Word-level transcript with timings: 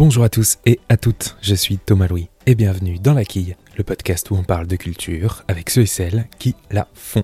Bonjour 0.00 0.24
à 0.24 0.30
tous 0.30 0.56
et 0.64 0.80
à 0.88 0.96
toutes, 0.96 1.36
je 1.42 1.54
suis 1.54 1.76
Thomas 1.76 2.06
Louis 2.06 2.30
et 2.46 2.54
bienvenue 2.54 2.98
dans 2.98 3.12
La 3.12 3.26
Quille, 3.26 3.54
le 3.76 3.84
podcast 3.84 4.30
où 4.30 4.34
on 4.34 4.42
parle 4.42 4.66
de 4.66 4.76
culture 4.76 5.44
avec 5.46 5.68
ceux 5.68 5.82
et 5.82 5.86
celles 5.86 6.26
qui 6.38 6.54
la 6.70 6.88
font. 6.94 7.22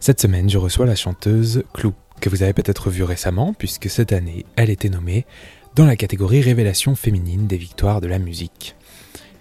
Cette 0.00 0.20
semaine, 0.20 0.50
je 0.50 0.58
reçois 0.58 0.86
la 0.86 0.96
chanteuse 0.96 1.62
Clou, 1.72 1.94
que 2.20 2.28
vous 2.28 2.42
avez 2.42 2.52
peut-être 2.52 2.90
vue 2.90 3.04
récemment 3.04 3.54
puisque 3.54 3.88
cette 3.88 4.12
année, 4.12 4.44
elle 4.56 4.70
était 4.70 4.88
nommée 4.88 5.24
dans 5.76 5.86
la 5.86 5.94
catégorie 5.94 6.40
Révélation 6.40 6.96
féminine 6.96 7.46
des 7.46 7.58
victoires 7.58 8.00
de 8.00 8.08
la 8.08 8.18
musique. 8.18 8.74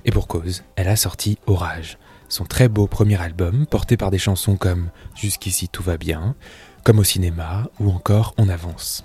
Et 0.05 0.11
pour 0.11 0.27
cause, 0.27 0.61
elle 0.75 0.89
a 0.89 0.95
sorti 0.95 1.39
Orage, 1.47 1.97
son 2.29 2.43
très 2.43 2.69
beau 2.69 2.85
premier 2.85 3.19
album 3.19 3.65
porté 3.65 3.97
par 3.97 4.11
des 4.11 4.19
chansons 4.19 4.57
comme 4.57 4.91
Jusqu'ici 5.15 5.69
tout 5.69 5.81
va 5.81 5.97
bien, 5.97 6.35
comme 6.83 6.99
au 6.99 7.03
cinéma 7.03 7.71
ou 7.79 7.89
encore 7.89 8.35
On 8.37 8.47
avance. 8.47 9.03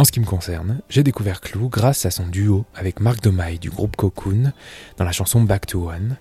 En 0.00 0.04
ce 0.04 0.12
qui 0.12 0.20
me 0.20 0.24
concerne, 0.24 0.80
j'ai 0.88 1.02
découvert 1.02 1.40
Clou 1.40 1.68
grâce 1.68 2.06
à 2.06 2.12
son 2.12 2.28
duo 2.28 2.64
avec 2.76 3.00
Marc 3.00 3.20
Domaille 3.20 3.58
du 3.58 3.68
groupe 3.68 3.96
Cocoon 3.96 4.52
dans 4.96 5.04
la 5.04 5.10
chanson 5.10 5.40
Back 5.40 5.66
to 5.66 5.90
One, 5.90 6.18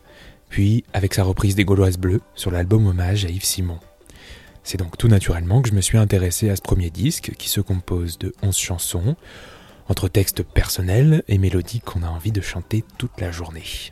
puis 0.49 0.83
avec 0.93 1.13
sa 1.13 1.23
reprise 1.23 1.53
des 1.53 1.63
Gauloises 1.63 1.99
Bleues 1.99 2.21
sur 2.33 2.49
l'album 2.49 2.87
hommage 2.87 3.25
à 3.25 3.29
Yves 3.29 3.45
Simon. 3.45 3.77
C'est 4.63 4.79
donc 4.79 4.97
tout 4.97 5.07
naturellement 5.07 5.61
que 5.61 5.69
je 5.69 5.75
me 5.75 5.81
suis 5.81 5.99
intéressé 5.99 6.49
à 6.49 6.55
ce 6.55 6.61
premier 6.63 6.89
disque 6.89 7.33
qui 7.37 7.49
se 7.49 7.61
compose 7.61 8.17
de 8.17 8.33
11 8.41 8.57
chansons, 8.57 9.15
entre 9.89 10.07
textes 10.07 10.41
personnels 10.41 11.23
et 11.27 11.37
mélodies 11.37 11.81
qu'on 11.81 12.01
a 12.01 12.09
envie 12.09 12.31
de 12.31 12.41
chanter 12.41 12.83
toute 12.97 13.21
la 13.21 13.29
journée. 13.29 13.91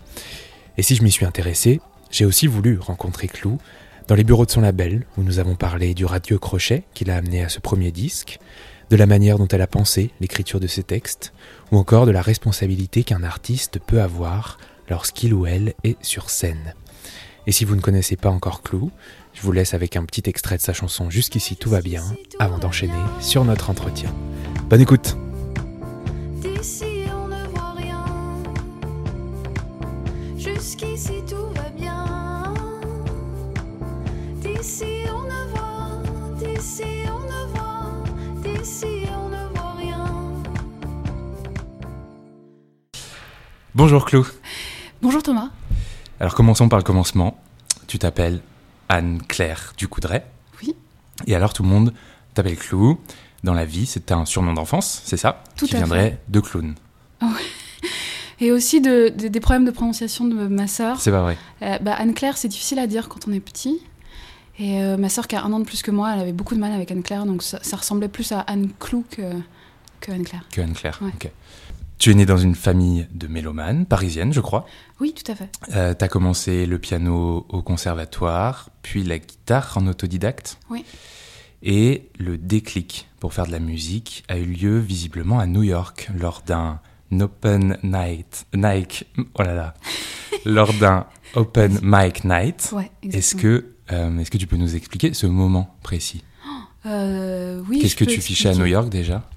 Et 0.79 0.81
si 0.81 0.95
je 0.95 1.03
m'y 1.03 1.11
suis 1.11 1.27
intéressé, 1.27 1.79
j'ai 2.09 2.25
aussi 2.25 2.47
voulu 2.47 2.79
rencontrer 2.79 3.27
Clou 3.27 3.59
dans 4.07 4.15
les 4.15 4.23
bureaux 4.23 4.47
de 4.47 4.51
son 4.51 4.61
label, 4.61 5.05
où 5.15 5.21
nous 5.21 5.37
avons 5.37 5.55
parlé 5.55 5.93
du 5.93 6.05
radio 6.05 6.39
crochet 6.39 6.85
qui 6.95 7.05
l'a 7.05 7.17
amené 7.17 7.43
à 7.43 7.49
ce 7.49 7.59
premier 7.59 7.91
disque, 7.91 8.39
de 8.89 8.95
la 8.95 9.05
manière 9.05 9.37
dont 9.37 9.47
elle 9.47 9.61
a 9.61 9.67
pensé 9.67 10.11
l'écriture 10.19 10.59
de 10.59 10.67
ses 10.67 10.83
textes, 10.83 11.33
ou 11.71 11.77
encore 11.77 12.05
de 12.05 12.11
la 12.11 12.21
responsabilité 12.21 13.03
qu'un 13.03 13.23
artiste 13.23 13.79
peut 13.85 14.01
avoir 14.01 14.57
lorsqu'il 14.89 15.33
ou 15.33 15.45
elle 15.45 15.73
est 15.83 15.97
sur 16.01 16.29
scène. 16.29 16.73
Et 17.47 17.51
si 17.51 17.65
vous 17.65 17.75
ne 17.75 17.81
connaissez 17.81 18.15
pas 18.15 18.29
encore 18.29 18.63
Clou, 18.63 18.91
je 19.33 19.41
vous 19.41 19.51
laisse 19.51 19.73
avec 19.73 19.95
un 19.95 20.05
petit 20.05 20.23
extrait 20.29 20.57
de 20.57 20.61
sa 20.61 20.73
chanson 20.73 21.09
Jusqu'ici 21.09 21.55
tout 21.55 21.69
va 21.69 21.81
bien, 21.81 22.03
avant 22.39 22.57
d'enchaîner 22.57 22.93
sur 23.21 23.45
notre 23.45 23.69
entretien. 23.69 24.13
Bonne 24.69 24.81
écoute 24.81 25.15
Bonjour 43.75 44.05
Clou. 44.05 44.25
Bonjour 45.01 45.21
Thomas. 45.21 45.49
Alors 46.19 46.33
commençons 46.35 46.69
par 46.69 46.79
le 46.79 46.83
commencement. 46.83 47.37
Tu 47.87 47.99
t'appelles 47.99 48.41
Anne-Claire 48.89 49.73
Ducoudray. 49.77 50.23
Oui. 50.61 50.75
Et 51.27 51.35
alors 51.35 51.53
tout 51.53 51.63
le 51.63 51.69
monde 51.69 51.93
t'appelle 52.33 52.57
Clou. 52.57 52.99
Dans 53.43 53.53
la 53.53 53.65
vie, 53.65 53.85
c'est 53.85 54.11
un 54.11 54.25
surnom 54.25 54.53
d'enfance, 54.53 55.01
c'est 55.05 55.17
ça? 55.17 55.43
Tout 55.55 55.67
Qui 55.67 55.75
à 55.75 55.79
viendrait 55.79 56.11
fait. 56.11 56.19
de 56.29 56.39
clown. 56.39 56.73
Ah 57.21 57.27
ouais. 57.27 57.89
Et 58.39 58.51
aussi 58.51 58.81
de, 58.81 59.09
de- 59.09 59.27
des 59.27 59.39
problèmes 59.39 59.65
de 59.65 59.71
prononciation 59.71 60.25
de 60.25 60.47
ma 60.47 60.67
sœur. 60.67 60.99
C'est 60.99 61.11
pas 61.11 61.21
vrai. 61.21 61.37
Euh, 61.61 61.77
bah, 61.79 61.93
Anne-Claire, 61.93 62.37
c'est 62.37 62.47
difficile 62.47 62.79
à 62.79 62.87
dire 62.87 63.07
quand 63.07 63.27
on 63.27 63.33
est 63.33 63.39
petit. 63.39 63.81
Et 64.57 64.81
euh, 64.81 64.97
ma 64.97 65.09
sœur 65.09 65.27
qui 65.27 65.35
a 65.35 65.43
un 65.43 65.53
an 65.53 65.59
de 65.59 65.65
plus 65.65 65.83
que 65.83 65.91
moi, 65.91 66.13
elle 66.15 66.21
avait 66.21 66.31
beaucoup 66.33 66.55
de 66.55 66.59
mal 66.59 66.71
avec 66.71 66.89
Anne-Claire, 66.91 67.25
donc 67.25 67.43
ça, 67.43 67.59
ça 67.61 67.77
ressemblait 67.77 68.07
plus 68.07 68.31
à 68.31 68.39
Anne 68.39 68.69
Clou 68.79 69.05
que, 69.11 69.21
que 70.01 70.11
Anne-Claire. 70.11 70.43
Que 70.51 70.61
Anne-Claire. 70.61 70.97
Ouais. 71.01 71.11
ok. 71.13 71.29
Tu 71.97 72.11
es 72.11 72.13
née 72.13 72.25
dans 72.25 72.37
une 72.37 72.55
famille 72.55 73.07
de 73.13 73.27
mélomanes, 73.27 73.85
parisienne, 73.85 74.33
je 74.33 74.41
crois. 74.41 74.65
Oui, 74.99 75.13
tout 75.13 75.31
à 75.31 75.35
fait. 75.35 75.49
Euh, 75.73 75.93
T'as 75.93 76.07
commencé 76.07 76.65
le 76.65 76.77
piano 76.77 77.45
au 77.49 77.61
conservatoire, 77.61 78.69
puis 78.81 79.03
la 79.03 79.17
guitare 79.17 79.73
en 79.77 79.87
autodidacte. 79.87 80.57
Oui. 80.69 80.83
Et 81.63 82.09
le 82.19 82.37
déclic 82.37 83.07
pour 83.19 83.33
faire 83.33 83.47
de 83.47 83.51
la 83.51 83.59
musique 83.59 84.23
a 84.27 84.37
eu 84.37 84.45
lieu 84.45 84.77
visiblement 84.77 85.39
à 85.39 85.47
New 85.47 85.63
York 85.63 86.09
lors 86.19 86.41
d'un 86.45 86.79
open 87.19 87.77
night, 87.81 88.45
Nike, 88.53 89.05
oh 89.35 89.41
là 89.43 89.53
là, 89.53 89.73
lors 90.45 90.73
d'un 90.73 91.07
open 91.33 91.79
mic 91.81 92.23
night. 92.23 92.69
Ouais. 92.73 92.91
Est-ce 93.03 93.35
que, 93.35 93.73
euh, 93.91 94.23
que 94.25 94.37
tu 94.37 94.47
peux 94.47 94.57
nous 94.57 94.75
expliquer 94.75 95.13
ce 95.13 95.27
moment 95.27 95.75
précis? 95.81 96.23
Euh, 96.85 97.63
oui, 97.67 97.79
Qu'est-ce 97.79 97.95
que 97.95 98.05
tu 98.05 98.21
fichais 98.21 98.49
à. 98.49 98.55
New 98.55 98.65
York 98.65 98.89
déjà? 98.89 99.27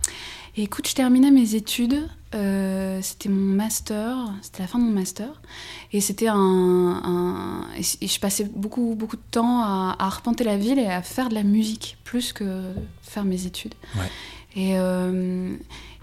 Écoute, 0.56 0.88
je 0.88 0.94
terminais 0.94 1.30
mes 1.30 1.54
études. 1.54 2.08
Euh, 2.34 3.00
c'était 3.02 3.28
mon 3.28 3.54
master, 3.54 4.16
c'était 4.42 4.62
la 4.62 4.68
fin 4.68 4.78
de 4.78 4.84
mon 4.84 4.90
master, 4.90 5.40
et 5.92 6.00
c'était 6.00 6.28
un, 6.28 7.64
et 7.76 8.06
je 8.06 8.20
passais 8.20 8.44
beaucoup 8.44 8.94
beaucoup 8.94 9.16
de 9.16 9.22
temps 9.30 9.62
à, 9.62 9.96
à 9.98 10.06
arpenter 10.06 10.44
la 10.44 10.56
ville 10.56 10.78
et 10.78 10.86
à 10.86 11.02
faire 11.02 11.28
de 11.28 11.34
la 11.34 11.42
musique 11.42 11.96
plus 12.04 12.32
que 12.32 12.62
faire 13.02 13.24
mes 13.24 13.46
études. 13.46 13.74
Ouais. 13.96 14.10
Et 14.56 14.78
euh, 14.78 15.54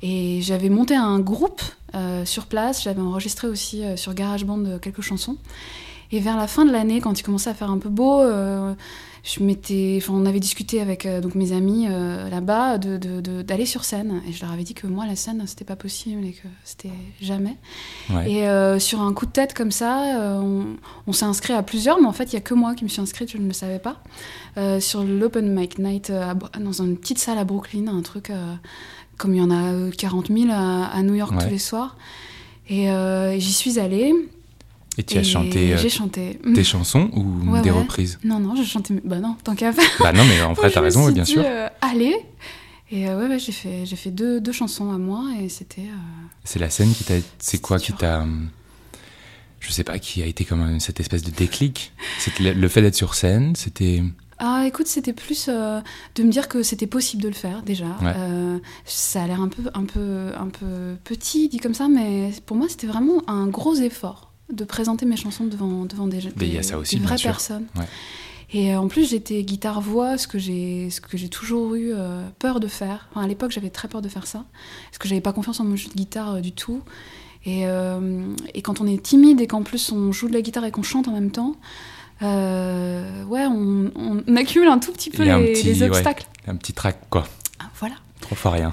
et 0.01 0.41
j'avais 0.41 0.69
monté 0.69 0.95
un 0.95 1.19
groupe 1.19 1.61
euh, 1.93 2.25
sur 2.25 2.45
place, 2.47 2.83
j'avais 2.83 3.01
enregistré 3.01 3.47
aussi 3.47 3.83
sur 3.95 4.13
GarageBand 4.13 4.79
quelques 4.79 5.01
chansons. 5.01 5.37
Et 6.11 6.19
vers 6.19 6.37
la 6.37 6.47
fin 6.47 6.65
de 6.65 6.71
l'année, 6.71 7.01
quand 7.01 7.19
il 7.19 7.23
commençait 7.23 7.49
à 7.49 7.55
faire 7.55 7.71
un 7.71 7.79
peu 7.79 7.89
beau, 7.89 8.21
je 9.27 9.41
m'étais, 9.43 9.97
enfin, 10.01 10.13
on 10.15 10.25
avait 10.27 10.39
discuté 10.39 10.79
avec 10.81 11.07
euh, 11.07 11.19
donc 11.19 11.33
mes 11.33 11.51
amis 11.51 11.87
euh, 11.89 12.29
là-bas 12.29 12.77
de, 12.77 12.97
de- 12.97 13.21
de- 13.21 13.41
d'aller 13.41 13.65
sur 13.65 13.83
scène. 13.83 14.21
Et 14.29 14.31
je 14.31 14.39
leur 14.41 14.51
avais 14.51 14.61
dit 14.63 14.75
que 14.75 14.85
moi, 14.85 15.07
la 15.07 15.15
scène, 15.15 15.43
c'était 15.47 15.65
pas 15.65 15.75
possible 15.75 16.23
et 16.23 16.33
que 16.33 16.47
c'était 16.63 16.91
jamais. 17.19 17.57
Ouais. 18.11 18.31
Et 18.31 18.47
euh, 18.47 18.77
sur 18.77 19.01
un 19.01 19.11
coup 19.13 19.25
de 19.25 19.31
tête 19.31 19.55
comme 19.55 19.71
ça, 19.71 20.19
on, 20.41 20.65
on 21.07 21.11
s'est 21.11 21.25
inscrit 21.25 21.53
à 21.53 21.63
plusieurs, 21.63 21.99
mais 21.99 22.05
en 22.07 22.13
fait, 22.13 22.25
il 22.25 22.33
y 22.33 22.37
a 22.37 22.41
que 22.41 22.53
moi 22.53 22.75
qui 22.75 22.83
me 22.83 22.89
suis 22.89 23.01
inscrite, 23.01 23.31
je 23.31 23.39
ne 23.39 23.47
le 23.47 23.53
savais 23.53 23.79
pas, 23.79 23.97
sur 24.79 25.03
l'Open 25.03 25.51
Mic 25.53 25.79
Night 25.79 26.11
à 26.11 26.35
dans 26.59 26.81
une 26.83 26.95
petite 26.95 27.17
salle 27.17 27.39
à 27.39 27.45
Brooklyn, 27.45 27.87
un 27.87 28.01
truc 28.03 28.31
comme 29.17 29.33
il 29.33 29.37
y 29.39 29.41
en 29.41 29.49
a 29.49 29.71
euh, 29.73 29.91
40 29.91 30.27
000 30.27 30.51
à, 30.51 30.85
à 30.85 31.01
New 31.01 31.15
York 31.15 31.31
Ouais. 31.31 31.43
tous 31.43 31.49
les 31.49 31.57
soirs. 31.57 31.97
Et 32.69 32.87
j'y 33.39 33.53
suis 33.53 33.79
allée. 33.79 34.13
Et 34.97 35.03
tu 35.03 35.17
as 35.17 35.23
chanté 35.23 35.73
euh, 35.73 35.89
chanté. 35.89 36.39
tes 36.53 36.63
chansons 36.63 37.09
ou 37.13 37.51
Ouais, 37.51 37.61
des 37.61 37.69
ouais. 37.71 37.79
reprises? 37.79 38.17
Non, 38.23 38.39
non, 38.39 38.55
j'ai 38.55 38.63
chanté. 38.65 38.93
Bah 39.03 39.19
non, 39.19 39.35
tant 39.43 39.53
qu'à 39.55 39.73
faire. 39.73 39.89
Bah 39.99 40.13
non, 40.13 40.23
mais 40.25 40.41
en 40.41 40.53
vrai, 40.53 40.71
t'as 40.71 40.79
me 40.79 40.85
raison, 40.85 41.05
suis 41.05 41.13
bien 41.13 41.23
dit, 41.23 41.31
sûr. 41.33 41.43
euh, 41.45 41.67
allez. 41.81 42.15
Et 42.91 43.09
euh, 43.09 43.19
ouais, 43.19 43.27
ouais, 43.27 43.39
j'ai 43.39 43.51
fait, 43.51 43.85
j'ai 43.85 43.95
fait 43.95 44.11
deux, 44.11 44.39
deux 44.39 44.51
chansons 44.53 44.91
à 44.91 44.97
moi 44.97 45.25
et 45.41 45.49
c'était. 45.49 45.81
euh, 45.81 46.27
C'est 46.43 46.59
la 46.59 46.69
scène 46.69 46.93
qui 46.93 47.03
t'a. 47.03 47.15
C'est 47.39 47.59
quoi 47.61 47.77
qui 47.79 47.91
t'a. 47.93 48.21
hum, 48.21 48.49
Je 49.59 49.71
sais 49.71 49.83
pas, 49.83 49.99
qui 49.99 50.21
a 50.21 50.25
été 50.27 50.45
comme 50.45 50.79
cette 50.79 50.99
espèce 50.99 51.23
de 51.23 51.31
déclic? 51.31 51.91
C'était 52.19 52.43
le, 52.43 52.53
le 52.53 52.67
fait 52.69 52.81
d'être 52.81 52.95
sur 52.95 53.15
scène, 53.15 53.55
c'était. 53.55 54.01
Ah, 54.37 54.65
écoute, 54.67 54.87
c'était 54.87 55.13
plus 55.13 55.45
euh, 55.49 55.79
de 56.15 56.23
me 56.23 56.29
dire 56.29 56.47
que 56.49 56.61
c'était 56.61 56.87
possible 56.87 57.23
de 57.23 57.29
le 57.29 57.33
faire 57.33 57.63
déjà. 57.63 57.85
Ouais. 58.01 58.13
Euh, 58.17 58.59
ça 58.85 59.23
a 59.23 59.27
l'air 59.27 59.39
un 59.41 59.47
peu, 59.47 59.63
un 59.73 59.85
peu, 59.85 60.31
un 60.37 60.47
peu 60.49 60.95
petit 61.05 61.47
dit 61.47 61.57
comme 61.59 61.73
ça, 61.73 61.87
mais 61.87 62.31
pour 62.45 62.57
moi, 62.57 62.67
c'était 62.69 62.85
vraiment 62.87 63.21
un 63.27 63.47
gros 63.47 63.75
effort 63.75 64.24
de 64.51 64.63
présenter 64.63 65.05
mes 65.05 65.17
chansons 65.17 65.45
devant, 65.45 65.85
devant 65.85 66.07
des, 66.07 66.19
y 66.45 66.57
a 66.57 66.63
ça 66.63 66.77
aussi, 66.77 66.95
des 66.95 67.01
bien 67.01 67.07
vraies 67.15 67.23
personnes. 67.23 67.65
Ouais. 67.77 67.85
Et 68.53 68.73
euh, 68.73 68.79
en 68.79 68.87
plus, 68.87 69.09
j'étais 69.09 69.43
guitare-voix, 69.43 70.17
ce 70.17 70.27
que 70.27 70.37
j'ai, 70.37 70.89
ce 70.91 71.01
que 71.01 71.17
j'ai 71.17 71.29
toujours 71.29 71.73
eu 71.75 71.91
euh, 71.93 72.21
peur 72.37 72.59
de 72.59 72.67
faire. 72.67 73.07
Enfin, 73.11 73.23
à 73.23 73.27
l'époque, 73.27 73.51
j'avais 73.51 73.71
très 73.71 73.87
peur 73.87 74.01
de 74.03 74.07
faire 74.07 74.27
ça, 74.27 74.45
parce 74.89 74.99
que 74.99 75.07
j'avais 75.07 75.19
pas 75.21 75.33
confiance 75.33 75.59
en 75.59 75.63
mon 75.65 75.75
jeu 75.75 75.89
de 75.89 75.95
guitare 75.95 76.35
euh, 76.35 76.41
du 76.41 76.51
tout. 76.51 76.81
Et, 77.45 77.67
euh, 77.67 78.23
et 78.53 78.61
quand 78.61 78.81
on 78.81 78.87
est 78.87 79.01
timide 79.01 79.41
et 79.41 79.47
qu'en 79.47 79.61
plus 79.63 79.91
on 79.91 80.11
joue 80.11 80.27
de 80.29 80.33
la 80.33 80.41
guitare 80.41 80.65
et 80.65 80.71
qu'on 80.71 80.81
chante 80.83 81.07
en 81.07 81.11
même 81.11 81.29
temps, 81.31 81.55
ouais, 82.21 83.45
on, 83.45 83.91
on 83.95 84.35
accumule 84.35 84.67
un 84.69 84.79
tout 84.79 84.91
petit 84.91 85.09
peu 85.11 85.23
les, 85.23 85.53
petit- 85.53 85.63
les 85.63 85.81
ouais. 85.81 85.89
obstacles. 85.89 86.25
Un 86.47 86.55
petit 86.55 86.73
trac, 86.73 86.99
quoi. 87.09 87.27
Ah, 87.59 87.65
voilà. 87.79 87.95
Trois 88.21 88.37
fois 88.37 88.51
rien. 88.51 88.71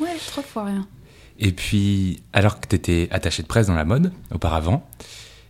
Ouais, 0.00 0.16
trois 0.28 0.42
fois 0.42 0.64
rien. 0.64 0.86
Et 1.38 1.52
puis, 1.52 2.22
alors 2.32 2.60
que 2.60 2.66
t'étais 2.66 3.08
attaché 3.10 3.42
de 3.42 3.48
presse 3.48 3.66
dans 3.66 3.74
la 3.74 3.84
mode, 3.84 4.12
auparavant, 4.32 4.88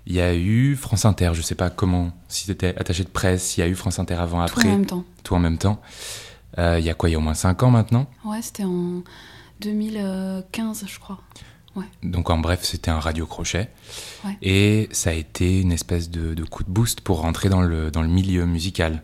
il 0.07 0.15
y 0.15 0.21
a 0.21 0.35
eu 0.35 0.77
France 0.77 1.05
Inter. 1.05 1.31
Je 1.35 1.43
sais 1.43 1.55
pas 1.55 1.71
comment, 1.71 2.13
si 2.29 2.47
t'étais 2.47 2.75
attaché 2.79 3.03
de 3.05 3.09
presse, 3.09 3.57
il 3.57 3.61
y 3.61 3.63
a 3.63 3.69
eu 3.69 3.75
France 3.75 3.99
Inter 3.99 4.15
avant, 4.15 4.39
Tout 4.47 4.53
après, 4.59 4.69
en 4.69 4.73
même 4.73 4.87
temps. 4.87 5.05
tout 5.23 5.35
en 5.35 5.39
même 5.39 5.59
temps. 5.59 5.81
Euh, 6.59 6.79
Il 6.79 6.85
y 6.85 6.91
a 6.91 6.95
quoi 6.95 7.09
Il 7.09 7.13
y 7.13 7.15
a 7.15 7.19
au 7.19 7.23
moins 7.23 7.35
5 7.35 7.63
ans 7.63 7.71
maintenant? 7.71 8.07
Ouais, 8.25 8.41
c'était 8.43 8.65
en 8.65 9.03
2015, 9.61 10.85
je 10.87 10.99
crois. 10.99 11.19
Donc 12.03 12.31
en 12.31 12.39
bref, 12.39 12.61
c'était 12.63 12.91
un 12.91 12.99
radio 13.01 13.27
crochet. 13.27 13.69
Ouais. 14.25 14.39
Et 14.41 14.89
ça 14.93 15.11
a 15.11 15.13
été 15.13 15.61
une 15.61 15.73
espèce 15.73 16.09
de, 16.09 16.33
de 16.33 16.43
coup 16.43 16.65
de 16.65 16.71
boost 16.71 17.03
pour 17.03 17.21
rentrer 17.21 17.51
dans 17.51 17.61
le, 17.61 17.91
dans 17.91 18.01
le 18.01 18.09
milieu 18.09 18.47
musical. 18.47 19.03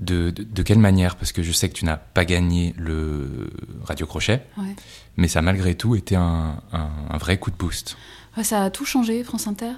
De, 0.00 0.30
de, 0.30 0.44
de 0.44 0.62
quelle 0.62 0.78
manière? 0.78 1.16
Parce 1.16 1.32
que 1.32 1.42
je 1.42 1.50
sais 1.52 1.68
que 1.68 1.74
tu 1.74 1.84
n'as 1.84 1.96
pas 1.96 2.24
gagné 2.24 2.72
le 2.78 3.50
radio 3.84 4.06
crochet, 4.06 4.44
Ouais. 4.56 4.76
mais 5.16 5.26
ça 5.26 5.40
a 5.40 5.42
malgré 5.42 5.74
tout 5.74 5.96
été 5.96 6.14
un, 6.14 6.62
un, 6.72 6.88
un 7.10 7.18
vrai 7.18 7.38
coup 7.38 7.50
de 7.50 7.56
boost. 7.56 7.96
Ouais, 8.36 8.44
ça 8.44 8.62
a 8.62 8.70
tout 8.70 8.84
changé, 8.84 9.24
France 9.24 9.48
Inter, 9.48 9.72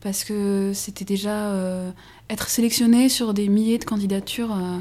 parce 0.00 0.22
que 0.22 0.70
c'était 0.72 1.04
déjà 1.04 1.50
euh, 1.50 1.90
être 2.30 2.48
sélectionné 2.48 3.08
sur 3.08 3.34
des 3.34 3.48
milliers 3.48 3.78
de 3.78 3.84
candidatures 3.84 4.54
euh, 4.54 4.78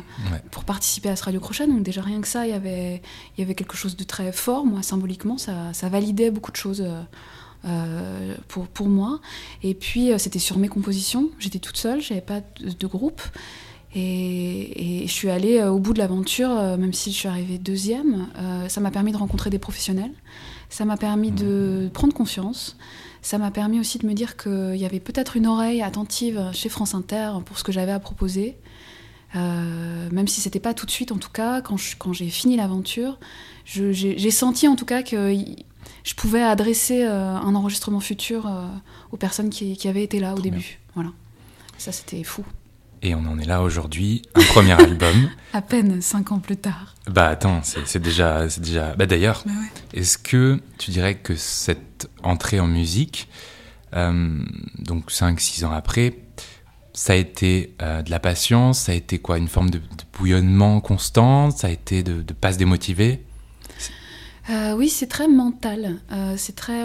pour 0.51 0.65
participer 0.65 1.09
à 1.09 1.15
ce 1.15 1.23
Radio 1.23 1.39
Crochet. 1.39 1.65
Donc 1.65 1.81
déjà 1.81 2.03
rien 2.03 2.21
que 2.21 2.27
ça, 2.27 2.45
il 2.45 2.51
y 2.51 2.53
avait, 2.53 3.01
il 3.37 3.41
y 3.41 3.43
avait 3.43 3.55
quelque 3.55 3.75
chose 3.75 3.95
de 3.97 4.03
très 4.03 4.31
fort. 4.31 4.67
Moi, 4.67 4.83
symboliquement, 4.83 5.39
ça, 5.39 5.73
ça 5.73 5.89
validait 5.89 6.29
beaucoup 6.29 6.51
de 6.51 6.57
choses 6.57 6.85
euh, 7.65 8.35
pour, 8.47 8.67
pour 8.67 8.87
moi. 8.87 9.19
Et 9.63 9.73
puis, 9.73 10.11
c'était 10.19 10.37
sur 10.37 10.59
mes 10.59 10.67
compositions. 10.67 11.29
J'étais 11.39 11.57
toute 11.59 11.77
seule, 11.77 12.01
j'avais 12.01 12.21
pas 12.21 12.41
de, 12.59 12.69
de 12.69 12.87
groupe. 12.87 13.23
Et, 13.95 15.03
et, 15.03 15.07
je 15.07 15.11
suis 15.11 15.29
allée 15.29 15.63
au 15.63 15.79
bout 15.79 15.93
de 15.93 15.99
l'aventure, 15.99 16.49
même 16.49 16.93
si 16.93 17.11
je 17.11 17.17
suis 17.17 17.27
arrivée 17.29 17.57
deuxième. 17.57 18.27
ça 18.67 18.81
m'a 18.81 18.91
permis 18.91 19.13
de 19.13 19.17
rencontrer 19.17 19.49
des 19.49 19.59
professionnels. 19.59 20.11
Ça 20.69 20.83
m'a 20.83 20.97
permis 20.97 21.31
de 21.31 21.89
prendre 21.93 22.13
confiance. 22.13 22.75
Ça 23.21 23.37
m'a 23.37 23.51
permis 23.51 23.79
aussi 23.79 23.97
de 23.97 24.05
me 24.05 24.13
dire 24.13 24.37
qu'il 24.37 24.75
y 24.75 24.85
avait 24.85 24.99
peut-être 24.99 25.37
une 25.37 25.47
oreille 25.47 25.81
attentive 25.81 26.49
chez 26.51 26.69
France 26.69 26.93
Inter 26.93 27.31
pour 27.45 27.57
ce 27.57 27.63
que 27.63 27.71
j'avais 27.71 27.93
à 27.93 27.99
proposer. 27.99 28.57
Euh, 29.35 30.09
même 30.11 30.27
si 30.27 30.41
c'était 30.41 30.59
pas 30.59 30.73
tout 30.73 30.85
de 30.85 30.91
suite, 30.91 31.11
en 31.11 31.17
tout 31.17 31.31
cas, 31.31 31.61
quand, 31.61 31.77
quand 31.97 32.13
j'ai 32.13 32.29
fini 32.29 32.55
l'aventure, 32.55 33.19
j'ai 33.65 34.31
senti 34.31 34.67
en 34.67 34.75
tout 34.75 34.85
cas 34.85 35.03
que 35.03 35.35
je 36.03 36.13
pouvais 36.13 36.41
adresser 36.41 37.03
euh, 37.03 37.35
un 37.35 37.55
enregistrement 37.55 37.99
futur 37.99 38.47
euh, 38.47 38.67
aux 39.11 39.17
personnes 39.17 39.49
qui, 39.49 39.75
qui, 39.75 39.87
avaient 39.87 40.03
été 40.03 40.19
là 40.19 40.35
au 40.35 40.39
début. 40.39 40.79
Voilà. 40.93 41.11
Ça, 41.77 41.91
c'était 41.91 42.23
fou. 42.23 42.45
Et 43.05 43.13
on 43.13 43.23
en 43.27 43.37
est 43.37 43.45
là 43.45 43.61
aujourd'hui, 43.61 44.23
un 44.33 44.41
premier 44.45 44.71
album. 44.71 45.29
À 45.53 45.61
peine 45.61 46.01
cinq 46.01 46.31
ans 46.31 46.39
plus 46.39 46.57
tard. 46.57 46.95
Bah 47.07 47.27
attends, 47.27 47.61
c'est 47.63 48.01
déjà, 48.01 48.49
c'est 48.49 48.61
déjà. 48.61 48.95
Bah 48.95 49.05
d'ailleurs, 49.05 49.43
bah 49.45 49.51
est-ce 49.93 50.17
que 50.17 50.59
tu 50.79 50.89
dirais 50.89 51.13
que 51.13 51.35
cette 51.35 52.09
entrée 52.23 52.59
en 52.59 52.65
musique, 52.65 53.29
euh, 53.93 54.43
donc 54.79 55.11
cinq, 55.11 55.39
six 55.39 55.63
ans 55.65 55.71
après, 55.71 56.17
ça 56.93 57.13
a 57.13 57.15
été 57.15 57.75
euh, 57.83 58.01
de 58.01 58.09
la 58.09 58.19
patience, 58.19 58.79
ça 58.79 58.91
a 58.91 58.95
été 58.95 59.19
quoi, 59.19 59.37
une 59.37 59.49
forme 59.49 59.69
de, 59.69 59.79
bouillonnement 60.17 60.81
constant, 60.81 61.51
ça 61.51 61.67
a 61.67 61.69
été 61.69 62.01
de 62.01 62.15
ne 62.15 62.33
pas 62.33 62.53
se 62.53 62.57
démotiver? 62.57 63.23
Euh, 64.49 64.73
oui, 64.73 64.89
c'est 64.89 65.07
très 65.07 65.27
mental. 65.27 66.01
c'est 66.37 66.55
très. 66.55 66.81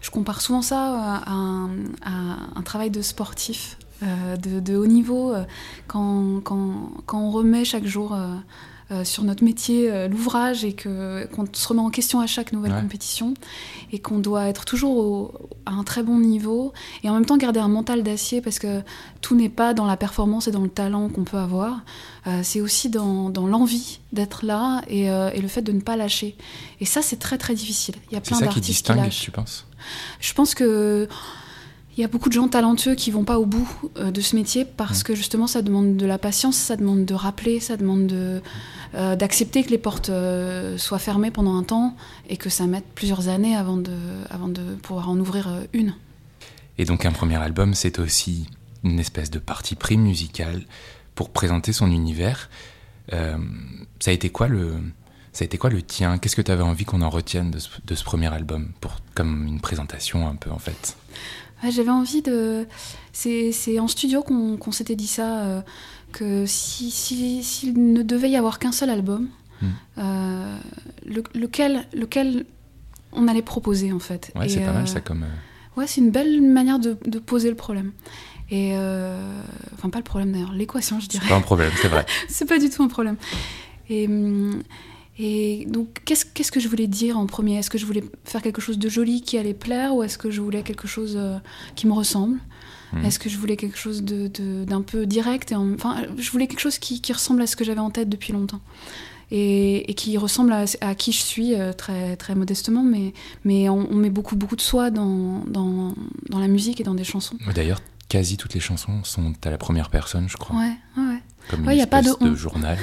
je 0.00 0.10
compare 0.10 0.40
souvent 0.40 0.62
ça 0.62 1.22
à 1.24 1.30
un, 1.30 1.70
à 2.02 2.36
un, 2.56 2.62
travail 2.62 2.90
de 2.90 3.00
sportif. 3.00 3.76
Euh, 4.02 4.36
de, 4.36 4.76
haut 4.76 4.86
niveau, 4.86 5.32
euh, 5.32 5.44
quand, 5.86 6.40
quand, 6.42 6.90
quand, 7.06 7.20
on 7.20 7.30
remet 7.30 7.64
chaque 7.64 7.86
jour 7.86 8.14
euh, 8.14 9.04
sur 9.04 9.22
notre 9.24 9.44
métier 9.44 10.06
l'ouvrage 10.08 10.64
et 10.64 10.74
qu'on 10.74 11.46
se 11.50 11.68
remet 11.68 11.80
en 11.80 11.88
question 11.88 12.20
à 12.20 12.26
chaque 12.26 12.52
nouvelle 12.52 12.74
compétition 12.74 13.32
et 13.90 14.00
qu'on 14.00 14.18
doit 14.18 14.48
être 14.48 14.66
toujours 14.66 15.32
à 15.64 15.70
un 15.70 15.82
très 15.82 16.02
bon 16.02 16.18
niveau 16.18 16.74
et 17.02 17.08
en 17.08 17.14
même 17.14 17.24
temps 17.24 17.38
garder 17.38 17.58
un 17.58 17.68
mental 17.68 18.02
d'acier 18.02 18.42
parce 18.42 18.58
que 18.58 18.82
tout 19.22 19.34
n'est 19.34 19.48
pas 19.48 19.72
dans 19.72 19.86
la 19.86 19.96
performance 19.96 20.46
et 20.46 20.50
dans 20.50 20.60
le 20.60 20.68
talent 20.68 21.08
qu'on 21.08 21.24
peut 21.24 21.38
avoir, 21.38 21.80
c'est 22.42 22.60
aussi 22.60 22.90
dans, 22.90 23.30
dans 23.30 23.46
l'envie 23.46 24.00
d'être 24.12 24.44
là 24.44 24.82
et, 24.88 25.04
et, 25.04 25.40
le 25.40 25.48
fait 25.48 25.62
de 25.62 25.72
ne 25.72 25.80
pas 25.80 25.96
lâcher. 25.96 26.36
Et 26.80 26.84
ça, 26.84 27.00
c'est 27.00 27.18
très 27.18 27.38
très 27.38 27.54
difficile. 27.54 27.94
Il 28.10 28.14
y 28.14 28.18
a 28.18 28.20
plein 28.20 28.40
d'artistes 28.40 28.66
qui 28.66 28.72
distingue, 28.72 29.08
tu 29.08 29.30
penses? 29.30 29.66
Je 30.20 30.34
pense 30.34 30.54
que 30.54 31.08
il 31.96 32.00
y 32.00 32.04
a 32.04 32.08
beaucoup 32.08 32.28
de 32.28 32.34
gens 32.34 32.48
talentueux 32.48 32.94
qui 32.94 33.10
vont 33.10 33.24
pas 33.24 33.38
au 33.38 33.44
bout 33.44 33.68
euh, 33.98 34.10
de 34.10 34.20
ce 34.20 34.34
métier 34.34 34.64
parce 34.64 35.02
que 35.02 35.14
justement 35.14 35.46
ça 35.46 35.60
demande 35.60 35.96
de 35.96 36.06
la 36.06 36.18
patience, 36.18 36.56
ça 36.56 36.76
demande 36.76 37.04
de 37.04 37.14
rappeler, 37.14 37.60
ça 37.60 37.76
demande 37.76 38.06
de, 38.06 38.40
euh, 38.94 39.14
d'accepter 39.14 39.62
que 39.62 39.70
les 39.70 39.78
portes 39.78 40.08
euh, 40.08 40.78
soient 40.78 40.98
fermées 40.98 41.30
pendant 41.30 41.56
un 41.56 41.62
temps 41.62 41.94
et 42.30 42.36
que 42.36 42.48
ça 42.48 42.66
mette 42.66 42.86
plusieurs 42.94 43.28
années 43.28 43.54
avant 43.54 43.76
de, 43.76 43.96
avant 44.30 44.48
de 44.48 44.74
pouvoir 44.76 45.10
en 45.10 45.18
ouvrir 45.18 45.50
une. 45.72 45.94
Et 46.78 46.86
donc 46.86 47.04
un 47.04 47.12
premier 47.12 47.36
album, 47.36 47.74
c'est 47.74 47.98
aussi 47.98 48.48
une 48.84 48.98
espèce 48.98 49.30
de 49.30 49.38
partie 49.38 49.74
pris 49.74 49.98
musicale 49.98 50.62
pour 51.14 51.28
présenter 51.28 51.74
son 51.74 51.90
univers. 51.90 52.48
ça 53.10 53.36
a 54.06 54.12
été 54.12 54.30
quoi 54.30 54.48
le, 54.48 54.76
ça 55.32 55.42
a 55.42 55.46
été 55.46 55.58
quoi 55.58 55.68
le 55.68 55.82
tien? 55.82 56.16
Qu'est-ce 56.16 56.36
que 56.36 56.42
tu 56.42 56.50
avais 56.50 56.62
envie 56.62 56.86
qu'on 56.86 57.02
en 57.02 57.10
retienne 57.10 57.50
de 57.50 57.58
ce, 57.58 57.68
de 57.84 57.94
ce, 57.94 58.02
premier 58.02 58.32
album 58.32 58.72
pour, 58.80 58.96
comme 59.14 59.46
une 59.46 59.60
présentation 59.60 60.26
un 60.26 60.36
peu 60.36 60.50
en 60.50 60.58
fait? 60.58 60.96
J'avais 61.70 61.90
envie 61.90 62.22
de. 62.22 62.66
C'est 63.12 63.78
en 63.78 63.88
studio 63.88 64.22
qu'on 64.22 64.72
s'était 64.72 64.96
dit 64.96 65.06
ça, 65.06 65.44
euh, 65.44 65.60
que 66.12 66.46
s'il 66.46 66.90
si, 66.90 67.42
si, 67.42 67.72
ne 67.72 68.02
devait 68.02 68.30
y 68.30 68.36
avoir 68.36 68.58
qu'un 68.58 68.72
seul 68.72 68.90
album, 68.90 69.28
hmm. 69.60 69.66
euh, 69.98 70.56
lequel, 71.34 71.86
lequel 71.92 72.46
on 73.12 73.28
allait 73.28 73.42
proposer 73.42 73.92
en 73.92 73.98
fait. 73.98 74.32
Ouais, 74.34 74.48
c'est 74.48 74.60
pas 74.60 74.72
mal 74.72 74.88
ça 74.88 74.98
euh, 74.98 75.02
comme. 75.02 75.24
Ouais, 75.76 75.86
c'est 75.86 76.00
une 76.00 76.10
belle 76.10 76.42
manière 76.42 76.78
de, 76.78 76.98
de, 77.06 77.18
poser 77.18 77.48
le 77.48 77.56
problème. 77.56 77.92
Et 78.50 78.74
enfin, 79.74 79.88
pas 79.88 79.98
le 79.98 80.04
problème 80.04 80.32
d'ailleurs, 80.32 80.52
l'équation, 80.52 81.00
je 81.00 81.08
dirais. 81.08 81.24
C'est 81.24 81.30
pas 81.30 81.38
un 81.38 81.42
problème, 81.42 81.72
c'est 81.80 81.88
vrai. 81.88 82.04
c'est 82.28 82.46
pas 82.46 82.58
du 82.58 82.68
tout 82.70 82.82
un 82.82 82.88
problème. 82.88 83.16
Et. 83.88 84.08
Et 85.18 85.66
donc, 85.68 86.00
qu'est-ce, 86.04 86.52
que 86.52 86.60
je 86.60 86.68
voulais 86.68 86.86
dire 86.86 87.18
en 87.18 87.26
premier? 87.26 87.58
Est-ce 87.58 87.70
que 87.70 87.78
je 87.78 87.84
voulais 87.84 88.04
faire 88.24 88.40
quelque 88.40 88.62
chose 88.62 88.78
de 88.78 88.88
joli 88.88 89.20
qui 89.20 89.36
allait 89.36 89.54
plaire 89.54 89.94
ou 89.94 90.02
est-ce 90.02 90.16
que 90.16 90.30
je 90.30 90.40
voulais 90.40 90.62
quelque 90.62 90.88
chose 90.88 91.14
euh, 91.16 91.36
qui 91.76 91.86
me 91.86 91.92
ressemble? 91.92 92.38
Hmm. 92.92 93.04
Est-ce 93.04 93.18
que 93.18 93.28
je 93.28 93.36
voulais 93.36 93.56
quelque 93.56 93.76
chose 93.76 94.02
de, 94.02 94.28
d'un 94.64 94.80
peu 94.80 95.04
direct 95.04 95.52
et 95.52 95.56
Enfin, 95.56 96.02
je 96.16 96.30
voulais 96.30 96.46
quelque 96.46 96.60
chose 96.60 96.78
qui, 96.78 97.00
ressemble 97.12 97.42
à 97.42 97.46
ce 97.46 97.56
que 97.56 97.64
j'avais 97.64 97.80
en 97.80 97.90
tête 97.90 98.08
depuis 98.08 98.32
longtemps. 98.32 98.60
Et, 99.30 99.94
qui 99.96 100.18
ressemble 100.18 100.52
à, 100.52 100.94
qui 100.94 101.12
je 101.12 101.20
suis, 101.20 101.54
euh, 101.54 101.72
très, 101.72 102.16
très 102.16 102.34
modestement, 102.34 102.82
mais, 102.82 103.14
mais 103.44 103.70
on, 103.70 103.94
met 103.94 104.10
beaucoup, 104.10 104.36
beaucoup 104.36 104.56
de 104.56 104.60
soi 104.60 104.90
dans, 104.90 105.42
dans, 105.46 105.94
dans, 106.28 106.38
la 106.38 106.48
musique 106.48 106.82
et 106.82 106.84
dans 106.84 106.94
des 106.94 107.04
chansons. 107.04 107.36
D'ailleurs, 107.54 107.80
quasi 108.10 108.36
toutes 108.36 108.52
les 108.52 108.60
chansons 108.60 109.04
sont 109.04 109.32
à 109.42 109.50
la 109.50 109.56
première 109.56 109.88
personne, 109.88 110.28
je 110.28 110.36
crois. 110.36 110.56
Ouais, 110.56 110.76
ouais. 110.98 111.11
Comme 111.48 111.68
une 111.68 111.76
y 111.76 111.82
a 111.82 111.86
pas 111.86 112.02
de, 112.02 112.34
journal. 112.34 112.78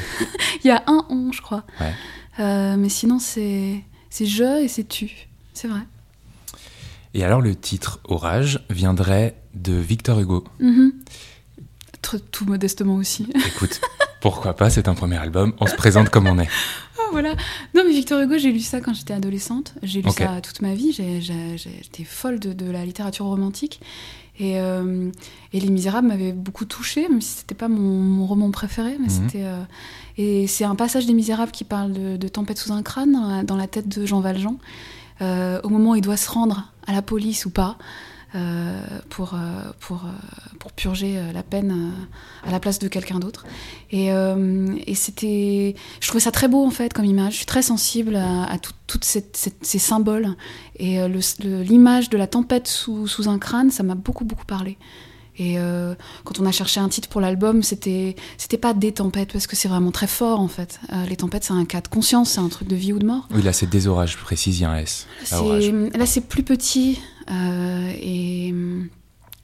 Il 0.63 0.67
y 0.67 0.71
a 0.71 0.83
un 0.87 1.05
on, 1.09 1.31
je 1.31 1.41
crois. 1.41 1.63
Ouais. 1.79 1.93
Euh, 2.39 2.75
mais 2.77 2.89
sinon, 2.89 3.19
c'est 3.19 3.83
je 4.19 4.63
et 4.63 4.67
c'est 4.67 4.87
tu. 4.87 5.27
C'est 5.53 5.67
vrai. 5.67 5.81
Et 7.13 7.23
alors, 7.23 7.41
le 7.41 7.55
titre 7.55 7.99
Orage 8.05 8.59
viendrait 8.69 9.35
de 9.55 9.73
Victor 9.73 10.19
Hugo. 10.19 10.43
Mm-hmm. 10.61 10.91
Tout 12.31 12.45
modestement 12.45 12.95
aussi. 12.95 13.27
Écoute, 13.47 13.81
pourquoi 14.21 14.55
pas, 14.55 14.69
c'est 14.69 14.87
un 14.87 14.93
premier 14.93 15.17
album, 15.17 15.53
on 15.59 15.67
se 15.67 15.75
présente 15.75 16.09
comme 16.09 16.27
on 16.27 16.39
est. 16.39 16.47
Ah, 16.97 17.09
voilà. 17.11 17.35
Non, 17.75 17.83
mais 17.85 17.91
Victor 17.91 18.21
Hugo, 18.21 18.37
j'ai 18.37 18.51
lu 18.51 18.59
ça 18.59 18.81
quand 18.81 18.93
j'étais 18.93 19.13
adolescente. 19.13 19.73
J'ai 19.83 20.01
lu 20.01 20.09
ça 20.11 20.41
toute 20.41 20.61
ma 20.61 20.73
vie. 20.73 20.91
J'étais 20.91 22.03
folle 22.03 22.39
de, 22.39 22.53
de, 22.53 22.69
la 22.69 22.85
littérature 22.85 23.25
romantique. 23.25 23.79
Et, 24.39 24.59
euh, 24.59 25.11
et 25.51 25.59
Les 25.59 25.69
Misérables 25.69 26.07
m'avait 26.07 26.31
beaucoup 26.31 26.65
touchée, 26.65 27.07
même 27.09 27.21
si 27.21 27.39
c'était 27.39 27.55
pas 27.55 27.67
mon, 27.67 28.25
roman 28.25 28.51
préféré. 28.51 28.97
Mais 28.99 29.07
mhm. 29.07 29.09
c'était, 29.09 29.43
euh, 29.43 29.61
et 30.17 30.47
c'est 30.47 30.63
un 30.63 30.75
passage 30.75 31.05
des 31.05 31.13
Misérables 31.13 31.51
qui 31.51 31.65
parle 31.65 31.91
de, 32.17 32.27
Tempête 32.27 32.57
sous 32.57 32.71
un 32.71 32.81
crâne 32.81 33.43
dans 33.45 33.57
la, 33.57 33.67
tête 33.67 33.89
de 33.89 34.05
Jean 34.05 34.21
Valjean, 34.21 34.57
euh, 35.21 35.59
au 35.63 35.69
moment 35.69 35.91
où 35.91 35.95
il 35.95 36.01
doit 36.01 36.17
se 36.17 36.29
rendre 36.29 36.71
à 36.87 36.93
la 36.93 37.01
police 37.01 37.45
ou 37.45 37.49
pas. 37.49 37.77
Euh, 38.35 38.79
pour, 39.09 39.33
euh, 39.33 39.37
pour, 39.79 40.05
euh, 40.05 40.09
pour 40.59 40.71
purger 40.71 41.19
la 41.33 41.41
peine 41.41 41.93
à 42.45 42.51
la 42.51 42.59
place 42.59 42.77
de 42.77 42.87
quelqu'un 42.87 43.17
d'autre. 43.17 43.45
Et, 43.89 44.09
et 44.09 44.95
c'était, 44.95 45.75
je 45.99 46.07
trouvais 46.07 46.21
ça 46.21 46.31
très 46.31 46.47
beau 46.47 46.63
en 46.63 46.69
fait 46.69 46.93
comme 46.93 47.05
image. 47.05 47.33
Je 47.33 47.37
suis 47.37 47.45
très 47.47 47.63
sensible 47.63 48.15
à, 48.15 48.57
tous 48.85 48.99
ces 49.01 49.79
symboles. 49.79 50.35
Et 50.75 50.99
l'image 51.39 52.09
de 52.09 52.17
la 52.17 52.27
tempête 52.27 52.67
sous, 52.67 53.07
sous 53.07 53.29
un 53.29 53.39
crâne, 53.39 53.71
ça 53.71 53.81
m'a 53.81 53.95
beaucoup 53.95 54.25
beaucoup 54.25 54.45
parlé. 54.45 54.77
Et 55.39 55.57
quand 56.25 56.39
on 56.39 56.45
a 56.45 56.51
cherché 56.51 56.79
un 56.79 56.89
titre 56.89 57.07
pour 57.07 57.21
l'album, 57.21 57.63
c'était 57.63 58.15
c'était 58.37 58.57
pas 58.57 58.73
des 58.73 58.91
tempêtes 58.91 59.31
parce 59.31 59.47
que 59.47 59.55
c'est 59.55 59.69
vraiment 59.69 59.91
très 59.91 60.07
fort 60.07 60.41
en 60.41 60.49
fait. 60.49 60.79
les 61.07 61.15
tempêtes, 61.15 61.45
c'est 61.45 61.53
un 61.53 61.65
cas 61.65 61.79
de 61.79 61.87
conscience, 61.87 62.31
c'est 62.31 62.41
un 62.41 62.49
truc 62.49 62.67
de 62.67 62.75
vie 62.75 62.91
ou 62.91 62.99
de 62.99 63.05
mort. 63.05 63.27
Oui, 63.31 63.41
là 63.41 63.53
c'est 63.53 63.69
des 63.69 63.87
orages, 63.87 64.13
je 64.13 64.17
précise, 64.17 64.59
il 64.59 64.63
y 64.63 64.65
a 64.65 64.71
un 64.71 64.77
S. 64.77 65.07
Là 65.31 66.05
c'est 66.05 66.27
plus 66.27 66.43
petit. 66.43 66.99
Euh, 67.31 67.91
et 68.01 68.49
hum, 68.51 68.87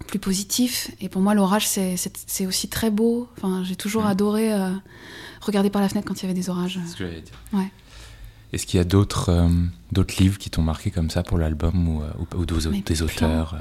plus 0.07 0.19
positif. 0.19 0.91
Et 1.01 1.09
pour 1.09 1.21
moi, 1.21 1.33
l'orage, 1.33 1.67
c'est 1.67 2.45
aussi 2.45 2.67
très 2.67 2.91
beau. 2.91 3.27
Enfin, 3.37 3.63
j'ai 3.63 3.75
toujours 3.75 4.05
adoré 4.05 4.53
euh, 4.53 4.71
regarder 5.41 5.69
par 5.69 5.81
la 5.81 5.89
fenêtre 5.89 6.07
quand 6.07 6.21
il 6.21 6.23
y 6.23 6.25
avait 6.25 6.39
des 6.39 6.49
orages. 6.49 6.79
C'est 6.85 6.91
ce 6.91 6.97
que 6.97 7.05
j'allais 7.05 7.21
dire. 7.21 7.33
Ouais. 7.53 7.71
Est-ce 8.55 8.65
qu'il 8.65 8.79
y 8.79 8.81
a 8.81 8.85
d'autres 8.85 9.29
euh, 9.29 9.47
d'autres 9.91 10.15
livres 10.17 10.39
qui 10.39 10.49
t'ont 10.49 10.63
marqué 10.63 10.89
comme 10.89 11.11
ça 11.11 11.21
pour 11.21 11.37
l'album 11.37 11.87
ou, 11.87 12.01
ou, 12.35 12.45
des, 12.45 13.01
auteurs 13.03 13.55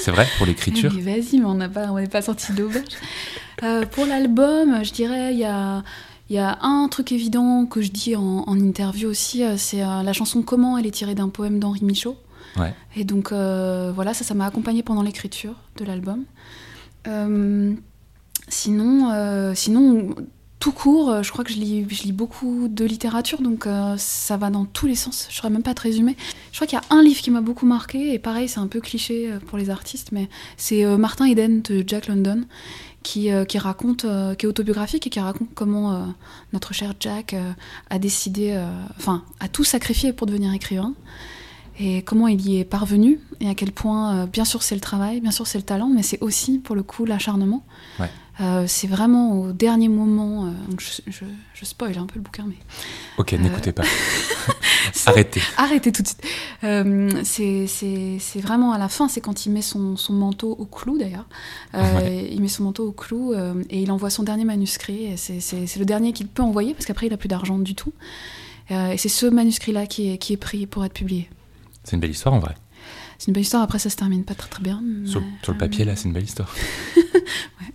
C'est 0.00 0.12
vrai 0.12 0.28
pour 0.38 0.46
l'écriture 0.46 0.92
Vas-y, 1.00 1.38
mais 1.38 1.46
on 1.46 1.54
n'est 1.54 1.68
pas, 1.68 1.88
pas 2.10 2.22
sorti 2.22 2.52
de 2.52 2.62
l'auberge. 2.62 3.88
pour 3.90 4.06
l'album, 4.06 4.84
je 4.84 4.92
dirais, 4.92 5.32
il 5.32 5.40
y 5.40 5.44
a, 5.44 5.82
y 6.30 6.38
a 6.38 6.58
un 6.62 6.86
truc 6.88 7.10
évident 7.10 7.66
que 7.66 7.82
je 7.82 7.90
dis 7.90 8.14
en, 8.14 8.44
en 8.46 8.58
interview 8.60 9.08
aussi, 9.08 9.42
c'est 9.56 9.80
la 9.80 10.12
chanson 10.12 10.42
Comment, 10.42 10.78
elle 10.78 10.86
est 10.86 10.92
tirée 10.92 11.14
d'un 11.14 11.28
poème 11.28 11.58
d'Henri 11.58 11.84
Michaud. 11.84 12.16
Et 12.96 13.04
donc 13.04 13.32
euh, 13.32 13.92
voilà, 13.94 14.14
ça, 14.14 14.24
ça 14.24 14.34
m'a 14.34 14.46
accompagné 14.46 14.82
pendant 14.82 15.02
l'écriture 15.02 15.54
de 15.76 15.84
l'album. 15.84 16.24
Euh, 17.06 17.74
sinon, 18.48 19.10
euh, 19.12 19.54
sinon, 19.54 20.14
tout 20.64 20.72
court, 20.72 21.22
je 21.22 21.30
crois 21.30 21.44
que 21.44 21.52
je 21.52 21.58
lis, 21.58 22.12
beaucoup 22.12 22.68
de 22.68 22.86
littérature, 22.86 23.42
donc 23.42 23.68
ça 23.98 24.38
va 24.38 24.48
dans 24.48 24.64
tous 24.64 24.86
les 24.86 24.94
sens. 24.94 25.26
Je 25.28 25.36
saurais 25.36 25.50
même 25.50 25.62
pas 25.62 25.74
te 25.74 25.82
résumer. 25.82 26.16
Je 26.52 26.56
crois 26.56 26.66
qu'il 26.66 26.78
y 26.78 26.80
a 26.80 26.96
un 26.96 27.02
livre 27.02 27.20
qui 27.20 27.30
m'a 27.30 27.42
beaucoup 27.42 27.66
marqué, 27.66 28.14
et 28.14 28.18
pareil, 28.18 28.48
c'est 28.48 28.60
un 28.60 28.66
peu 28.66 28.80
cliché 28.80 29.30
pour 29.46 29.58
les 29.58 29.68
artistes, 29.68 30.08
mais 30.10 30.30
c'est 30.56 30.82
Martin 30.96 31.26
Eden 31.26 31.60
de 31.60 31.84
Jack 31.86 32.06
London, 32.06 32.44
qui, 33.02 33.30
raconte, 33.58 34.06
qui 34.38 34.46
est 34.46 34.48
autobiographique 34.48 35.06
et 35.06 35.10
qui 35.10 35.20
raconte 35.20 35.48
comment 35.54 36.14
notre 36.54 36.72
cher 36.72 36.94
Jack 36.98 37.36
a 37.90 37.98
décidé, 37.98 38.58
enfin, 38.96 39.22
a 39.40 39.48
tout 39.48 39.64
sacrifié 39.64 40.14
pour 40.14 40.26
devenir 40.26 40.54
écrivain. 40.54 40.94
et 41.78 42.00
comment 42.00 42.26
il 42.26 42.40
y 42.40 42.58
est 42.58 42.64
parvenu 42.64 43.20
et 43.40 43.48
à 43.50 43.54
quel 43.54 43.72
point, 43.72 44.16
euh, 44.16 44.26
bien 44.26 44.44
sûr, 44.44 44.62
c'est 44.62 44.74
le 44.74 44.80
travail, 44.80 45.20
bien 45.20 45.30
sûr, 45.30 45.46
c'est 45.46 45.58
le 45.58 45.64
talent, 45.64 45.88
mais 45.88 46.02
c'est 46.02 46.22
aussi, 46.22 46.58
pour 46.58 46.74
le 46.74 46.82
coup, 46.82 47.04
l'acharnement. 47.04 47.64
Euh, 48.40 48.64
c'est 48.66 48.88
vraiment 48.88 49.40
au 49.40 49.52
dernier 49.52 49.88
moment. 49.88 50.46
euh, 50.46 50.50
je, 50.78 51.02
je, 51.10 51.24
je 51.54 51.64
spoil 51.64 51.96
un 51.98 52.06
peu 52.06 52.16
le 52.16 52.20
bouquin, 52.22 52.44
mais 52.48 52.56
Ok, 53.16 53.32
Euh, 53.32 53.38
n'écoutez 53.38 53.72
pas. 53.72 53.84
Arrêtez. 55.06 55.40
arrêtez 55.56 55.92
tout 55.92 56.02
de 56.02 56.08
suite. 56.08 56.22
C'est- 57.24 58.40
vraiment 58.40 58.72
à 58.72 58.78
la 58.78 58.88
fin, 58.88 59.08
c'est 59.08 59.20
quand 59.20 59.46
il 59.46 59.52
met 59.52 59.62
son, 59.62 59.96
son 59.96 60.12
manteau 60.12 60.52
au 60.58 60.64
clou 60.66 60.98
d'ailleurs. 60.98 61.26
Ouais. 61.74 62.28
Il 62.32 62.40
met 62.40 62.48
son 62.48 62.64
manteau 62.64 62.88
au 62.88 62.92
clou 62.92 63.32
et 63.34 63.80
il 63.82 63.90
envoie 63.92 64.10
son 64.10 64.22
dernier 64.22 64.44
manuscrit. 64.44 65.12
C'est 65.16 65.76
le 65.78 65.84
dernier 65.84 66.12
qu'il 66.12 66.26
peut 66.26 66.42
envoyer 66.42 66.74
parce 66.74 66.86
qu'après 66.86 67.06
il 67.06 67.12
a 67.12 67.16
plus 67.16 67.28
d'argent 67.28 67.58
du 67.58 67.74
tout. 67.74 67.92
Et 68.70 68.96
c'est 68.98 69.08
ce 69.08 69.26
manuscrit-là 69.26 69.86
qui 69.86 70.10
est, 70.12 70.18
qui 70.18 70.32
est 70.32 70.36
pris 70.38 70.66
pour 70.66 70.84
être 70.84 70.94
publié. 70.94 71.28
C'est 71.82 71.92
une 71.96 72.00
belle 72.00 72.10
histoire 72.10 72.34
en 72.34 72.40
vrai. 72.40 72.54
C'est 73.18 73.28
une 73.28 73.34
belle 73.34 73.42
histoire, 73.42 73.62
après 73.62 73.78
ça 73.78 73.90
se 73.90 73.96
termine 73.96 74.24
pas 74.24 74.34
très 74.34 74.48
très 74.48 74.62
bien. 74.62 74.82
Sur, 75.06 75.20
mais- 75.20 75.26
sur 75.42 75.52
le 75.52 75.58
papier, 75.58 75.84
là, 75.84 75.96
c'est 75.96 76.04
une 76.08 76.12
belle 76.14 76.24
histoire. 76.24 76.52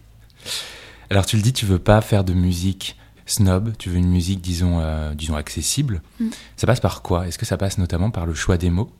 Alors, 1.09 1.25
tu 1.25 1.35
le 1.35 1.41
dis, 1.41 1.53
tu 1.53 1.65
veux 1.65 1.79
pas 1.79 2.01
faire 2.01 2.23
de 2.23 2.33
musique 2.33 2.95
snob, 3.25 3.73
tu 3.77 3.89
veux 3.89 3.97
une 3.97 4.09
musique, 4.09 4.41
disons, 4.41 4.79
euh, 4.79 5.13
disons 5.13 5.35
accessible. 5.35 6.01
Mm. 6.19 6.29
Ça 6.57 6.67
passe 6.67 6.79
par 6.79 7.01
quoi? 7.01 7.27
Est-ce 7.27 7.37
que 7.37 7.45
ça 7.45 7.57
passe 7.57 7.77
notamment 7.77 8.11
par 8.11 8.25
le 8.25 8.33
choix 8.33 8.57
des 8.57 8.69
mots, 8.69 8.91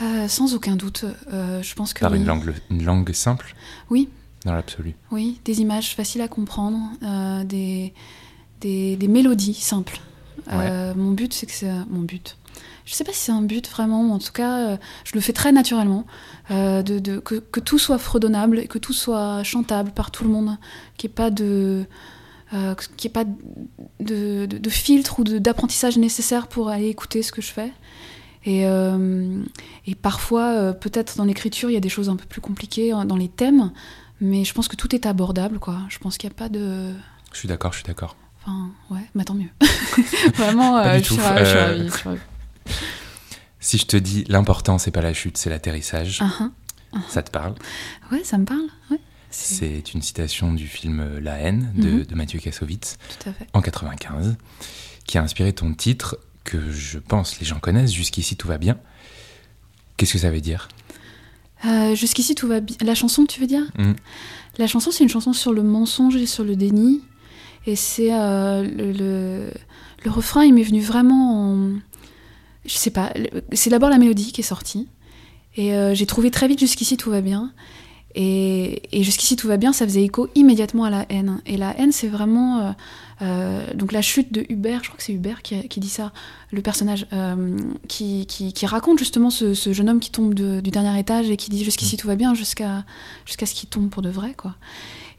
Euh, 0.00 0.26
sans 0.28 0.54
aucun 0.54 0.76
doute, 0.76 1.04
euh, 1.32 1.62
je 1.62 1.74
pense 1.74 1.92
que 1.92 2.00
par 2.00 2.12
oui. 2.12 2.18
une 2.18 2.24
langue, 2.26 2.54
une 2.70 2.82
langue 2.84 3.12
simple? 3.12 3.54
Oui. 3.90 4.08
Dans 4.46 4.54
l'absolu. 4.54 4.94
Oui, 5.10 5.38
des 5.44 5.60
images 5.60 5.94
faciles 5.94 6.22
à 6.22 6.28
comprendre, 6.28 6.78
des, 7.44 7.92
des, 8.60 8.96
des 8.96 9.08
mélodies 9.08 9.54
simples. 9.54 10.00
Mon 10.50 11.12
but, 11.12 11.32
c'est 11.32 11.46
que 11.46 11.52
c'est 11.52 11.70
mon 11.88 12.00
but. 12.00 12.36
Je 12.84 12.94
sais 12.94 13.04
pas 13.04 13.12
si 13.12 13.18
c'est 13.20 13.32
un 13.32 13.42
but 13.42 13.68
vraiment, 13.68 14.02
mais 14.02 14.12
en 14.12 14.18
tout 14.18 14.32
cas, 14.32 14.58
euh, 14.58 14.76
je 15.04 15.12
le 15.14 15.20
fais 15.20 15.32
très 15.32 15.52
naturellement, 15.52 16.04
euh, 16.50 16.82
de, 16.82 16.98
de- 16.98 17.18
que, 17.20 17.36
que 17.36 17.60
tout 17.60 17.78
soit 17.78 17.98
fredonnable 17.98 18.58
et 18.58 18.66
que 18.66 18.78
tout 18.78 18.92
soit 18.92 19.42
chantable 19.44 19.92
par 19.92 20.10
tout 20.10 20.24
le 20.24 20.30
monde, 20.30 20.56
qu'il 20.96 21.08
n'y 21.08 21.12
ait 21.12 21.14
pas 21.14 21.30
de 21.30 21.84
euh, 22.54 22.74
qu'il 22.96 23.08
n'y 23.08 23.12
ait 23.12 23.24
pas 23.24 23.30
de, 24.00 24.46
de- 24.46 24.58
de 24.58 24.70
filtre 24.70 25.20
ou 25.20 25.24
d'apprentissage 25.24 25.96
nécessaire 25.96 26.48
pour 26.48 26.68
aller 26.70 26.88
écouter 26.88 27.22
ce 27.22 27.30
que 27.32 27.40
je 27.40 27.50
fais. 27.52 27.72
Et, 28.44 28.64
et 29.86 29.94
parfois, 29.94 30.72
peut-être 30.72 31.16
dans 31.16 31.24
l'écriture, 31.24 31.70
il 31.70 31.74
y 31.74 31.76
a 31.76 31.80
des 31.80 31.88
choses 31.88 32.08
un 32.08 32.16
peu 32.16 32.24
plus 32.26 32.40
compliquées 32.40 32.92
euh, 32.92 33.04
dans 33.04 33.14
les 33.16 33.28
thèmes, 33.28 33.70
mais 34.20 34.44
je 34.44 34.52
pense 34.52 34.66
que 34.66 34.74
tout 34.74 34.92
est 34.96 35.06
abordable, 35.06 35.60
quoi. 35.60 35.78
Je 35.88 35.98
pense 35.98 36.18
qu'il 36.18 36.28
n'y 36.28 36.34
a 36.34 36.38
pas 36.38 36.48
de. 36.48 36.92
Je 37.32 37.38
suis 37.38 37.46
d'accord, 37.48 37.72
je 37.72 37.78
suis 37.78 37.86
d'accord. 37.86 38.16
Enfin, 38.44 38.70
ouais, 38.90 39.00
mais 39.14 39.24
tant 39.24 39.34
mieux. 39.34 39.50
Vraiment, 40.34 40.76
euh, 40.78 40.98
je, 40.98 41.04
suis 41.04 41.14
tout. 41.16 41.22
ra- 41.22 41.38
je 41.44 41.48
suis 41.48 41.58
ravie, 41.58 41.88
je 41.88 41.94
suis 41.96 42.08
ravie. 42.08 42.20
Si 43.60 43.78
je 43.78 43.86
te 43.86 43.96
dis 43.96 44.24
l'important, 44.28 44.78
c'est 44.78 44.90
pas 44.90 45.02
la 45.02 45.12
chute, 45.14 45.36
c'est 45.38 45.48
l'atterrissage, 45.50 46.18
Ah, 46.20 46.50
ah. 46.94 46.98
ça 47.08 47.22
te 47.22 47.30
parle? 47.30 47.54
Ouais, 48.10 48.24
ça 48.24 48.36
me 48.38 48.44
parle. 48.44 48.66
Ouais. 48.90 48.98
C'est 49.30 49.94
une 49.94 50.02
citation 50.02 50.52
du 50.52 50.66
film 50.66 51.00
euh, 51.00 51.20
La 51.20 51.36
haine 51.38 51.72
de, 51.76 51.88
Mhm. 51.90 52.04
de 52.04 52.14
Mathieu 52.14 52.38
Kassovitz 52.40 52.98
tout 53.20 53.28
à 53.30 53.32
fait. 53.32 53.46
en 53.54 53.62
95, 53.62 54.36
qui 55.06 55.16
a 55.16 55.22
inspiré 55.22 55.52
ton 55.52 55.72
titre 55.74 56.18
que 56.44 56.70
je 56.70 56.98
pense 56.98 57.38
les 57.40 57.46
gens 57.46 57.60
connaissent. 57.60 57.92
Jusqu'ici, 57.92 58.36
tout 58.36 58.48
va 58.48 58.58
bien. 58.58 58.78
Qu'est-ce 59.96 60.12
que 60.14 60.18
ça 60.18 60.30
veut 60.30 60.40
dire? 60.40 60.68
Euh, 61.64 61.94
Jusqu'ici, 61.94 62.34
tout 62.34 62.48
va 62.48 62.60
bien. 62.60 62.76
La 62.82 62.94
chanson, 62.96 63.24
tu 63.26 63.40
veux 63.40 63.46
dire? 63.46 63.62
Mm. 63.78 63.92
La 64.58 64.66
chanson, 64.66 64.90
c'est 64.90 65.04
une 65.04 65.08
chanson 65.08 65.32
sur 65.32 65.52
le 65.52 65.62
mensonge 65.62 66.16
et 66.16 66.26
sur 66.26 66.42
le 66.44 66.56
déni. 66.56 67.00
Et 67.66 67.76
c'est 67.76 68.12
euh, 68.12 68.64
le, 68.64 68.90
le, 68.92 69.50
le 70.04 70.10
refrain, 70.10 70.44
il 70.44 70.52
m'est 70.52 70.64
venu 70.64 70.80
vraiment 70.82 71.52
en. 71.54 71.70
Je 72.64 72.74
sais 72.74 72.90
pas. 72.90 73.12
C'est 73.52 73.70
d'abord 73.70 73.90
la 73.90 73.98
mélodie 73.98 74.32
qui 74.32 74.40
est 74.40 74.44
sortie. 74.44 74.88
Et 75.56 75.74
euh, 75.74 75.94
j'ai 75.94 76.06
trouvé 76.06 76.30
très 76.30 76.48
vite 76.48 76.60
Jusqu'ici, 76.60 76.96
tout 76.96 77.10
va 77.10 77.20
bien. 77.20 77.52
Et, 78.14 78.82
et 78.92 79.02
Jusqu'ici, 79.02 79.36
tout 79.36 79.48
va 79.48 79.56
bien, 79.56 79.72
ça 79.72 79.86
faisait 79.86 80.02
écho 80.02 80.28
immédiatement 80.34 80.84
à 80.84 80.90
la 80.90 81.06
haine. 81.08 81.40
Et 81.46 81.56
la 81.56 81.76
haine, 81.78 81.92
c'est 81.92 82.08
vraiment. 82.08 82.58
euh, 82.60 82.70
euh, 83.22 83.74
donc 83.74 83.92
la 83.92 84.02
chute 84.02 84.32
de 84.32 84.44
Hubert, 84.48 84.80
je 84.82 84.88
crois 84.88 84.98
que 84.98 85.02
c'est 85.04 85.12
Hubert 85.12 85.42
qui, 85.42 85.80
dit 85.80 85.88
ça, 85.88 86.12
le 86.50 86.60
personnage, 86.62 87.06
qui, 87.88 88.26
qui, 88.26 88.52
qui 88.52 88.66
raconte 88.66 88.98
justement 88.98 89.30
ce, 89.30 89.54
ce 89.54 89.72
jeune 89.72 89.88
homme 89.88 90.00
qui 90.00 90.10
tombe 90.10 90.34
de- 90.34 90.60
du 90.60 90.70
dernier 90.70 90.98
étage 90.98 91.30
et 91.30 91.36
qui 91.36 91.48
dit 91.50 91.62
jusqu'ici 91.64 91.96
tout 91.96 92.08
va 92.08 92.16
bien, 92.16 92.34
jusqu'à 92.34 92.84
jusqu'à 93.24 93.46
ce 93.46 93.54
qu'il 93.54 93.68
tombe 93.68 93.90
pour 93.90 94.02
de 94.02 94.10
vrai. 94.10 94.34
quoi. 94.36 94.56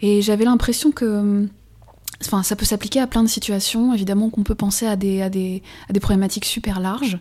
Et 0.01 0.21
j'avais 0.21 0.45
l'impression 0.45 0.91
que. 0.91 1.47
Enfin, 2.25 2.41
ça 2.43 2.55
peut 2.55 2.65
s'appliquer 2.65 3.00
à 3.01 3.08
plein 3.08 3.24
de 3.24 3.27
situations. 3.27 3.93
Évidemment 3.93 4.29
qu'on 4.29 4.43
peut 4.43 4.55
penser 4.55 4.86
à 4.88 4.96
des, 4.96 5.22
à 5.22 5.29
des, 5.29 5.62
à 5.89 5.93
des 5.93 6.00
problématiques 6.00 6.46
super 6.46 6.79
larges. 6.79 7.20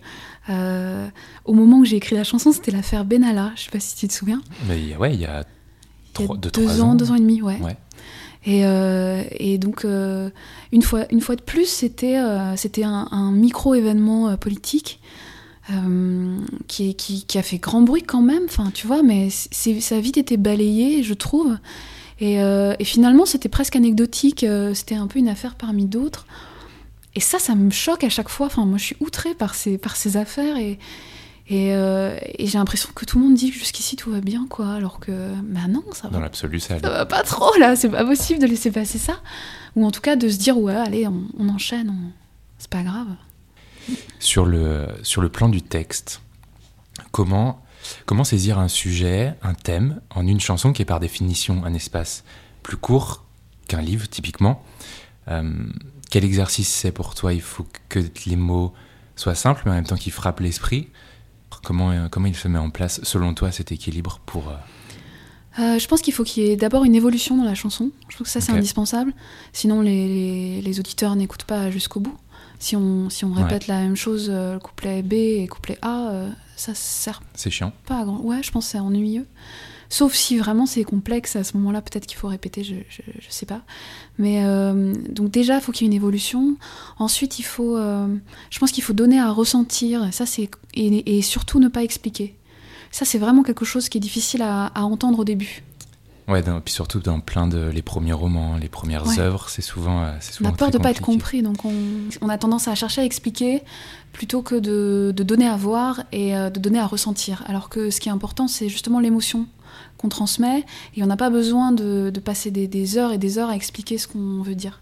Euh, 0.48 1.08
au 1.44 1.54
moment 1.54 1.78
où 1.78 1.84
j'ai 1.84 1.96
écrit 1.96 2.14
la 2.16 2.24
chanson, 2.24 2.52
c'était 2.52 2.70
l'affaire 2.70 3.04
Benalla. 3.04 3.52
Je 3.56 3.62
sais 3.62 3.70
pas 3.70 3.80
si 3.80 3.96
tu 3.96 4.06
te 4.08 4.12
souviens. 4.12 4.40
Mais 4.68 4.78
il 4.78 4.88
y 4.90 4.94
a- 4.94 4.98
ouais, 4.98 5.14
il 5.14 5.20
y 5.20 5.24
a, 5.26 5.44
Il 6.14 6.20
y 6.20 6.22
a 6.22 6.26
trois, 6.26 6.36
deux, 6.36 6.50
deux 6.50 6.62
trois 6.62 6.80
ans, 6.82 6.90
ans. 6.90 6.94
deux 6.94 7.10
ans 7.10 7.16
et 7.16 7.20
demi, 7.20 7.42
ouais. 7.42 7.58
Ouais. 7.60 7.76
Et, 8.44 8.66
euh, 8.66 9.22
et 9.38 9.58
donc, 9.58 9.84
euh, 9.84 10.28
une, 10.72 10.82
fois, 10.82 11.06
une 11.12 11.20
fois 11.20 11.36
de 11.36 11.42
plus, 11.42 11.66
c'était 11.66 12.18
euh, 12.18 12.54
un, 12.84 13.08
un 13.10 13.32
micro-événement 13.32 14.36
politique 14.36 15.00
qui, 16.68 16.94
qui, 16.96 17.24
qui 17.24 17.38
a 17.38 17.42
fait 17.42 17.58
grand 17.58 17.82
bruit 17.82 18.02
quand 18.02 18.20
même, 18.22 18.42
enfin, 18.44 18.70
tu 18.74 18.86
vois, 18.86 19.02
mais 19.02 19.28
ça 19.30 19.96
a 19.96 20.00
vite 20.00 20.16
été 20.18 20.36
balayé, 20.36 21.02
je 21.02 21.14
trouve. 21.14 21.56
Et, 22.20 22.40
euh, 22.42 22.74
et 22.78 22.84
finalement, 22.84 23.26
c'était 23.26 23.48
presque 23.48 23.74
anecdotique, 23.76 24.44
euh, 24.44 24.74
c'était 24.74 24.94
un 24.94 25.06
peu 25.06 25.18
une 25.18 25.28
affaire 25.28 25.54
parmi 25.54 25.86
d'autres. 25.86 26.26
Et 27.14 27.20
ça, 27.20 27.38
ça 27.38 27.54
me 27.54 27.70
choque 27.70 28.04
à 28.04 28.08
chaque 28.08 28.28
fois. 28.28 28.46
Enfin, 28.46 28.64
moi, 28.64 28.78
je 28.78 28.84
suis 28.84 28.96
outrée 29.00 29.34
par 29.34 29.54
ces, 29.54 29.76
par 29.78 29.96
ces 29.96 30.16
affaires 30.16 30.56
et, 30.56 30.78
et, 31.48 31.74
euh, 31.74 32.16
et 32.38 32.46
j'ai 32.46 32.56
l'impression 32.58 32.88
que 32.94 33.04
tout 33.04 33.18
le 33.18 33.24
monde 33.24 33.34
dit 33.34 33.50
que 33.50 33.58
jusqu'ici 33.58 33.96
tout 33.96 34.10
va 34.10 34.20
bien, 34.20 34.46
quoi. 34.48 34.72
Alors 34.72 35.00
que, 35.00 35.10
bah 35.42 35.66
non, 35.68 35.82
ça 35.92 36.08
va 36.08 36.14
Dans 36.14 36.20
l'absolu, 36.20 36.60
ça 36.60 36.78
ça 36.78 36.88
va 36.88 37.04
pas 37.04 37.22
trop 37.22 37.54
là, 37.58 37.76
c'est 37.76 37.88
pas 37.90 38.04
possible 38.04 38.38
de 38.40 38.46
laisser 38.46 38.70
passer 38.70 38.98
ça. 38.98 39.20
Ou 39.76 39.84
en 39.84 39.90
tout 39.90 40.00
cas 40.00 40.16
de 40.16 40.28
se 40.28 40.36
dire, 40.38 40.56
ouais, 40.58 40.74
allez, 40.76 41.06
on, 41.06 41.24
on 41.38 41.48
enchaîne, 41.48 41.90
on- 41.90 42.12
c'est 42.58 42.70
pas 42.70 42.82
grave. 42.82 43.08
Sur 44.20 44.46
le, 44.46 44.86
sur 45.02 45.20
le 45.20 45.28
plan 45.28 45.48
du 45.48 45.60
texte, 45.62 46.20
comment, 47.10 47.61
comment 48.06 48.24
saisir 48.24 48.58
un 48.58 48.68
sujet, 48.68 49.34
un 49.42 49.54
thème, 49.54 50.00
en 50.14 50.26
une 50.26 50.40
chanson 50.40 50.72
qui 50.72 50.82
est 50.82 50.86
par 50.86 51.00
définition 51.00 51.64
un 51.64 51.74
espace 51.74 52.24
plus 52.62 52.76
court 52.76 53.24
qu'un 53.68 53.82
livre, 53.82 54.08
typiquement 54.08 54.62
Euh, 55.28 55.52
Quel 56.10 56.24
exercice 56.24 56.68
c'est 56.68 56.92
pour 56.92 57.14
toi? 57.14 57.32
Il 57.32 57.40
faut 57.40 57.66
que 57.88 58.00
les 58.26 58.36
mots 58.36 58.72
soient 59.16 59.34
simples, 59.36 59.62
mais 59.64 59.70
en 59.70 59.74
même 59.74 59.86
temps 59.86 59.96
qu'ils 59.96 60.12
frappent 60.12 60.40
l'esprit. 60.40 60.88
Comment, 61.62 61.90
euh, 61.92 62.08
comment 62.10 62.26
il 62.26 62.34
se 62.34 62.48
met 62.48 62.58
en 62.58 62.70
place, 62.70 63.00
selon 63.04 63.32
toi, 63.34 63.52
cet 63.52 63.70
équilibre 63.72 64.20
pour... 64.26 64.48
euh, 64.48 64.54
Euh, 65.58 65.78
je 65.78 65.86
pense 65.86 66.00
qu'il 66.00 66.14
faut 66.14 66.24
qu'il 66.24 66.42
y 66.44 66.46
ait 66.50 66.56
d'abord 66.56 66.84
une 66.84 66.94
évolution 66.94 67.36
dans 67.36 67.44
la 67.44 67.54
chanson. 67.54 67.90
Je 68.08 68.14
trouve 68.16 68.24
que 68.26 68.30
ça 68.32 68.40
c'est 68.40 68.52
indispensable. 68.52 69.12
Sinon 69.52 69.82
les, 69.82 70.08
les- 70.08 70.62
les 70.62 70.80
auditeurs 70.80 71.14
n'écoutent 71.14 71.44
pas 71.44 71.70
jusqu'au 71.70 72.00
bout. 72.00 72.16
Si 72.62 72.76
on, 72.76 73.10
si 73.10 73.24
on 73.24 73.32
répète 73.32 73.66
la 73.66 73.80
même 73.80 73.96
chose, 73.96 74.28
euh, 74.30 74.56
couplet 74.60 75.02
B 75.02 75.14
et 75.14 75.48
couplet 75.48 75.78
A, 75.82 76.10
euh, 76.10 76.28
ça 76.54 76.74
sert 76.76 77.20
C'est 77.34 77.50
chiant. 77.50 77.72
pas 77.86 77.98
à 77.98 78.04
grand. 78.04 78.20
Ouais, 78.20 78.40
je 78.42 78.52
pense 78.52 78.66
que 78.66 78.70
c'est 78.70 78.78
ennuyeux. 78.78 79.26
Sauf 79.88 80.14
si 80.14 80.38
vraiment 80.38 80.64
c'est 80.64 80.84
complexe, 80.84 81.34
à 81.34 81.42
ce 81.42 81.56
moment-là, 81.56 81.82
peut-être 81.82 82.06
qu'il 82.06 82.16
faut 82.16 82.28
répéter, 82.28 82.62
je, 82.62 82.76
je, 82.88 83.02
je 83.18 83.26
sais 83.30 83.46
pas. 83.46 83.62
Mais 84.16 84.44
euh, 84.44 84.94
donc 85.10 85.32
déjà, 85.32 85.56
il 85.56 85.60
faut 85.60 85.72
qu'il 85.72 85.82
y 85.82 85.86
ait 85.86 85.92
une 85.92 85.96
évolution. 85.96 86.56
Ensuite, 87.00 87.40
il 87.40 87.42
faut, 87.42 87.76
euh, 87.76 88.06
je 88.50 88.58
pense 88.60 88.70
qu'il 88.70 88.84
faut 88.84 88.92
donner 88.94 89.18
à 89.18 89.32
ressentir. 89.32 90.08
Ça, 90.14 90.24
c'est 90.24 90.48
et, 90.74 91.18
et 91.18 91.20
surtout 91.22 91.58
ne 91.58 91.66
pas 91.68 91.82
expliquer. 91.82 92.38
Ça, 92.92 93.04
c'est 93.04 93.18
vraiment 93.18 93.42
quelque 93.42 93.64
chose 93.64 93.88
qui 93.88 93.98
est 93.98 94.00
difficile 94.00 94.42
à, 94.42 94.66
à 94.66 94.82
entendre 94.82 95.18
au 95.18 95.24
début. 95.24 95.62
Ouais, 96.28 96.40
dans- 96.42 96.60
puis 96.60 96.72
surtout 96.72 97.00
dans 97.00 97.18
plein 97.20 97.48
de 97.48 97.68
les 97.68 97.82
premiers 97.82 98.12
romans, 98.12 98.56
les 98.56 98.68
premières 98.68 99.06
Ouais. 99.06 99.18
œuvres, 99.18 99.48
c'est 99.48 99.60
souvent, 99.62 100.04
euh, 100.04 100.12
c'est 100.20 100.32
On 100.32 100.36
souvent 100.36 100.50
a 100.50 100.52
peur 100.52 100.68
de 100.68 100.74
très 100.78 100.82
pas 100.84 100.90
être 100.90 101.00
compris, 101.00 101.42
donc 101.42 101.64
on, 101.64 101.72
on 102.20 102.28
a 102.28 102.38
tendance 102.38 102.68
à 102.68 102.74
chercher 102.76 103.00
à 103.00 103.04
expliquer 103.04 103.62
plutôt 104.12 104.40
que 104.42 104.54
de, 104.54 105.12
de 105.16 105.22
donner 105.24 105.48
à 105.48 105.56
voir 105.56 106.02
et 106.12 106.36
euh, 106.36 106.48
de 106.48 106.60
donner 106.60 106.78
à 106.78 106.86
ressentir. 106.86 107.42
Alors 107.48 107.68
que 107.68 107.90
ce 107.90 108.00
qui 108.00 108.08
est 108.08 108.12
important, 108.12 108.46
c'est 108.46 108.68
justement 108.68 109.00
l'émotion 109.00 109.46
qu'on 109.98 110.08
transmet 110.08 110.64
et 110.96 111.02
on 111.02 111.06
n'a 111.06 111.16
pas 111.16 111.30
besoin 111.30 111.72
de, 111.72 112.10
de 112.14 112.20
passer 112.20 112.50
des, 112.52 112.68
des 112.68 112.98
heures 112.98 113.12
et 113.12 113.18
des 113.18 113.38
heures 113.38 113.50
à 113.50 113.56
expliquer 113.56 113.98
ce 113.98 114.06
qu'on 114.06 114.42
veut 114.42 114.54
dire. 114.54 114.80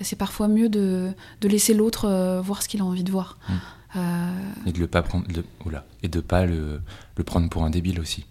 C'est 0.00 0.16
parfois 0.16 0.46
mieux 0.48 0.68
de, 0.68 1.10
de 1.40 1.48
laisser 1.48 1.74
l'autre 1.74 2.06
euh, 2.06 2.40
voir 2.40 2.62
ce 2.62 2.68
qu'il 2.68 2.80
a 2.80 2.84
envie 2.84 3.02
de 3.04 3.10
voir. 3.10 3.36
Euh, 3.96 4.30
Et 4.64 4.72
de 4.72 4.78
le 4.78 4.86
pas 4.86 5.02
prendre, 5.02 5.26
de, 5.28 5.44
oula, 5.66 5.84
et 6.02 6.08
de 6.08 6.20
pas 6.20 6.46
le, 6.46 6.80
le 7.16 7.24
prendre 7.24 7.48
pour 7.50 7.64
un 7.64 7.70
débile 7.70 7.98
aussi. 8.00 8.24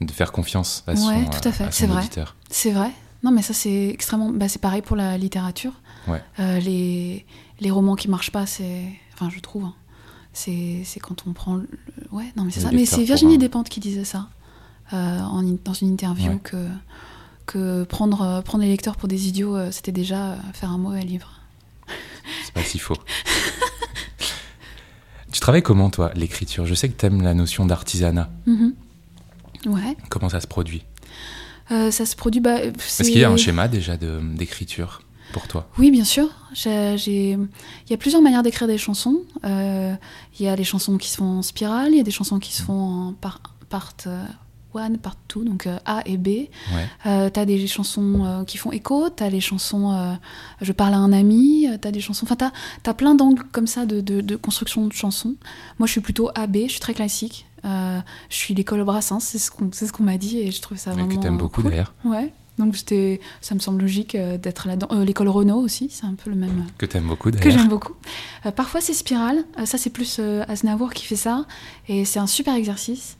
De 0.00 0.12
faire 0.12 0.32
confiance 0.32 0.82
à 0.86 0.96
son, 0.96 1.08
Ouais, 1.08 1.24
tout 1.26 1.46
à 1.48 1.52
fait, 1.52 1.64
son 1.66 1.70
c'est 1.72 1.86
vrai. 1.86 1.98
auditeur. 2.00 2.34
C'est 2.48 2.72
vrai. 2.72 2.90
Non, 3.22 3.30
mais 3.30 3.42
ça, 3.42 3.52
c'est 3.52 3.88
extrêmement. 3.88 4.30
Bah, 4.30 4.48
c'est 4.48 4.60
pareil 4.60 4.80
pour 4.80 4.96
la 4.96 5.18
littérature. 5.18 5.72
Ouais. 6.08 6.22
Euh, 6.38 6.58
les, 6.60 7.26
les 7.60 7.70
romans 7.70 7.96
qui 7.96 8.08
marchent 8.08 8.30
pas, 8.32 8.46
c'est. 8.46 8.84
Enfin, 9.12 9.28
je 9.34 9.40
trouve. 9.40 9.64
hein. 9.64 9.74
C'est 10.32 10.82
c'est 10.84 11.00
quand 11.00 11.24
on 11.26 11.32
prend. 11.34 11.56
le- 11.56 11.68
Ouais, 12.12 12.32
non, 12.36 12.44
mais 12.44 12.50
c'est 12.50 12.60
ça. 12.60 12.70
Mais 12.72 12.86
c'est 12.86 13.02
Virginie 13.04 13.34
un- 13.34 13.38
Despentes 13.38 13.68
qui 13.68 13.80
disait 13.80 14.04
ça 14.04 14.28
euh, 14.94 15.20
en 15.20 15.42
dans 15.42 15.74
une 15.74 15.88
interview 15.92 16.30
Ouais. 16.32 16.38
que, 16.42 16.66
que 17.46 17.84
prendre, 17.84 18.22
euh, 18.22 18.40
prendre 18.40 18.64
les 18.64 18.70
lecteurs 18.70 18.96
pour 18.96 19.08
des 19.08 19.28
idiots, 19.28 19.54
euh, 19.56 19.70
c'était 19.70 19.92
déjà 19.92 20.32
euh, 20.32 20.36
faire 20.54 20.70
un 20.70 20.78
mauvais 20.78 21.02
livre. 21.02 21.30
C'est 22.44 22.54
pas 22.54 22.62
si 22.62 22.78
faux. 22.78 22.96
tu 25.32 25.40
travailles 25.40 25.62
comment, 25.62 25.90
toi, 25.90 26.10
l'écriture? 26.14 26.66
Je 26.66 26.74
sais 26.74 26.88
que 26.88 26.98
tu 26.98 27.06
aimes 27.06 27.22
la 27.22 27.34
notion 27.34 27.66
d'artisanat. 27.66 28.30
Mhm. 28.46 28.74
Ouais. 29.66 29.96
Comment 30.08 30.28
ça 30.28 30.40
se 30.40 30.46
produit 30.46 30.82
Euh, 31.70 31.90
ça 31.90 32.04
se 32.06 32.16
produit. 32.16 32.40
Bah, 32.40 32.60
Est-ce 32.62 33.02
qu'il 33.10 33.18
y 33.20 33.24
a 33.24 33.30
un 33.30 33.36
schéma 33.36 33.68
déjà 33.68 33.96
d'écriture 33.96 35.02
pour 35.32 35.46
toi 35.46 35.68
Oui, 35.78 35.90
bien 35.90 36.04
sûr. 36.04 36.28
J'ai- 36.54 36.96
Il 37.32 37.90
y 37.90 37.94
a 37.94 37.96
plusieurs 37.96 38.22
manières 38.22 38.42
d'écrire 38.42 38.66
des 38.68 38.78
chansons. 38.78 39.20
Euh, 39.44 39.94
Il 40.38 40.44
y 40.44 40.48
a 40.48 40.56
des 40.56 40.64
chansons 40.64 40.96
qui 40.98 41.08
se 41.10 41.16
font 41.18 41.38
en 41.38 41.42
spirale, 41.42 41.90
il 41.92 41.96
y 41.98 42.00
a 42.00 42.04
des 42.04 42.10
chansons 42.10 42.38
qui 42.38 42.52
se 42.52 42.62
font 42.62 42.72
en 43.08 43.12
par, 43.12 43.40
part 43.68 43.92
euh, 44.06 44.24
one, 44.72 44.98
part 44.98 45.16
two, 45.28 45.44
donc 45.44 45.68
A 45.84 46.02
et 46.06 46.16
B. 46.16 46.26
Ouais. 46.28 46.48
Euh, 47.06 47.28
t'as 47.30 47.44
des 47.44 47.66
chansons 47.66 48.24
euh, 48.24 48.44
qui 48.44 48.56
font 48.56 48.72
écho, 48.72 49.08
t'as 49.10 49.28
les 49.28 49.40
chansons 49.40 49.92
euh, 49.92 50.14
Je 50.60 50.72
parle 50.72 50.94
à 50.94 50.98
un 50.98 51.12
ami, 51.12 51.66
t'as 51.80 51.90
des 51.90 52.00
chansons. 52.00 52.24
Enfin, 52.24 52.36
t'as 52.36 52.50
as 52.90 52.94
plein 52.94 53.14
d'angles 53.14 53.42
comme 53.52 53.66
ça 53.66 53.84
de, 53.86 54.00
de- 54.00 54.20
de 54.22 54.36
construction 54.36 54.86
de 54.86 54.92
chansons. 54.92 55.34
Moi, 55.78 55.86
je 55.86 55.92
suis 55.92 56.00
plutôt 56.00 56.30
AB, 56.34 56.56
je 56.64 56.70
suis 56.72 56.80
très 56.80 56.94
classique. 56.94 57.46
Euh, 57.64 57.98
je 58.28 58.34
suis 58.36 58.54
l'école 58.54 58.84
Brassens, 58.84 59.20
c'est 59.20 59.38
ce 59.38 59.50
qu'on 59.50 59.70
c'est 59.72 59.86
ce 59.86 59.92
qu'on 59.92 60.02
m'a 60.04 60.16
dit 60.18 60.38
et 60.38 60.50
je 60.50 60.60
trouve 60.60 60.78
ça 60.78 60.92
vraiment. 60.92 61.08
que 61.08 61.20
t'aimes 61.20 61.36
beaucoup 61.38 61.62
cool. 61.62 61.70
d'ailleurs. 61.70 61.94
Ouais. 62.04 62.32
Donc 62.58 62.76
ça 63.40 63.54
me 63.54 63.58
semble 63.60 63.80
logique 63.80 64.14
euh, 64.14 64.36
d'être 64.36 64.68
là-dedans. 64.68 64.88
Euh, 64.92 65.04
l'école 65.04 65.28
Renault 65.28 65.60
aussi, 65.60 65.88
c'est 65.90 66.04
un 66.04 66.14
peu 66.14 66.28
le 66.28 66.36
même 66.36 66.66
Que 66.76 66.84
t'aimes 66.84 67.06
beaucoup 67.06 67.30
que 67.30 67.36
d'ailleurs. 67.36 67.58
j'aime 67.58 67.68
beaucoup. 67.68 67.94
Euh, 68.44 68.50
parfois 68.50 68.80
c'est 68.82 68.92
Spirale, 68.92 69.44
ça 69.64 69.78
c'est 69.78 69.88
plus 69.90 70.20
Aznavour 70.46 70.92
qui 70.92 71.06
fait 71.06 71.16
ça, 71.16 71.46
et 71.88 72.04
c'est 72.04 72.18
un 72.18 72.26
super 72.26 72.54
exercice. 72.54 73.16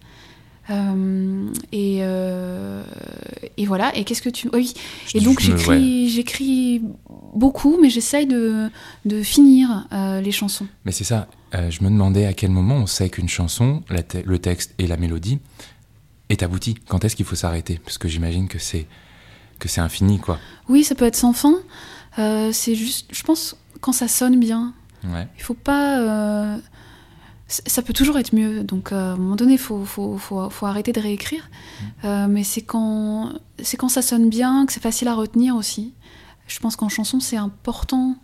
Et, 1.72 1.96
et 3.56 3.66
voilà, 3.66 3.96
et 3.96 4.04
qu'est-ce 4.04 4.22
que 4.22 4.28
tu... 4.28 4.48
Oui, 4.52 4.72
Je 5.06 5.18
et 5.18 5.20
donc 5.20 5.40
j'écris 5.40 6.82
beaucoup, 7.34 7.78
mais 7.80 7.90
j'essaye 7.90 8.26
de, 8.26 8.68
de 9.04 9.22
finir 9.22 9.88
les 10.22 10.32
chansons. 10.32 10.66
Mais 10.84 10.92
c'est 10.92 11.04
ça, 11.04 11.26
euh, 11.54 11.70
je 11.70 11.82
me 11.82 11.88
demandais 11.90 12.26
à 12.26 12.32
quel 12.32 12.50
moment 12.50 12.76
on 12.76 12.86
sait 12.86 13.08
qu'une 13.10 13.28
chanson, 13.28 13.82
te- 14.08 14.18
le 14.24 14.38
texte 14.38 14.74
et 14.78 14.86
la 14.86 14.96
mélodie, 14.96 15.38
est 16.28 16.42
aboutie. 16.42 16.74
Quand 16.88 17.04
est-ce 17.04 17.16
qu'il 17.16 17.26
faut 17.26 17.34
s'arrêter? 17.36 17.80
Parce 17.84 17.98
que 17.98 18.08
j'imagine 18.08 18.46
que 18.48 18.58
c'est 18.58 18.86
que 19.58 19.68
c'est 19.68 19.80
infini, 19.80 20.18
quoi. 20.18 20.38
Oui, 20.68 20.84
ça 20.84 20.94
peut 20.94 21.04
être 21.04 21.16
sans 21.16 21.32
fin, 21.32 21.54
Euh, 22.18 22.50
c'est 22.52 22.74
juste, 22.74 23.06
je 23.12 23.22
pense, 23.22 23.56
quand 23.80 23.92
ça 23.92 24.08
sonne 24.08 24.38
bien, 24.40 24.74
Ouais. 25.04 25.26
Il 25.38 25.42
faut 25.42 25.54
pas. 25.54 25.98
euh, 26.00 26.58
Ça 27.48 27.82
peut 27.82 27.92
toujours 27.94 28.16
être 28.18 28.32
mieux. 28.34 28.62
Donc, 28.62 28.92
à 28.92 29.12
un 29.12 29.16
moment 29.16 29.34
donné, 29.34 29.54
il 29.54 29.58
faut, 29.58 29.84
faut, 29.84 30.18
faut, 30.18 30.48
faut 30.50 30.66
arrêter 30.66 30.92
de 30.92 31.00
réécrire. 31.00 31.48
Euh, 32.04 32.26
mais 32.28 32.44
c'est 32.44 32.60
quand, 32.62 33.32
c'est 33.62 33.76
quand 33.76 33.88
ça 33.88 34.02
sonne 34.02 34.28
bien, 34.28 34.66
que 34.66 34.72
c'est 34.72 34.82
facile 34.82 35.08
à 35.08 35.14
retenir 35.14 35.56
aussi. 35.56 35.94
Je 36.46 36.58
pense 36.60 36.76
qu'en 36.76 36.88
chanson, 36.88 37.18
c'est 37.18 37.36
important 37.38 38.16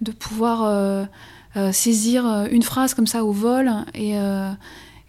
de 0.00 0.12
pouvoir 0.12 0.62
saisir 1.72 2.26
euh, 2.26 2.46
une 2.50 2.62
phrase 2.62 2.94
comme 2.94 3.06
ça 3.06 3.24
au 3.24 3.32
vol 3.32 3.70
et, 3.94 4.16
euh, 4.18 4.50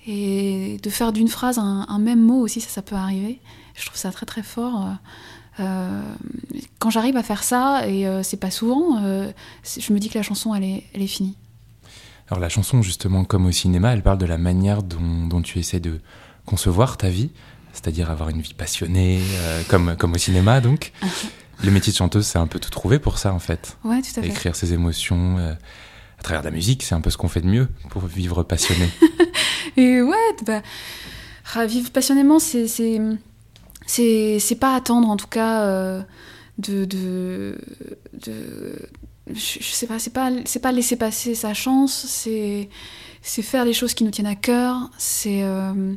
et 0.07 0.77
de 0.81 0.89
faire 0.89 1.13
d'une 1.13 1.27
phrase 1.27 1.59
un, 1.59 1.85
un 1.87 1.99
même 1.99 2.21
mot 2.21 2.39
aussi, 2.41 2.61
ça, 2.61 2.69
ça 2.69 2.81
peut 2.81 2.95
arriver. 2.95 3.39
Je 3.75 3.85
trouve 3.85 3.97
ça 3.97 4.11
très 4.11 4.25
très 4.25 4.43
fort. 4.43 4.85
euh, 4.85 4.91
euh, 5.59 6.01
quand 6.79 6.89
j'arrive 6.89 7.17
à 7.17 7.23
faire 7.23 7.43
ça, 7.43 7.87
et 7.87 8.07
euh, 8.07 8.23
c'est 8.23 8.37
pas 8.37 8.49
souvent, 8.51 9.03
euh, 9.03 9.31
je 9.79 9.93
me 9.93 9.99
dis 9.99 10.09
que 10.09 10.17
la 10.17 10.23
chanson, 10.23 10.55
elle 10.55 10.63
est, 10.63 10.83
elle 10.93 11.01
est 11.01 11.07
finie. 11.07 11.35
Alors 12.29 12.39
la 12.39 12.49
chanson, 12.49 12.81
justement, 12.81 13.25
comme 13.25 13.45
au 13.45 13.51
cinéma, 13.51 13.91
elle 13.93 14.01
parle 14.01 14.17
de 14.17 14.25
la 14.25 14.37
manière 14.37 14.81
dont, 14.81 15.27
dont 15.27 15.41
tu 15.41 15.59
essaies 15.59 15.81
de 15.81 15.99
concevoir 16.45 16.97
ta 16.97 17.09
vie, 17.09 17.29
c'est-à-dire 17.73 18.09
avoir 18.09 18.29
une 18.29 18.41
vie 18.41 18.53
passionnée, 18.53 19.19
euh, 19.41 19.61
comme, 19.67 19.95
comme 19.97 20.13
au 20.13 20.17
cinéma, 20.17 20.61
donc. 20.61 20.93
Le 21.63 21.69
métier 21.69 21.93
de 21.93 21.97
chanteuse, 21.97 22.25
c'est 22.25 22.39
un 22.39 22.47
peu 22.47 22.57
tout 22.57 22.71
trouvé 22.71 22.97
pour 22.97 23.19
ça, 23.19 23.31
en 23.33 23.39
fait. 23.39 23.77
Ouais, 23.83 24.01
tout 24.01 24.19
à 24.19 24.23
fait. 24.23 24.29
Écrire 24.29 24.55
ses 24.55 24.73
émotions 24.73 25.37
euh, 25.37 25.53
à 26.21 26.23
travers 26.23 26.41
de 26.41 26.47
la 26.49 26.51
musique, 26.53 26.83
c'est 26.83 26.93
un 26.93 27.01
peu 27.01 27.09
ce 27.09 27.17
qu'on 27.17 27.27
fait 27.27 27.41
de 27.41 27.47
mieux 27.47 27.67
pour 27.89 28.05
vivre 28.05 28.43
passionné. 28.43 28.87
Et 29.75 30.03
ouais, 30.03 30.15
bah, 30.45 30.61
ah, 31.55 31.65
vivre 31.65 31.89
passionnément, 31.89 32.37
c'est 32.37 32.67
c'est 33.87 34.55
pas 34.59 34.75
attendre 34.75 35.09
en 35.09 35.17
tout 35.17 35.25
cas 35.27 35.61
euh, 35.63 36.01
de 36.59 36.85
de 36.85 37.57
de 38.13 38.35
je, 39.33 39.57
je 39.61 39.71
sais 39.71 39.87
pas, 39.87 39.97
c'est 39.97 40.13
pas 40.13 40.29
c'est 40.45 40.59
pas 40.59 40.71
laisser 40.71 40.95
passer 40.95 41.33
sa 41.33 41.55
chance, 41.55 42.05
c'est 42.07 42.69
c'est 43.23 43.41
faire 43.41 43.65
les 43.65 43.73
choses 43.73 43.95
qui 43.95 44.03
nous 44.03 44.11
tiennent 44.11 44.27
à 44.27 44.35
cœur, 44.35 44.91
c'est 44.99 45.41
euh, 45.43 45.95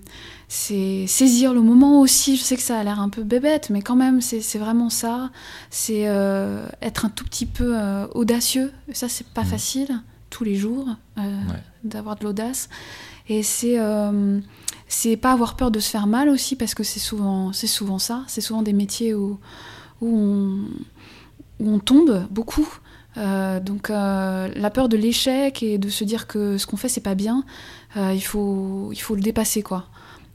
c'est 0.49 1.07
saisir 1.07 1.53
le 1.53 1.61
moment 1.61 2.01
aussi. 2.01 2.37
Je 2.37 2.43
sais 2.43 2.57
que 2.57 2.63
ça 2.63 2.79
a 2.79 2.85
l'air 2.85 2.99
un 3.01 3.09
peu 3.11 3.23
bébête, 3.25 3.69
mais 3.71 3.83
quand 3.83 3.97
même, 3.97 4.21
c'est 4.21 4.59
vraiment 4.59 4.89
ça. 4.91 5.31
C'est 5.71 6.07
euh, 6.07 6.67
être 6.83 7.07
un 7.07 7.09
tout 7.09 7.25
petit 7.25 7.47
peu 7.47 7.73
euh, 7.77 8.07
audacieux. 8.15 8.73
Ça, 8.93 9.09
c'est 9.09 9.27
pas 9.27 9.43
Mhm. 9.43 9.49
facile 9.49 10.03
tous 10.35 10.45
les 10.45 10.57
jours 10.57 10.87
euh, 11.19 11.21
Ouais. 11.23 11.63
d'avoir 11.85 12.17
de 12.17 12.25
l'audace. 12.25 12.69
Et 13.29 13.43
c'est 13.43 13.79
euh, 13.79 14.41
c'est 14.89 15.17
pas 15.17 15.33
avoir 15.33 15.55
peur 15.57 15.71
de 15.71 15.81
se 15.81 15.89
faire 15.91 16.07
mal 16.07 16.29
aussi, 16.29 16.57
parce 16.57 16.75
que 16.75 16.83
c'est 16.83 17.01
souvent 17.01 17.53
souvent 17.53 17.99
ça. 18.09 18.25
C'est 18.27 18.41
souvent 18.43 18.63
des 18.63 18.73
métiers 18.73 19.15
où 19.15 19.39
où 20.01 20.09
on, 20.09 20.65
où 21.61 21.71
on 21.77 21.79
tombe 21.79 22.27
beaucoup. 22.31 22.69
Euh, 23.17 23.61
donc 23.61 23.91
euh, 23.91 24.49
la 24.57 24.71
peur 24.71 24.89
de 24.89 24.97
l'échec 24.97 25.63
et 25.63 25.79
de 25.79 25.89
se 25.89 26.03
dire 26.03 26.27
que 26.27 26.59
ce 26.59 26.67
qu'on 26.67 26.77
fait 26.77 26.89
c'est 26.89 27.01
pas 27.01 27.15
bien, 27.15 27.45
euh, 27.97 28.13
il 28.13 28.25
faut 28.31 28.91
il 28.93 29.01
faut 29.01 29.15
le 29.15 29.23
dépasser 29.23 29.63
quoi. 29.63 29.87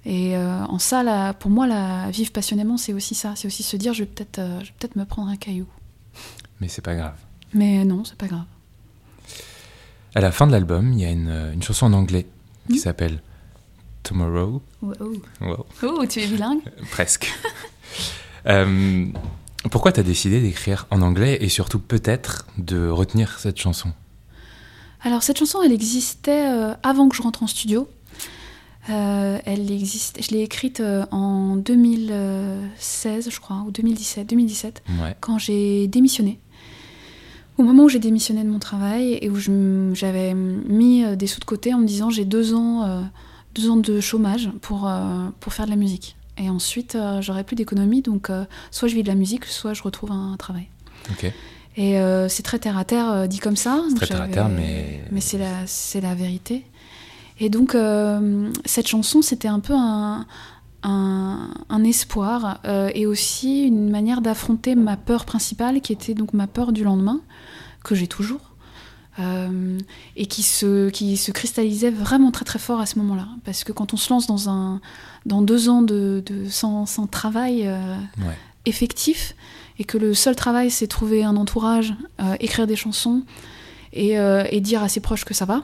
Et 0.05 0.37
en 0.37 0.79
ça, 0.79 1.03
là, 1.03 1.33
pour 1.33 1.51
moi, 1.51 1.67
la 1.67 2.09
vivre 2.09 2.31
passionnément, 2.31 2.77
c'est 2.77 2.93
aussi 2.93 3.13
ça. 3.15 3.33
C'est 3.35 3.47
aussi 3.47 3.63
se 3.63 3.75
dire, 3.77 3.93
je 3.93 4.03
vais 4.03 4.09
peut-être, 4.09 4.39
je 4.61 4.67
vais 4.67 4.73
peut-être 4.79 4.95
me 4.95 5.03
prendre 5.03 5.29
un 5.29 5.35
caillou. 5.35 5.67
Mais 6.61 6.69
c'est 6.69 6.81
pas 6.81 6.95
grave. 6.95 7.17
Mais 7.53 7.83
non, 7.83 8.05
c'est 8.05 8.15
pas 8.17 8.27
grave. 8.27 8.45
À 10.15 10.21
la 10.21 10.31
fin 10.31 10.47
de 10.47 10.51
l'album, 10.51 10.93
il 10.93 10.99
y 11.01 11.05
a 11.05 11.11
une, 11.11 11.51
une 11.53 11.61
chanson 11.63 11.85
en 11.87 11.93
anglais 11.93 12.25
qui 12.67 12.73
Mhm. 12.73 12.79
s'appelle 12.79 13.21
Tomorrow. 14.03 14.61
Oh, 14.81 14.93
Wow, 15.41 15.65
oh 15.83 16.05
tu 16.07 16.19
es 16.21 16.27
bilingue 16.27 16.61
presque. 16.91 17.31
Euh, 18.47 19.05
pourquoi 19.71 19.91
t'as 19.91 20.03
décidé 20.03 20.41
d'écrire 20.41 20.87
en 20.89 21.01
anglais 21.01 21.37
et 21.41 21.49
surtout 21.49 21.79
peut-être 21.79 22.47
de 22.57 22.87
retenir 22.89 23.37
cette 23.39 23.59
chanson? 23.59 23.91
Alors 25.01 25.21
cette 25.23 25.37
chanson, 25.37 25.59
elle 25.63 25.71
existait 25.73 26.47
euh, 26.49 26.73
avant 26.83 27.07
que 27.09 27.15
je 27.15 27.21
rentre 27.21 27.43
en 27.43 27.47
studio. 27.47 27.87
Euh, 28.89 29.37
elle 29.45 29.69
existe, 29.71 30.23
je 30.23 30.31
l'ai 30.31 30.41
écrite 30.41 30.81
en 31.11 31.55
2016, 31.57 33.29
je 33.29 33.39
crois, 33.39 33.63
ou 33.67 33.71
2017, 33.71 34.27
2017, 34.27 34.83
Ouais. 35.01 35.15
quand 35.19 35.37
j'ai 35.37 35.87
démissionné. 35.87 36.39
Au 37.59 37.63
moment 37.63 37.83
où 37.83 37.89
j'ai 37.89 37.99
démissionné 37.99 38.41
de 38.45 38.49
mon 38.49 38.57
travail 38.57 39.19
et 39.21 39.29
où 39.29 39.35
j'avais 39.93 40.33
mis 40.33 41.03
euh, 41.03 41.17
des 41.17 41.27
sous 41.27 41.41
de 41.41 41.45
côté 41.45 41.73
en 41.73 41.79
me 41.79 41.85
disant 41.85 42.09
j'ai 42.09 42.23
deux 42.23 42.53
ans, 42.53 42.83
euh, 42.85 43.01
deux 43.53 43.69
ans 43.69 43.75
de 43.75 43.99
chômage 43.99 44.49
pour, 44.61 44.87
euh, 44.87 45.27
pour 45.41 45.51
faire 45.53 45.65
de 45.65 45.69
la 45.71 45.75
musique. 45.75 46.15
Et 46.37 46.49
ensuite, 46.49 46.95
euh, 46.95 47.21
j'aurai 47.21 47.43
plus 47.43 47.57
d'économie, 47.57 48.01
donc 48.01 48.31
soit 48.71 48.87
je 48.87 48.95
vis 48.95 49.03
de 49.03 49.09
la 49.09 49.15
musique, 49.15 49.43
soit 49.43 49.73
je 49.73 49.83
retrouve 49.83 50.11
un 50.13 50.37
travail. 50.37 50.67
Ok. 51.11 51.31
Et 51.75 51.95
c'est 52.29 52.43
très 52.43 52.59
terre 52.59 52.77
à 52.77 52.83
terre 52.85 53.27
dit 53.27 53.39
comme 53.39 53.55
ça. 53.55 53.81
Très 53.95 54.07
terre 54.07 54.21
à 54.21 54.27
terre, 54.27 54.49
mais- 54.49 55.01
Mais 55.11 55.21
c'est 55.21 55.37
la, 55.37 55.65
la 56.01 56.15
vérité. 56.15 56.65
Et 57.41 57.49
donc, 57.49 57.75
cette 58.65 58.87
chanson, 58.87 59.21
c'était 59.21 59.47
un 59.47 59.59
peu 59.61 59.73
un, 59.75 60.25
un, 60.83 61.49
un 61.69 61.83
espoir 61.83 62.59
euh, 62.65 62.89
et 62.95 63.05
aussi 63.05 63.63
une 63.63 63.89
manière 63.89 64.21
d'affronter 64.21 64.75
ma 64.75 64.97
peur 64.97 65.25
principale, 65.25 65.81
qui 65.81 65.93
était 65.93 66.13
donc 66.13 66.33
ma 66.33 66.47
peur 66.47 66.71
du 66.71 66.83
lendemain, 66.83 67.19
que 67.83 67.95
j'ai 67.95 68.07
toujours. 68.07 68.41
euh, 69.19 69.77
et 70.15 70.27
qui 70.27 70.43
se, 70.43 70.89
qui 70.89 71.17
se 71.17 71.31
cristallisait 71.31 71.89
vraiment 71.89 72.31
très 72.31 72.45
très 72.45 72.59
fort 72.59 72.79
à 72.79 72.85
ce 72.85 72.97
moment-là. 72.99 73.27
Parce 73.43 73.65
que 73.65 73.73
quand 73.73 73.93
on 73.93 73.97
se 73.97 74.09
lance 74.13 74.27
dans, 74.27 74.47
un, 74.49 74.79
dans 75.25 75.41
deux 75.41 75.67
ans 75.67 75.81
de, 75.81 76.23
de, 76.25 76.47
sans, 76.49 76.85
sans 76.85 77.05
travail, 77.07 77.67
euh, 77.67 77.95
Ouais. 78.25 78.37
effectif 78.65 79.35
et 79.77 79.83
que 79.83 79.97
le 79.97 80.13
seul 80.13 80.35
travail 80.37 80.71
c'est 80.71 80.87
trouver 80.87 81.23
un 81.25 81.35
entourage, 81.35 81.93
euh, 82.21 82.35
écrire 82.39 82.65
des 82.67 82.77
chansons 82.77 83.23
et, 83.91 84.13
et 84.51 84.61
dire 84.61 84.83
à 84.83 84.87
ses 84.87 84.99
proches 85.01 85.25
que 85.25 85.33
ça 85.33 85.45
va. 85.45 85.63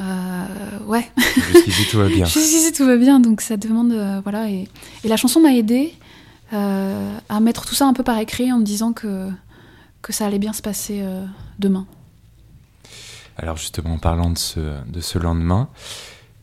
Euh, 0.00 0.78
ouais, 0.86 1.10
Jusqu'ici 1.52 1.86
tout 1.90 1.98
va 1.98 2.08
bien. 2.08 2.24
jusqu'ici 2.26 2.72
tout 2.72 2.86
va 2.86 2.96
bien, 2.96 3.20
donc 3.20 3.40
ça 3.42 3.56
demande 3.56 3.92
euh, 3.92 4.20
voilà 4.22 4.48
et, 4.48 4.66
et 5.04 5.08
la 5.08 5.16
chanson 5.16 5.40
m'a 5.40 5.52
aidé 5.52 5.92
euh, 6.54 7.18
à 7.28 7.40
mettre 7.40 7.66
tout 7.66 7.74
ça 7.74 7.86
un 7.86 7.92
peu 7.92 8.02
par 8.02 8.18
écrit 8.18 8.50
en 8.52 8.58
me 8.58 8.64
disant 8.64 8.92
que 8.92 9.28
que 10.00 10.12
ça 10.12 10.26
allait 10.26 10.38
bien 10.38 10.52
se 10.52 10.62
passer 10.62 11.04
demain. 11.60 11.86
Alors 13.36 13.56
justement, 13.56 13.94
en 13.94 13.98
parlant 13.98 14.30
de 14.30 14.38
ce, 14.38 14.60
de 14.88 15.00
ce 15.00 15.18
lendemain, 15.18 15.68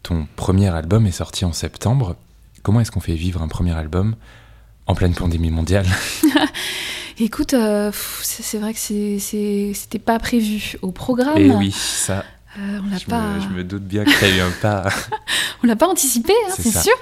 ton 0.01 0.27
premier 0.37 0.69
album 0.69 1.05
est 1.05 1.11
sorti 1.11 1.43
en 1.43 1.51
septembre. 1.51 2.15
Comment 2.63 2.79
est-ce 2.79 2.91
qu'on 2.91 3.01
fait 3.01 3.15
vivre 3.15 3.41
un 3.41 3.49
premier 3.49 3.73
album 3.73 4.15
en 4.87 4.95
pleine 4.95 5.13
pandémie 5.13 5.51
mondiale? 5.51 5.85
Écoute, 7.19 7.53
euh, 7.53 7.91
c'est 8.21 8.59
vrai 8.59 8.73
que 8.73 8.79
c'était 8.79 9.99
pas 9.99 10.19
prévu 10.19 10.77
au 10.81 10.91
programme. 10.91 11.37
Et 11.37 11.47
Eh 11.47 11.51
oui, 11.51 11.71
ça, 11.71 12.23
Euh, 12.57 12.79
on 12.83 12.89
l'a 12.89 12.97
je 12.97 13.05
pas. 13.05 13.21
me, 13.21 13.39
je 13.41 13.47
me 13.49 13.63
doute 13.63 13.83
bien 13.83 14.03
qu'il 14.03 14.27
y 14.27 14.31
a 14.31 14.37
eu 14.37 14.39
un 14.41 14.51
pas. 14.61 14.89
On 15.63 15.67
l'a 15.67 15.75
pas 15.75 15.87
anticipé, 15.87 16.33
hein, 16.47 16.53
C'est 16.57 16.71
sûr. 16.71 16.93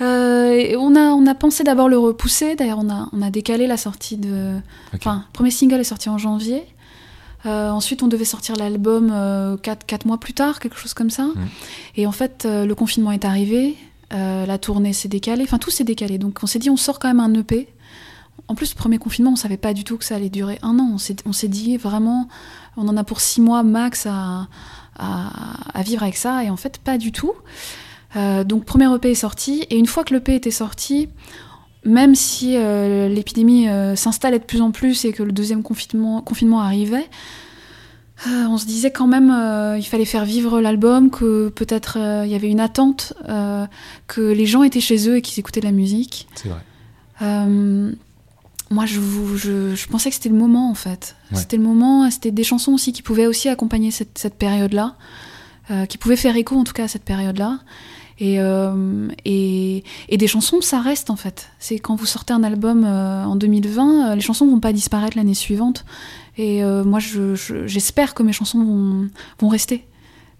Euh, 0.00 0.52
et 0.52 0.76
on, 0.76 0.94
a, 0.94 1.10
on 1.10 1.26
a 1.26 1.34
pensé 1.34 1.64
d'abord 1.64 1.88
le 1.88 1.98
repousser. 1.98 2.54
D'ailleurs, 2.54 2.78
on 2.78 2.88
a, 2.88 3.08
on 3.12 3.22
a 3.22 3.30
décalé 3.30 3.66
la 3.66 3.76
sortie 3.76 4.16
de. 4.16 4.54
Enfin, 4.94 5.24
le 5.26 5.32
premier 5.32 5.50
single 5.50 5.80
est 5.80 5.84
sorti 5.84 6.08
en 6.08 6.18
janvier. 6.18 6.62
Euh, 7.46 7.70
ensuite, 7.70 8.02
on 8.02 8.08
devait 8.08 8.24
sortir 8.24 8.54
l'album 8.56 9.58
4, 9.62 10.06
mois 10.06 10.18
plus 10.18 10.34
tard, 10.34 10.60
quelque 10.60 10.78
chose 10.78 10.94
comme 10.94 11.10
ça. 11.10 11.24
Mm. 11.24 11.48
Et 11.96 12.06
en 12.06 12.12
fait, 12.12 12.46
le 12.46 12.72
confinement 12.74 13.10
est 13.10 13.24
arrivé, 13.24 13.76
la 14.12 14.58
tournée 14.58 14.92
s'est 14.92 15.08
décalée, 15.08 15.42
enfin 15.42 15.58
tout 15.58 15.70
s'est 15.70 15.84
décalé. 15.84 16.18
Donc 16.18 16.38
on 16.42 16.46
s'est 16.46 16.60
dit, 16.60 16.70
on 16.70 16.76
sort 16.76 17.00
quand 17.00 17.08
même 17.08 17.20
un 17.20 17.32
EP. 17.34 17.68
En 18.48 18.54
plus, 18.54 18.74
le 18.74 18.78
premier 18.78 18.98
confinement, 18.98 19.32
on 19.32 19.36
savait 19.36 19.56
pas 19.56 19.74
du 19.74 19.84
tout 19.84 19.98
que 19.98 20.04
ça 20.04 20.16
allait 20.16 20.30
durer 20.30 20.58
un 20.62 20.78
an. 20.78 20.96
On 21.26 21.32
s'est 21.32 21.48
dit 21.48 21.76
vraiment, 21.76 22.28
on 22.76 22.88
en 22.88 22.96
a 22.96 23.04
pour 23.04 23.20
six 23.20 23.40
mois 23.40 23.62
max 23.62 24.06
à, 24.06 24.48
à, 24.98 25.82
vivre 25.82 26.02
avec 26.02 26.16
ça. 26.16 26.42
Et 26.44 26.50
en 26.50 26.56
fait, 26.56 26.78
pas 26.78 26.96
du 26.98 27.12
tout. 27.12 27.32
donc 28.14 28.64
premier 28.64 28.92
EP 28.94 29.10
est 29.10 29.14
sorti. 29.14 29.66
Et 29.68 29.76
une 29.76 29.86
fois 29.86 30.02
que 30.02 30.14
l'EP 30.14 30.34
était 30.34 30.50
sorti, 30.50 31.10
même 31.84 32.14
si 32.14 32.56
euh, 32.56 33.08
l'épidémie 33.08 33.68
euh, 33.68 33.96
s'installait 33.96 34.38
de 34.38 34.44
plus 34.44 34.60
en 34.60 34.70
plus 34.70 35.04
et 35.04 35.12
que 35.12 35.22
le 35.22 35.32
deuxième 35.32 35.62
confinement, 35.62 36.20
confinement 36.20 36.60
arrivait, 36.60 37.08
euh, 38.26 38.46
on 38.48 38.58
se 38.58 38.66
disait 38.66 38.90
quand 38.90 39.06
même 39.06 39.32
il 39.78 39.84
fallait 39.84 40.04
faire 40.04 40.24
vivre 40.24 40.60
l'album, 40.60 41.10
que 41.10 41.48
peut-être 41.48 41.98
il 42.24 42.30
y 42.30 42.34
avait 42.34 42.50
une 42.50 42.60
attente, 42.60 43.14
que 44.06 44.20
les 44.20 44.46
gens 44.46 44.62
étaient 44.62 44.80
chez 44.80 45.08
eux 45.08 45.16
et 45.16 45.22
qu'ils 45.22 45.38
écoutaient 45.38 45.60
de 45.60 45.66
la 45.66 45.72
musique. 45.72 46.28
C'est 46.34 46.48
vrai. 46.48 46.60
Moi, 48.70 48.86
je, 48.86 49.00
je, 49.36 49.74
je, 49.74 49.86
pensais 49.88 50.10
que 50.10 50.14
c'était 50.14 50.28
le 50.28 50.34
moment 50.34 50.70
en 50.70 50.74
fait. 50.74 51.16
C'était 51.32 51.56
le 51.56 51.62
moment, 51.62 52.10
c'était 52.10 52.30
des 52.30 52.44
chansons 52.44 52.72
aussi 52.72 52.92
qui 52.92 53.02
pouvaient 53.02 53.26
aussi 53.26 53.48
accompagner 53.48 53.90
cette, 53.90 54.18
cette 54.18 54.34
période-là, 54.34 54.96
qui 55.88 55.98
pouvaient 55.98 56.16
faire 56.16 56.36
écho 56.36 56.56
en 56.56 56.64
tout 56.64 56.72
cas 56.72 56.84
à 56.84 56.88
cette 56.88 57.04
période-là. 57.04 57.60
Euh, 58.20 59.08
et, 59.24 59.84
et, 60.08 60.16
des 60.16 60.26
chansons, 60.26 60.60
ça 60.60 60.80
reste 60.80 61.10
en 61.10 61.16
fait. 61.16 61.50
C'est 61.58 61.78
quand 61.78 61.94
vous 61.94 62.06
sortez 62.06 62.32
un 62.32 62.42
album 62.42 62.84
euh, 62.84 63.24
en 63.24 63.36
2020, 63.36 64.10
euh, 64.10 64.14
les 64.14 64.20
chansons 64.20 64.46
vont 64.46 64.60
pas 64.60 64.72
disparaître 64.72 65.16
l'année 65.16 65.34
suivante. 65.34 65.84
Et 66.36 66.62
moi, 66.62 67.00
j'espère 67.00 68.14
que 68.14 68.22
mes 68.22 68.32
chansons 68.32 68.62
vont, 68.62 69.08
vont 69.40 69.48
rester. 69.48 69.84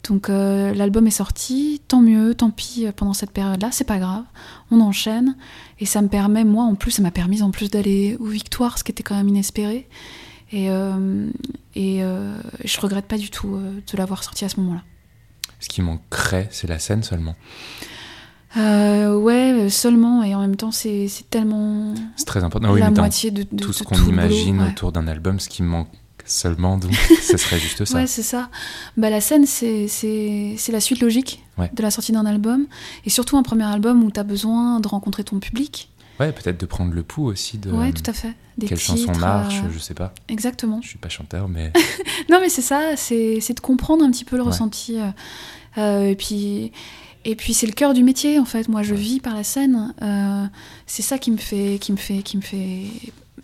Donc 0.09 0.29
l'album 0.29 1.07
est 1.07 1.11
sorti, 1.11 1.81
tant 1.87 2.01
mieux, 2.01 2.35
tant 2.35 2.51
pis 2.51 2.87
pendant 2.97 3.13
cette 3.13 3.31
période-là, 3.31 3.69
c'est 3.73 3.85
pas 3.85 3.99
grave, 3.99 4.25
on 4.71 4.81
enchaîne 4.81 5.37
et 5.81 5.87
ça 5.87 6.01
me 6.01 6.09
permet, 6.09 6.45
moi 6.45 6.65
en 6.65 6.75
plus, 6.75 6.93
ça 6.93 7.03
m'a 7.03 7.11
permis 7.11 7.43
en 7.43 7.51
plus 7.51 7.71
d'aller 7.71 8.17
aux 8.19 8.27
victoires, 8.27 8.79
ce 8.79 8.85
qui 8.85 8.91
était 8.91 9.03
quand 9.03 9.17
même 9.17 9.29
inespéré. 9.29 9.87
Et, 10.51 10.69
et 11.75 12.01
je 12.01 12.81
regrette 12.81 13.05
pas 13.05 13.19
du 13.19 13.31
tout 13.31 13.59
de 13.59 13.97
l'avoir 13.99 14.25
sorti 14.25 14.47
à 14.47 14.49
ce 14.49 14.59
moment-là. 14.61 14.83
Ce 15.61 15.69
qui 15.69 15.83
manquerait, 15.83 16.49
c'est 16.51 16.69
la 16.69 16.79
scène 16.79 17.03
seulement. 17.03 17.35
Euh, 18.57 19.15
ouais, 19.15 19.69
seulement, 19.69 20.23
et 20.23 20.35
en 20.35 20.41
même 20.41 20.57
temps, 20.57 20.71
c'est 20.71 21.09
tellement. 21.31 21.95
C'est 22.17 22.25
très 22.27 22.45
important. 22.45 22.75
la 22.75 22.91
moitié 22.91 23.31
de, 23.31 23.43
tout 23.43 23.73
ce 23.73 23.83
qu'on 23.83 23.97
imagine 24.07 24.63
autour 24.63 24.93
d'un 24.93 25.07
album, 25.07 25.39
ce 25.39 25.49
qui 25.49 25.63
manque 25.63 25.89
seulement, 26.31 26.79
donc 26.79 26.95
ce 27.23 27.37
serait 27.37 27.59
juste 27.59 27.85
ça. 27.85 27.95
Ouais, 27.99 28.07
c'est 28.07 28.23
ça. 28.23 28.51
Bah, 28.97 29.11
la 29.11 29.21
scène, 29.21 29.47
c'est 29.47 29.89
la 30.69 30.81
suite 30.81 31.01
logique 31.01 31.43
de 31.73 31.83
la 31.83 31.91
sortie 31.91 32.13
d'un 32.13 32.27
album, 32.27 32.67
et 33.05 33.11
surtout 33.11 33.37
un 33.37 33.43
premier 33.43 33.65
album 33.65 34.05
où 34.05 34.11
tu 34.11 34.21
as 34.21 34.25
besoin 34.25 34.81
de 34.81 34.89
rencontrer 34.89 35.25
ton 35.25 35.41
public. 35.41 35.91
Ouais, 36.21 36.33
peut-être 36.33 36.59
de 36.59 36.67
prendre 36.67 36.93
le 36.93 37.03
pouls 37.03 37.27
aussi 37.27 37.59
de. 37.59 37.71
Ouais, 37.71 37.93
tout 37.93 38.09
à 38.11 38.13
fait. 38.13 38.35
Des 38.57 38.67
quelle 38.67 38.79
chanson 38.79 39.13
marche, 39.13 39.61
euh, 39.65 39.69
je 39.73 39.79
sais 39.79 39.95
pas. 39.95 40.13
Exactement. 40.29 40.81
Je 40.83 40.89
suis 40.89 40.99
pas 40.99 41.09
chanteur, 41.09 41.49
mais. 41.49 41.73
non, 42.29 42.41
mais 42.41 42.49
c'est 42.49 42.63
ça, 42.63 42.97
c'est 42.97 43.55
de 43.55 43.61
comprendre 43.61 44.05
un 44.05 44.11
petit 44.11 44.25
peu 44.25 44.37
le 44.37 44.43
ressenti. 44.43 44.99
Euh, 44.99 45.11
euh, 45.79 46.09
et 46.09 46.17
puis. 46.17 46.73
Et 47.25 47.35
puis 47.35 47.53
c'est 47.53 47.67
le 47.67 47.73
cœur 47.73 47.95
du 47.95 48.05
métier 48.05 48.39
en 48.39 48.45
fait. 48.45 48.69
Moi 48.69 48.83
je 48.83 48.95
vis 48.95 49.21
par 49.21 49.35
la 49.35 49.43
scène. 49.43 49.93
c'est 50.87 51.03
ça 51.03 51.19
qui 51.19 51.31
me 51.31 51.37
fait, 51.37 51.79
qui 51.79 51.93
me 51.93 51.99
fait, 51.99 52.23
qui 52.23 52.37
me 52.37 52.43
fait 52.43 52.85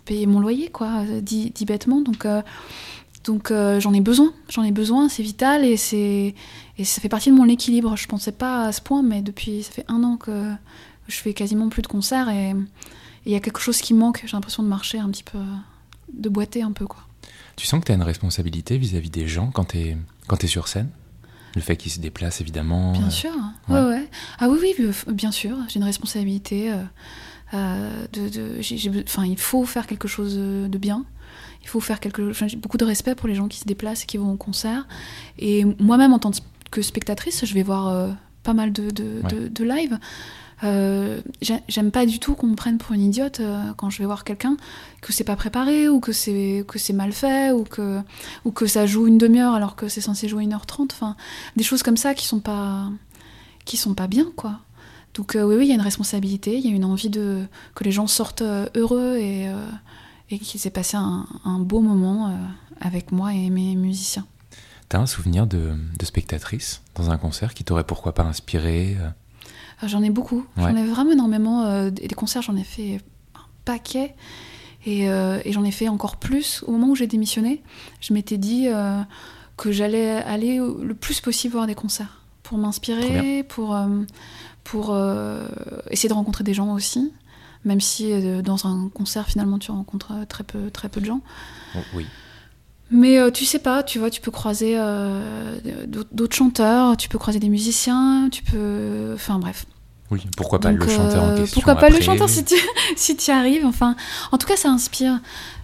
payer 0.05 0.25
mon 0.27 0.39
loyer 0.39 0.69
quoi, 0.69 1.03
dit, 1.21 1.51
dit 1.51 1.65
bêtement. 1.65 2.01
Donc 2.01 2.25
donc 3.23 3.51
j'en 3.51 3.93
ai 3.93 4.01
besoin. 4.01 4.33
J'en 4.49 4.63
ai 4.63 4.71
besoin. 4.71 5.09
C'est 5.09 5.23
vital 5.23 5.65
et 5.65 5.77
c'est 5.77 6.35
et 6.77 6.83
ça 6.83 7.01
fait 7.01 7.09
partie 7.09 7.29
de 7.31 7.35
mon 7.35 7.47
équilibre. 7.47 7.95
Je 7.95 8.07
pensais 8.07 8.31
pas 8.31 8.65
à 8.65 8.71
ce 8.71 8.81
point, 8.81 9.01
mais 9.01 9.21
depuis 9.21 9.63
ça 9.63 9.71
fait 9.71 9.85
un 9.87 10.03
an 10.03 10.17
que 10.17 10.51
je 11.07 11.15
fais 11.15 11.33
quasiment 11.33 11.69
plus 11.69 11.81
de 11.81 11.87
concerts 11.87 12.29
et 12.29 12.53
il 13.25 13.31
y 13.31 13.35
a 13.35 13.39
quelque 13.39 13.59
chose 13.59 13.81
qui 13.81 13.93
manque. 13.93 14.21
J'ai 14.25 14.33
l'impression 14.33 14.63
de 14.63 14.67
marcher 14.67 14.99
un 14.99 15.09
petit 15.09 15.23
peu, 15.23 15.39
de 16.13 16.29
boiter 16.29 16.61
un 16.61 16.71
peu. 16.71 16.85
quoi. 16.85 17.03
Tu 17.55 17.65
sens 17.65 17.79
que 17.79 17.85
tu 17.85 17.91
as 17.91 17.95
une 17.95 18.03
responsabilité 18.03 18.77
vis-à-vis 18.77 19.09
des 19.09 19.27
gens 19.27 19.49
quand 19.51 19.65
tu 19.65 19.77
es, 19.77 19.97
quand 20.27 20.43
es 20.43 20.47
sur 20.47 20.67
scène? 20.67 20.89
Le 21.55 21.61
fait 21.61 21.77
qu'ils 21.77 21.91
se 21.91 21.99
déplacent, 21.99 22.41
évidemment. 22.41 22.91
Bien 22.91 23.07
euh, 23.07 23.09
sûr. 23.09 23.31
Ouais. 23.69 23.81
Ouais, 23.81 24.09
Ah 24.39 24.49
oui, 24.49 24.73
oui, 24.77 24.91
bien 25.13 25.31
sûr. 25.31 25.57
J'ai 25.69 25.77
une 25.77 25.85
responsabilité. 25.85 26.71
Euh, 26.71 26.83
euh, 27.53 28.05
de, 28.13 28.29
de 28.29 29.03
enfin, 29.03 29.25
il 29.25 29.37
faut 29.37 29.65
faire 29.65 29.87
quelque 29.87 30.07
chose 30.07 30.37
de 30.37 30.77
bien. 30.77 31.05
Il 31.61 31.67
faut 31.67 31.79
faire 31.79 31.99
quelque 31.99 32.31
J'ai 32.31 32.57
beaucoup 32.57 32.77
de 32.77 32.85
respect 32.85 33.15
pour 33.15 33.27
les 33.27 33.35
gens 33.35 33.47
qui 33.47 33.59
se 33.59 33.65
déplacent 33.65 34.03
et 34.03 34.05
qui 34.05 34.17
vont 34.17 34.33
au 34.33 34.37
concert. 34.37 34.87
Et 35.39 35.65
moi-même, 35.79 36.13
en 36.13 36.19
tant 36.19 36.31
que 36.69 36.81
spectatrice, 36.81 37.45
je 37.45 37.53
vais 37.53 37.63
voir 37.63 38.15
pas 38.43 38.53
mal 38.53 38.71
de, 38.71 38.91
de, 38.91 39.47
de 39.47 39.63
live. 39.63 39.97
Euh, 40.63 41.21
j'aime 41.41 41.91
pas 41.91 42.05
du 42.05 42.19
tout 42.19 42.33
qu'on 42.33 42.47
me 42.47 42.55
prenne 42.55 42.77
pour 42.77 42.93
une 42.93 43.01
idiote 43.01 43.39
euh, 43.39 43.73
quand 43.75 43.89
je 43.89 43.99
vais 43.99 44.05
voir 44.05 44.23
quelqu'un, 44.23 44.55
que 45.01 45.11
c'est 45.11 45.23
pas 45.25 45.35
préparé 45.35 45.89
ou 45.89 45.99
que 45.99 46.13
c'est 46.13 46.63
que 46.67 46.79
c'est 46.79 46.93
mal 46.93 47.11
fait 47.11 47.51
ou 47.51 47.63
que 47.63 47.99
ou 48.45 48.51
que 48.51 48.65
ça 48.65 48.85
joue 48.85 49.07
une 49.07 49.17
demi-heure 49.17 49.53
alors 49.53 49.75
que 49.75 49.89
c'est 49.89 50.01
censé 50.01 50.27
jouer 50.27 50.43
une 50.43 50.53
heure 50.53 50.65
trente. 50.65 50.93
Enfin, 50.93 51.15
des 51.55 51.63
choses 51.63 51.83
comme 51.83 51.97
ça 51.97 52.13
qui 52.13 52.25
sont 52.25 52.39
pas 52.39 52.89
qui 53.65 53.77
sont 53.77 53.93
pas 53.93 54.07
bien 54.07 54.31
quoi. 54.35 54.59
Donc 55.15 55.35
euh, 55.35 55.43
oui, 55.43 55.55
oui, 55.55 55.65
il 55.65 55.69
y 55.69 55.71
a 55.71 55.75
une 55.75 55.81
responsabilité, 55.81 56.57
il 56.57 56.65
y 56.65 56.71
a 56.71 56.75
une 56.75 56.85
envie 56.85 57.09
de 57.09 57.45
que 57.73 57.83
les 57.83 57.91
gens 57.91 58.07
sortent 58.07 58.43
heureux 58.75 59.17
et 59.17 59.49
et 60.31 60.39
qu'ils 60.39 60.65
aient 60.65 60.71
passé 60.71 60.97
un, 60.97 61.27
un 61.43 61.59
beau 61.59 61.81
moment 61.81 62.35
avec 62.81 63.11
moi 63.11 63.33
et 63.33 63.49
mes 63.49 63.75
musiciens. 63.75 64.25
T'as 64.89 64.99
un 64.99 65.05
souvenir 65.05 65.45
de, 65.45 65.73
de, 65.97 66.05
spectatrice 66.05 66.81
dans 66.95 67.11
un 67.11 67.17
concert 67.17 67.53
qui 67.53 67.63
t'aurait 67.63 67.83
pourquoi 67.83 68.13
pas 68.13 68.23
inspiré 68.23 68.97
ah, 69.81 69.87
j'en 69.87 70.01
ai 70.03 70.09
beaucoup. 70.09 70.45
J'en 70.57 70.75
ai 70.75 70.85
vraiment 70.85 71.11
énormément. 71.11 71.65
Euh, 71.65 71.89
des 71.89 72.07
concerts, 72.09 72.41
j'en 72.41 72.55
ai 72.55 72.63
fait 72.63 73.01
un 73.35 73.45
paquet. 73.65 74.15
Euh, 74.87 75.41
et, 75.43 75.51
j'en 75.51 75.63
ai 75.63 75.71
fait 75.71 75.87
encore 75.87 76.17
plus. 76.17 76.63
Au 76.67 76.71
moment 76.71 76.87
où 76.89 76.95
j'ai 76.95 77.07
démissionné, 77.07 77.63
je 77.99 78.13
m'étais 78.13 78.37
dit 78.37 78.67
euh, 78.67 79.01
que 79.57 79.71
j'allais 79.71 80.11
aller 80.11 80.57
le 80.57 80.93
plus 80.93 81.21
possible 81.21 81.53
voir 81.53 81.67
des 81.67 81.75
concerts 81.75 82.21
pour 82.43 82.57
m'inspirer, 82.57 83.43
pour, 83.43 83.75
pour 84.65 84.97
essayer 85.89 86.09
de 86.09 86.13
rencontrer 86.13 86.43
des 86.43 86.53
gens 86.53 86.73
aussi. 86.73 87.13
Même 87.63 87.79
si 87.79 88.11
dans 88.43 88.67
un 88.67 88.89
concert, 88.93 89.27
finalement, 89.27 89.57
tu 89.57 89.71
rencontres 89.71 90.11
très 90.27 90.43
peu, 90.43 90.69
très 90.69 90.89
peu 90.89 90.99
de 90.99 91.05
gens. 91.05 91.21
Oh, 91.75 91.79
oui. 91.95 92.05
Mais 92.91 93.31
tu 93.31 93.45
sais 93.45 93.59
pas, 93.59 93.81
tu 93.81 93.97
vois, 93.99 94.09
tu 94.09 94.19
peux 94.19 94.31
croiser 94.31 94.77
d'autres 95.87 96.35
chanteurs, 96.35 96.97
tu 96.97 97.07
peux 97.07 97.17
croiser 97.17 97.39
des 97.39 97.49
musiciens, 97.49 98.27
tu 98.31 98.43
peux. 98.43 99.13
Enfin 99.15 99.39
bref. 99.39 99.65
Oui, 100.11 100.21
pourquoi 100.37 100.59
pas 100.59 100.71
le 100.71 100.87
chanteur 100.87 101.23
en 101.23 101.35
question 101.35 101.53
Pourquoi 101.55 101.75
pas 101.75 101.89
le 101.89 101.99
chanteur 101.99 102.29
si 102.29 102.45
tu 102.45 102.55
si 102.95 103.17
y 103.27 103.31
arrives. 103.31 103.65
Enfin, 103.65 103.95
en 104.31 104.37
tout 104.37 104.45
cas, 104.45 104.55
ça 104.55 104.69
inspire. 104.69 105.19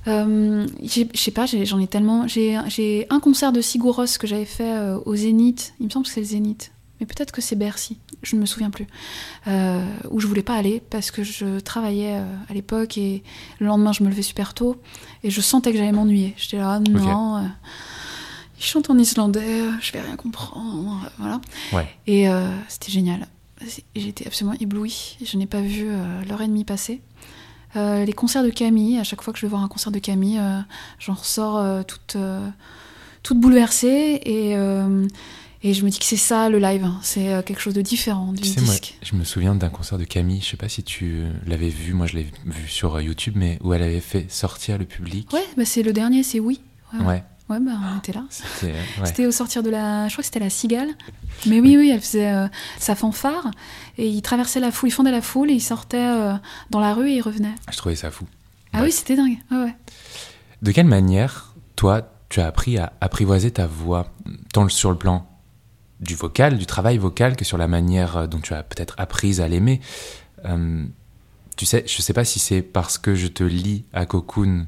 Euh, 0.07 0.65
je 0.83 1.05
sais 1.13 1.31
pas, 1.31 1.45
j'en 1.45 1.79
ai, 1.79 1.87
tellement. 1.87 2.27
J'ai 2.27 3.05
un 3.09 3.19
concert 3.19 3.51
de 3.51 3.61
Sigouros 3.61 4.05
que 4.19 4.25
j'avais 4.25 4.45
fait 4.45 4.73
euh, 4.73 4.97
au 5.05 5.15
Zénith. 5.15 5.73
Il 5.79 5.85
me 5.85 5.91
semble 5.91 6.05
que 6.05 6.11
c'est 6.11 6.21
le 6.21 6.25
Zénith. 6.25 6.71
Mais 6.99 7.05
peut-être 7.05 7.31
que 7.31 7.41
c'est 7.41 7.55
Bercy, 7.55 7.99
je 8.23 8.35
ne 8.35 8.41
me 8.41 8.45
souviens 8.45 8.69
plus. 8.69 8.87
Euh, 9.47 9.85
où 10.09 10.19
je 10.19 10.27
voulais 10.27 10.43
pas 10.43 10.55
aller 10.55 10.81
parce 10.89 11.11
que 11.11 11.23
je 11.23 11.59
travaillais 11.59 12.15
euh, 12.15 12.35
à 12.49 12.53
l'époque 12.53 12.97
et 12.97 13.23
le 13.59 13.67
lendemain 13.67 13.91
je 13.93 14.03
me 14.03 14.09
levais 14.09 14.21
super 14.21 14.53
tôt 14.53 14.81
et 15.23 15.31
je 15.31 15.41
sentais 15.41 15.71
que 15.71 15.77
j'allais 15.77 15.91
m'ennuyer. 15.91 16.33
J'étais 16.37 16.57
là, 16.57 16.79
non. 16.79 17.37
Euh, 17.37 17.41
il 18.59 18.63
chante 18.63 18.89
en 18.91 18.97
islandais, 18.97 19.63
je 19.81 19.91
vais 19.91 20.01
rien 20.01 20.15
comprendre, 20.15 21.09
voilà. 21.17 21.41
Et 22.05 22.27
c'était 22.67 22.91
génial. 22.91 23.27
J'étais 23.95 24.27
absolument 24.27 24.55
éblouie. 24.59 25.17
Je 25.23 25.37
n'ai 25.37 25.45
pas 25.45 25.61
vu 25.61 25.87
euh, 25.87 26.23
l'heure 26.27 26.41
et 26.41 26.47
demie 26.47 26.63
passer. 26.63 27.01
Euh, 27.75 28.05
les 28.05 28.13
concerts 28.13 28.43
de 28.43 28.49
Camille, 28.49 28.97
à 28.99 29.03
chaque 29.03 29.21
fois 29.21 29.33
que 29.33 29.39
je 29.39 29.45
vais 29.45 29.49
voir 29.49 29.63
un 29.63 29.67
concert 29.67 29.91
de 29.91 29.99
Camille, 29.99 30.39
euh, 30.39 30.59
j'en 30.99 31.13
ressors 31.13 31.85
toute, 31.85 32.17
toute 33.23 33.39
bouleversée 33.39 34.19
et, 34.25 34.55
et 35.63 35.73
je 35.73 35.83
me 35.85 35.89
dis 35.89 35.99
que 35.99 36.05
c'est 36.05 36.17
ça 36.17 36.49
le 36.49 36.59
live, 36.59 36.83
hein. 36.83 36.99
c'est 37.03 37.43
quelque 37.45 37.59
chose 37.61 37.73
de 37.73 37.81
différent 37.81 38.33
du 38.33 38.41
disque. 38.41 38.95
je 39.03 39.15
me 39.15 39.23
souviens 39.23 39.55
d'un 39.55 39.69
concert 39.69 39.97
de 39.97 40.03
Camille, 40.03 40.41
je 40.41 40.49
sais 40.49 40.57
pas 40.57 40.69
si 40.69 40.83
tu 40.83 41.23
l'avais 41.45 41.69
vu, 41.69 41.93
moi 41.93 42.07
je 42.07 42.15
l'ai 42.17 42.27
vu 42.45 42.67
sur 42.67 42.99
YouTube, 42.99 43.33
mais 43.35 43.57
où 43.61 43.73
elle 43.73 43.83
avait 43.83 43.99
fait 44.01 44.31
sortir 44.31 44.77
le 44.77 44.85
public. 44.85 45.31
Ouais, 45.33 45.45
bah 45.57 45.65
c'est 45.65 45.83
le 45.83 45.93
dernier, 45.93 46.23
c'est 46.23 46.39
Oui. 46.39 46.61
ouais. 47.05 47.23
Ouais, 47.49 47.59
bah, 47.59 47.73
on 47.93 47.97
était 47.97 48.13
là. 48.13 48.23
C'était 49.03 49.25
au 49.25 49.31
sortir 49.31 49.61
de 49.61 49.69
la. 49.69 50.07
Je 50.07 50.13
crois 50.13 50.21
que 50.21 50.25
c'était 50.25 50.39
la 50.39 50.49
cigale. 50.49 50.87
Mais 51.47 51.59
oui, 51.59 51.75
oui, 51.75 51.89
elle 51.93 51.99
faisait 51.99 52.31
euh, 52.31 52.47
sa 52.79 52.95
fanfare. 52.95 53.51
Et 53.97 54.07
il 54.07 54.21
traversait 54.21 54.61
la 54.61 54.71
foule, 54.71 54.87
il 54.87 54.93
fondait 54.93 55.11
la 55.11 55.21
foule 55.21 55.51
et 55.51 55.55
il 55.55 55.61
sortait 55.61 55.97
euh, 55.97 56.33
dans 56.69 56.79
la 56.79 56.93
rue 56.93 57.09
et 57.09 57.15
il 57.15 57.21
revenait. 57.21 57.53
Je 57.69 57.75
trouvais 57.75 57.95
ça 57.97 58.09
fou. 58.09 58.25
Ah 58.71 58.83
oui, 58.83 58.91
c'était 58.93 59.17
dingue. 59.17 59.37
ouais. 59.51 59.75
De 60.61 60.71
quelle 60.71 60.85
manière, 60.85 61.53
toi, 61.75 62.09
tu 62.29 62.39
as 62.39 62.47
appris 62.47 62.77
à 62.77 62.93
apprivoiser 63.01 63.51
ta 63.51 63.67
voix, 63.67 64.07
tant 64.53 64.69
sur 64.69 64.89
le 64.89 64.97
plan 64.97 65.27
du 66.01 66.15
vocal, 66.15 66.57
du 66.57 66.65
travail 66.65 66.97
vocal, 66.97 67.35
que 67.35 67.45
sur 67.45 67.57
la 67.57 67.67
manière 67.67 68.17
euh, 68.17 68.27
dont 68.27 68.39
tu 68.39 68.53
as 68.53 68.63
peut-être 68.63 68.95
appris 68.97 69.39
à 69.41 69.47
l'aimer 69.47 69.79
tu 71.57 71.65
sais, 71.65 71.83
je 71.85 72.01
sais 72.01 72.13
pas 72.13 72.25
si 72.25 72.39
c'est 72.39 72.63
parce 72.63 72.97
que 72.97 73.13
je 73.13 73.27
te 73.27 73.43
lis 73.43 73.83
à 73.93 74.07
Cocoon 74.07 74.65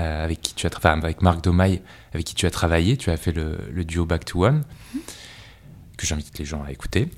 euh, 0.00 0.24
avec 0.24 0.40
qui 0.40 0.54
tu 0.54 0.66
as, 0.66 0.70
enfin, 0.76 0.98
avec 1.00 1.22
Marc 1.22 1.44
Domaille, 1.44 1.80
avec 2.12 2.26
qui 2.26 2.34
tu 2.34 2.46
as 2.46 2.50
travaillé. 2.50 2.96
Tu 2.96 3.10
as 3.10 3.16
fait 3.16 3.30
le, 3.30 3.58
le 3.72 3.84
duo 3.84 4.04
Back 4.04 4.24
to 4.24 4.44
One, 4.44 4.64
que 5.96 6.06
j'invite 6.06 6.36
les 6.38 6.44
gens 6.44 6.64
à 6.64 6.72
écouter. 6.72 7.08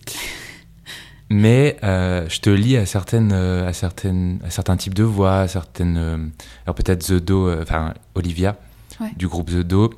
Mais 1.31 1.79
euh, 1.85 2.29
je 2.29 2.41
te 2.41 2.51
lis 2.51 2.77
à 2.77 2.85
certaines, 2.85 3.33
euh, 3.33 3.69
à 3.69 3.73
certaines, 3.73 4.41
à 4.45 4.51
certains 4.51 4.77
types 4.77 4.95
de 4.95 5.05
voix, 5.05 5.41
à 5.41 5.49
certaines. 5.49 5.97
euh, 5.97 6.19
alors 6.67 6.75
peut-être 6.75 7.07
The 7.07 7.13
Do, 7.15 7.47
euh, 7.49 7.63
enfin 7.63 7.95
Olivia 8.15 8.57
Ouais. 9.01 9.13
du 9.17 9.29
groupe 9.29 9.49
The 9.51 9.61
Do. 9.63 9.91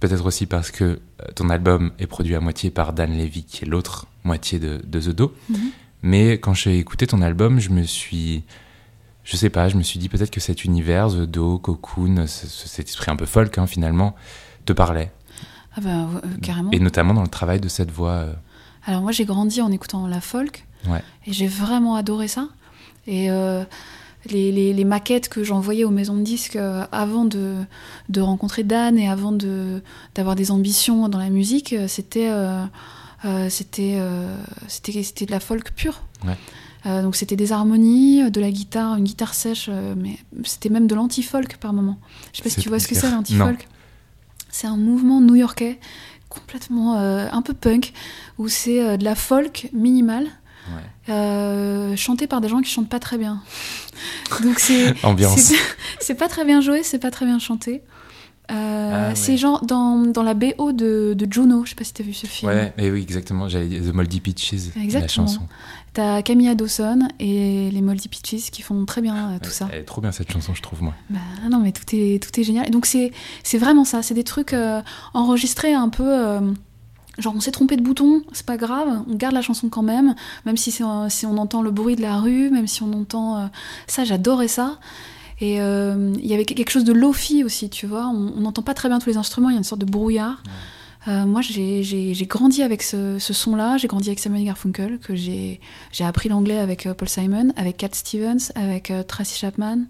Peut-être 0.00 0.26
aussi 0.26 0.46
parce 0.46 0.70
que 0.70 0.84
euh, 0.84 0.98
ton 1.34 1.48
album 1.50 1.92
est 1.98 2.06
produit 2.06 2.34
à 2.34 2.40
moitié 2.40 2.70
par 2.70 2.92
Dan 2.92 3.16
Levy, 3.16 3.44
qui 3.44 3.64
est 3.64 3.68
l'autre 3.68 4.06
moitié 4.24 4.58
de, 4.58 4.80
de 4.84 5.00
The 5.00 5.08
Do. 5.10 5.34
Mhm. 5.48 5.58
Mais 6.02 6.32
quand 6.38 6.52
j'ai 6.54 6.78
écouté 6.78 7.06
ton 7.06 7.22
album, 7.22 7.58
je 7.60 7.70
me 7.70 7.82
suis, 7.82 8.44
je 9.24 9.36
sais 9.36 9.48
pas, 9.50 9.68
je 9.68 9.76
me 9.76 9.82
suis 9.82 9.98
dit 9.98 10.08
peut-être 10.08 10.30
que 10.30 10.40
cet 10.40 10.64
univers, 10.64 11.08
The 11.08 11.22
Do, 11.22 11.58
Cocoon, 11.58 12.26
ce- 12.26 12.46
ce- 12.46 12.68
cet 12.68 12.88
esprit 12.88 13.10
un 13.10 13.16
peu 13.16 13.26
folk 13.26 13.56
hein, 13.58 13.66
finalement, 13.66 14.14
te 14.66 14.72
parlait. 14.74 15.10
Ah 15.76 15.80
bah, 15.80 15.90
euh, 15.90 16.20
carrément. 16.42 16.70
Et 16.72 16.78
notamment 16.78 17.14
dans 17.14 17.22
le 17.22 17.28
travail 17.28 17.60
de 17.60 17.68
cette 17.68 17.90
voix. 17.90 18.10
euh, 18.12 18.32
Alors 18.84 19.02
moi 19.02 19.12
j'ai 19.12 19.24
grandi 19.24 19.60
en 19.62 19.70
écoutant 19.72 20.06
la 20.06 20.20
folk 20.20 20.66
Ouais. 20.88 21.02
et 21.26 21.32
j'ai 21.32 21.48
vraiment 21.48 21.96
adoré 21.96 22.28
ça. 22.28 22.48
Et 23.06 23.30
euh, 23.30 23.64
les, 24.30 24.52
les- 24.52 24.72
les 24.72 24.84
maquettes 24.84 25.28
que 25.28 25.42
j'envoyais 25.44 25.84
aux 25.84 25.90
maisons 25.90 26.16
de 26.16 26.22
disques 26.22 26.56
euh, 26.56 26.84
avant 26.92 27.24
de, 27.24 27.54
de 28.08 28.20
rencontrer 28.20 28.62
Dan 28.64 28.98
et 28.98 29.08
avant 29.08 29.32
de 29.32 29.82
d'avoir 30.14 30.34
des 30.36 30.50
ambitions 30.50 31.08
dans 31.08 31.18
la 31.18 31.30
musique, 31.30 31.72
euh, 31.72 31.88
c'était 31.88 32.28
euh, 32.30 32.64
c'était 33.48 33.98
c'était 34.68 35.02
c'était 35.02 35.26
de 35.26 35.30
la 35.32 35.40
folk 35.40 35.72
pure. 35.74 36.02
Ouais. 36.24 36.36
Euh, 36.86 37.02
donc 37.02 37.16
c'était 37.16 37.34
des 37.36 37.50
harmonies, 37.50 38.30
de 38.30 38.40
la 38.40 38.50
guitare, 38.52 38.96
une 38.96 39.04
guitare 39.04 39.34
sèche, 39.34 39.66
euh, 39.68 39.94
mais 39.96 40.18
c'était 40.44 40.68
même 40.68 40.86
de 40.86 40.94
l'anti-folk 40.94 41.56
par 41.56 41.72
moment. 41.72 41.98
Je 42.32 42.36
sais 42.38 42.42
pas 42.44 42.50
si 42.50 42.60
tu 42.60 42.68
vois 42.68 42.78
ce 42.78 42.86
que 42.86 42.94
c'est 42.94 43.10
l'anti-folk. 43.10 43.66
C'est 44.50 44.68
un 44.68 44.76
mouvement 44.76 45.20
new-yorkais 45.20 45.80
complètement 46.28 46.96
euh, 46.98 47.26
un 47.32 47.42
peu 47.42 47.54
punk 47.54 47.92
où 48.38 48.46
c'est 48.48 48.98
de 48.98 49.04
la 49.04 49.14
folk 49.16 49.68
minimale 49.72 50.26
ouais. 50.74 51.12
euh, 51.14 51.96
chantée 51.96 52.26
par 52.26 52.40
des 52.40 52.48
gens 52.48 52.60
qui 52.60 52.70
chantent 52.70 52.88
pas 52.88 52.98
très 53.00 53.18
bien. 53.18 53.40
Donc 54.42 54.58
c'est 54.58 54.94
Ambiance. 55.04 55.52
c'est- 56.00 56.14
pas 56.14 56.28
très 56.28 56.44
bien 56.44 56.60
joué, 56.60 56.82
c'est 56.82 56.98
pas 56.98 57.10
très 57.10 57.26
bien 57.26 57.38
chanté. 57.38 57.82
Euh, 58.50 58.54
Ah, 58.94 59.08
ouais. 59.08 59.14
C'est 59.16 59.36
genre 59.36 59.64
dans, 59.66 59.96
dans 60.06 60.22
la 60.22 60.34
BO 60.34 60.70
de, 60.72 61.14
de 61.18 61.32
Juno, 61.32 61.64
je 61.64 61.70
sais 61.70 61.74
pas 61.74 61.82
si 61.82 61.92
t'as 61.92 62.04
vu 62.04 62.12
ce 62.14 62.26
film. 62.26 62.50
Ouais, 62.52 62.72
et 62.78 62.90
oui, 62.92 63.02
exactement. 63.02 63.48
J'allais 63.48 63.66
dire 63.66 63.82
The 63.82 63.92
Moldy 63.94 64.20
Peaches, 64.20 64.52
la 64.76 64.82
Exactement. 64.84 65.26
chanson. 65.26 65.40
T'as 65.94 66.22
Camilla 66.22 66.54
Dawson 66.54 67.08
et 67.18 67.70
les 67.72 67.80
Moldy 67.82 68.06
Peaches 68.08 68.50
qui 68.52 68.62
font 68.62 68.84
très 68.84 69.00
bien 69.00 69.32
euh, 69.32 69.38
tout 69.42 69.50
ça. 69.50 69.68
Elle 69.72 69.80
est 69.80 69.84
trop 69.84 70.00
bien 70.00 70.12
cette 70.12 70.30
chanson, 70.30 70.54
je 70.54 70.62
trouve, 70.62 70.80
moi. 70.82 70.94
Bah, 71.10 71.18
non, 71.50 71.58
mais 71.58 71.72
tout 71.72 71.82
est, 71.92 72.22
tout 72.22 72.38
est 72.38 72.44
génial. 72.44 72.68
Et 72.68 72.70
donc, 72.70 72.86
c'est 72.86 73.10
c'est 73.42 73.58
vraiment 73.58 73.84
ça. 73.84 74.02
C'est 74.02 74.14
des 74.14 74.22
trucs 74.24 74.52
euh, 74.52 74.80
enregistrés 75.14 75.74
un 75.74 75.88
peu. 75.88 76.04
Genre, 77.18 77.34
on 77.36 77.40
s'est 77.40 77.50
trompé 77.52 77.76
de 77.76 77.82
bouton, 77.82 78.22
c'est 78.32 78.46
pas 78.46 78.56
grave, 78.56 79.02
on 79.08 79.14
garde 79.14 79.34
la 79.34 79.42
chanson 79.42 79.68
quand 79.68 79.82
même, 79.82 80.14
même 80.44 80.56
si, 80.56 80.70
si 80.72 80.82
on 80.82 81.38
entend 81.38 81.62
le 81.62 81.70
bruit 81.70 81.96
de 81.96 82.02
la 82.02 82.18
rue, 82.18 82.50
même 82.50 82.66
si 82.66 82.82
on 82.82 82.92
entend. 82.92 83.38
euh, 83.38 83.46
ça, 83.86 84.04
j'adorais 84.04 84.48
ça. 84.48 84.78
Et 85.40 85.60
euh, 85.60 86.12
il 86.18 86.26
y 86.26 86.32
avait 86.34 86.44
quelque 86.46 86.70
chose 86.70 86.84
de 86.84 86.92
lofi 86.94 87.44
aussi, 87.44 87.68
tu 87.68 87.86
vois. 87.86 88.06
On 88.06 88.40
n'entend 88.40 88.62
pas 88.62 88.72
très 88.74 88.88
bien 88.88 88.98
tous 88.98 89.10
les 89.10 89.16
instruments, 89.18 89.50
il 89.50 89.52
y 89.52 89.56
a 89.56 89.58
une 89.58 89.64
sorte 89.64 89.80
de 89.82 89.86
brouillard. 89.90 90.42
Euh, 91.08 91.24
moi, 91.24 91.40
j'ai- 91.40 92.14
grandi 92.26 92.62
avec 92.62 92.82
ce, 92.82 93.18
ce 93.18 93.32
son-là. 93.32 93.76
J'ai 93.76 93.86
grandi 93.86 94.08
avec 94.08 94.18
Samuel 94.18 94.44
Garfunkel, 94.44 94.98
que 94.98 95.14
j'ai 95.14 95.60
j'ai 95.92 96.04
appris 96.04 96.28
l'anglais 96.28 96.58
avec 96.58 96.88
Paul 96.96 97.08
Simon, 97.08 97.52
avec 97.56 97.76
Cat 97.76 97.90
Stevens, 97.92 98.50
avec 98.56 98.92
Tracy 99.06 99.38
Chapman, 99.38 99.80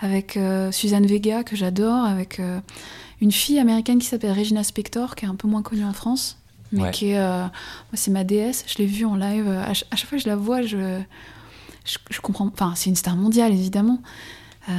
avec 0.00 0.38
Suzanne 0.72 1.06
Vega, 1.06 1.44
que 1.44 1.56
j'adore, 1.56 2.04
avec 2.04 2.40
une 3.20 3.32
fille 3.32 3.58
américaine 3.58 3.98
qui 3.98 4.06
s'appelle 4.06 4.32
Regina 4.36 4.64
Spector, 4.64 5.14
qui 5.14 5.24
est 5.24 5.28
un 5.28 5.36
peu 5.36 5.46
moins 5.46 5.62
connue 5.62 5.84
en 5.84 5.92
France, 5.92 6.38
mais 6.76 6.82
Ouais. 6.84 6.90
qui 6.92 7.10
est. 7.10 7.18
euh, 7.18 7.40
moi, 7.42 7.50
c'est 7.94 8.10
ma 8.12 8.22
déesse. 8.24 8.64
Je 8.68 8.78
l'ai 8.78 8.86
vue 8.86 9.04
en 9.04 9.16
live. 9.16 9.48
À, 9.48 9.66
ch- 9.66 9.84
à 9.90 9.96
chaque 9.96 10.08
fois 10.08 10.18
que 10.18 10.24
je 10.24 10.28
la 10.28 10.36
vois, 10.36 10.62
je, 10.62 11.00
je, 11.84 11.98
je 12.10 12.20
comprends. 12.20 12.46
Enfin, 12.52 12.72
c'est 12.76 12.88
une 12.90 12.96
star 12.96 13.16
mondiale, 13.16 13.52
évidemment. 13.52 14.00
Euh, 14.68 14.72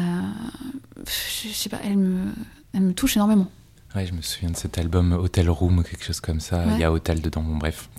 je, 1.05 1.49
je 1.49 1.53
sais 1.53 1.69
pas, 1.69 1.79
elle 1.83 1.97
me, 1.97 2.31
elle 2.73 2.81
me 2.81 2.93
touche 2.93 3.15
énormément. 3.17 3.47
Ouais, 3.95 4.05
je 4.05 4.13
me 4.13 4.21
souviens 4.21 4.49
de 4.51 4.57
cet 4.57 4.77
album 4.77 5.13
Hotel 5.13 5.49
Room 5.49 5.83
quelque 5.83 6.03
chose 6.03 6.19
comme 6.19 6.39
ça. 6.39 6.63
Il 6.73 6.79
y 6.79 6.83
a 6.83 6.91
Hotel 6.91 7.21
dedans, 7.21 7.41
bon, 7.41 7.55
bref. 7.57 7.89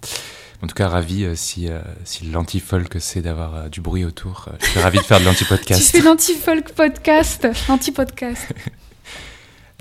En 0.63 0.67
tout 0.67 0.75
cas, 0.75 0.89
ravi 0.89 1.25
euh, 1.25 1.35
si, 1.37 1.69
euh, 1.69 1.81
si 2.05 2.27
l'anti-folk 2.27 2.97
c'est 2.99 3.23
d'avoir 3.23 3.55
euh, 3.55 3.69
du 3.69 3.81
bruit 3.81 4.05
autour. 4.05 4.47
euh, 4.49 4.57
je 4.61 4.67
suis 4.67 4.81
ravi 4.81 4.99
de 4.99 5.05
faire 5.05 5.19
de 5.19 5.23
Tu 5.25 5.29
l'anti-podcast. 5.31 5.91
fais 5.91 6.01
l'anti-folk 6.01 6.73
podcast, 6.73 7.49
l'anti-podcast. 7.69 8.53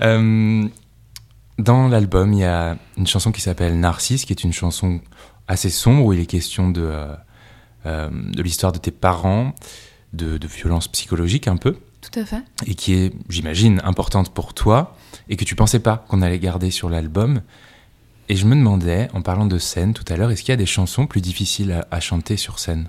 Dans 1.58 1.88
l'album, 1.88 2.32
il 2.32 2.40
y 2.40 2.44
a 2.44 2.76
une 2.96 3.06
chanson 3.06 3.32
qui 3.32 3.40
s'appelle 3.40 3.78
Narcisse, 3.80 4.24
qui 4.24 4.32
est 4.32 4.44
une 4.44 4.52
chanson 4.52 5.00
assez 5.48 5.70
sombre 5.70 6.04
où 6.04 6.12
il 6.12 6.20
est 6.20 6.26
question 6.26 6.70
de, 6.70 6.82
euh, 6.82 7.14
euh, 7.86 8.08
de 8.12 8.42
l'histoire 8.42 8.70
de 8.72 8.78
tes 8.78 8.92
parents, 8.92 9.54
de, 10.12 10.38
de 10.38 10.46
violence 10.46 10.86
psychologique 10.88 11.48
un 11.48 11.56
peu, 11.56 11.76
Tout 12.00 12.20
à 12.20 12.24
fait. 12.24 12.42
et 12.66 12.74
qui 12.74 12.94
est, 12.94 13.12
j'imagine, 13.28 13.80
importante 13.84 14.32
pour 14.32 14.54
toi, 14.54 14.96
et 15.28 15.36
que 15.36 15.44
tu 15.44 15.56
pensais 15.56 15.80
pas 15.80 16.04
qu'on 16.08 16.22
allait 16.22 16.38
garder 16.38 16.70
sur 16.70 16.88
l'album. 16.88 17.40
Et 18.28 18.36
je 18.36 18.46
me 18.46 18.54
demandais, 18.54 19.08
en 19.14 19.22
parlant 19.22 19.46
de 19.46 19.58
scène 19.58 19.94
tout 19.94 20.04
à 20.08 20.16
l'heure, 20.16 20.30
est-ce 20.30 20.42
qu'il 20.42 20.52
y 20.52 20.52
a 20.52 20.56
des 20.56 20.66
chansons 20.66 21.06
plus 21.06 21.20
difficiles 21.22 21.72
à, 21.72 21.88
à 21.90 21.98
chanter 21.98 22.36
sur 22.36 22.58
scène? 22.60 22.88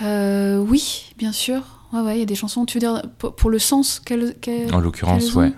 Euh, 0.00 0.58
oui, 0.58 1.12
bien 1.18 1.32
sûr. 1.32 1.62
Ouais, 1.92 2.00
ouais, 2.00 2.16
il 2.16 2.20
y 2.20 2.22
a 2.22 2.26
des 2.26 2.34
chansons, 2.34 2.64
tu 2.64 2.78
veux 2.78 2.80
dire, 2.80 3.02
pour, 3.18 3.34
pour 3.36 3.50
le 3.50 3.58
sens 3.58 4.00
qu'elles 4.00 4.34
qu'elles- 4.40 4.74
En 4.74 4.80
l'occurrence, 4.80 5.34
ouais. 5.34 5.52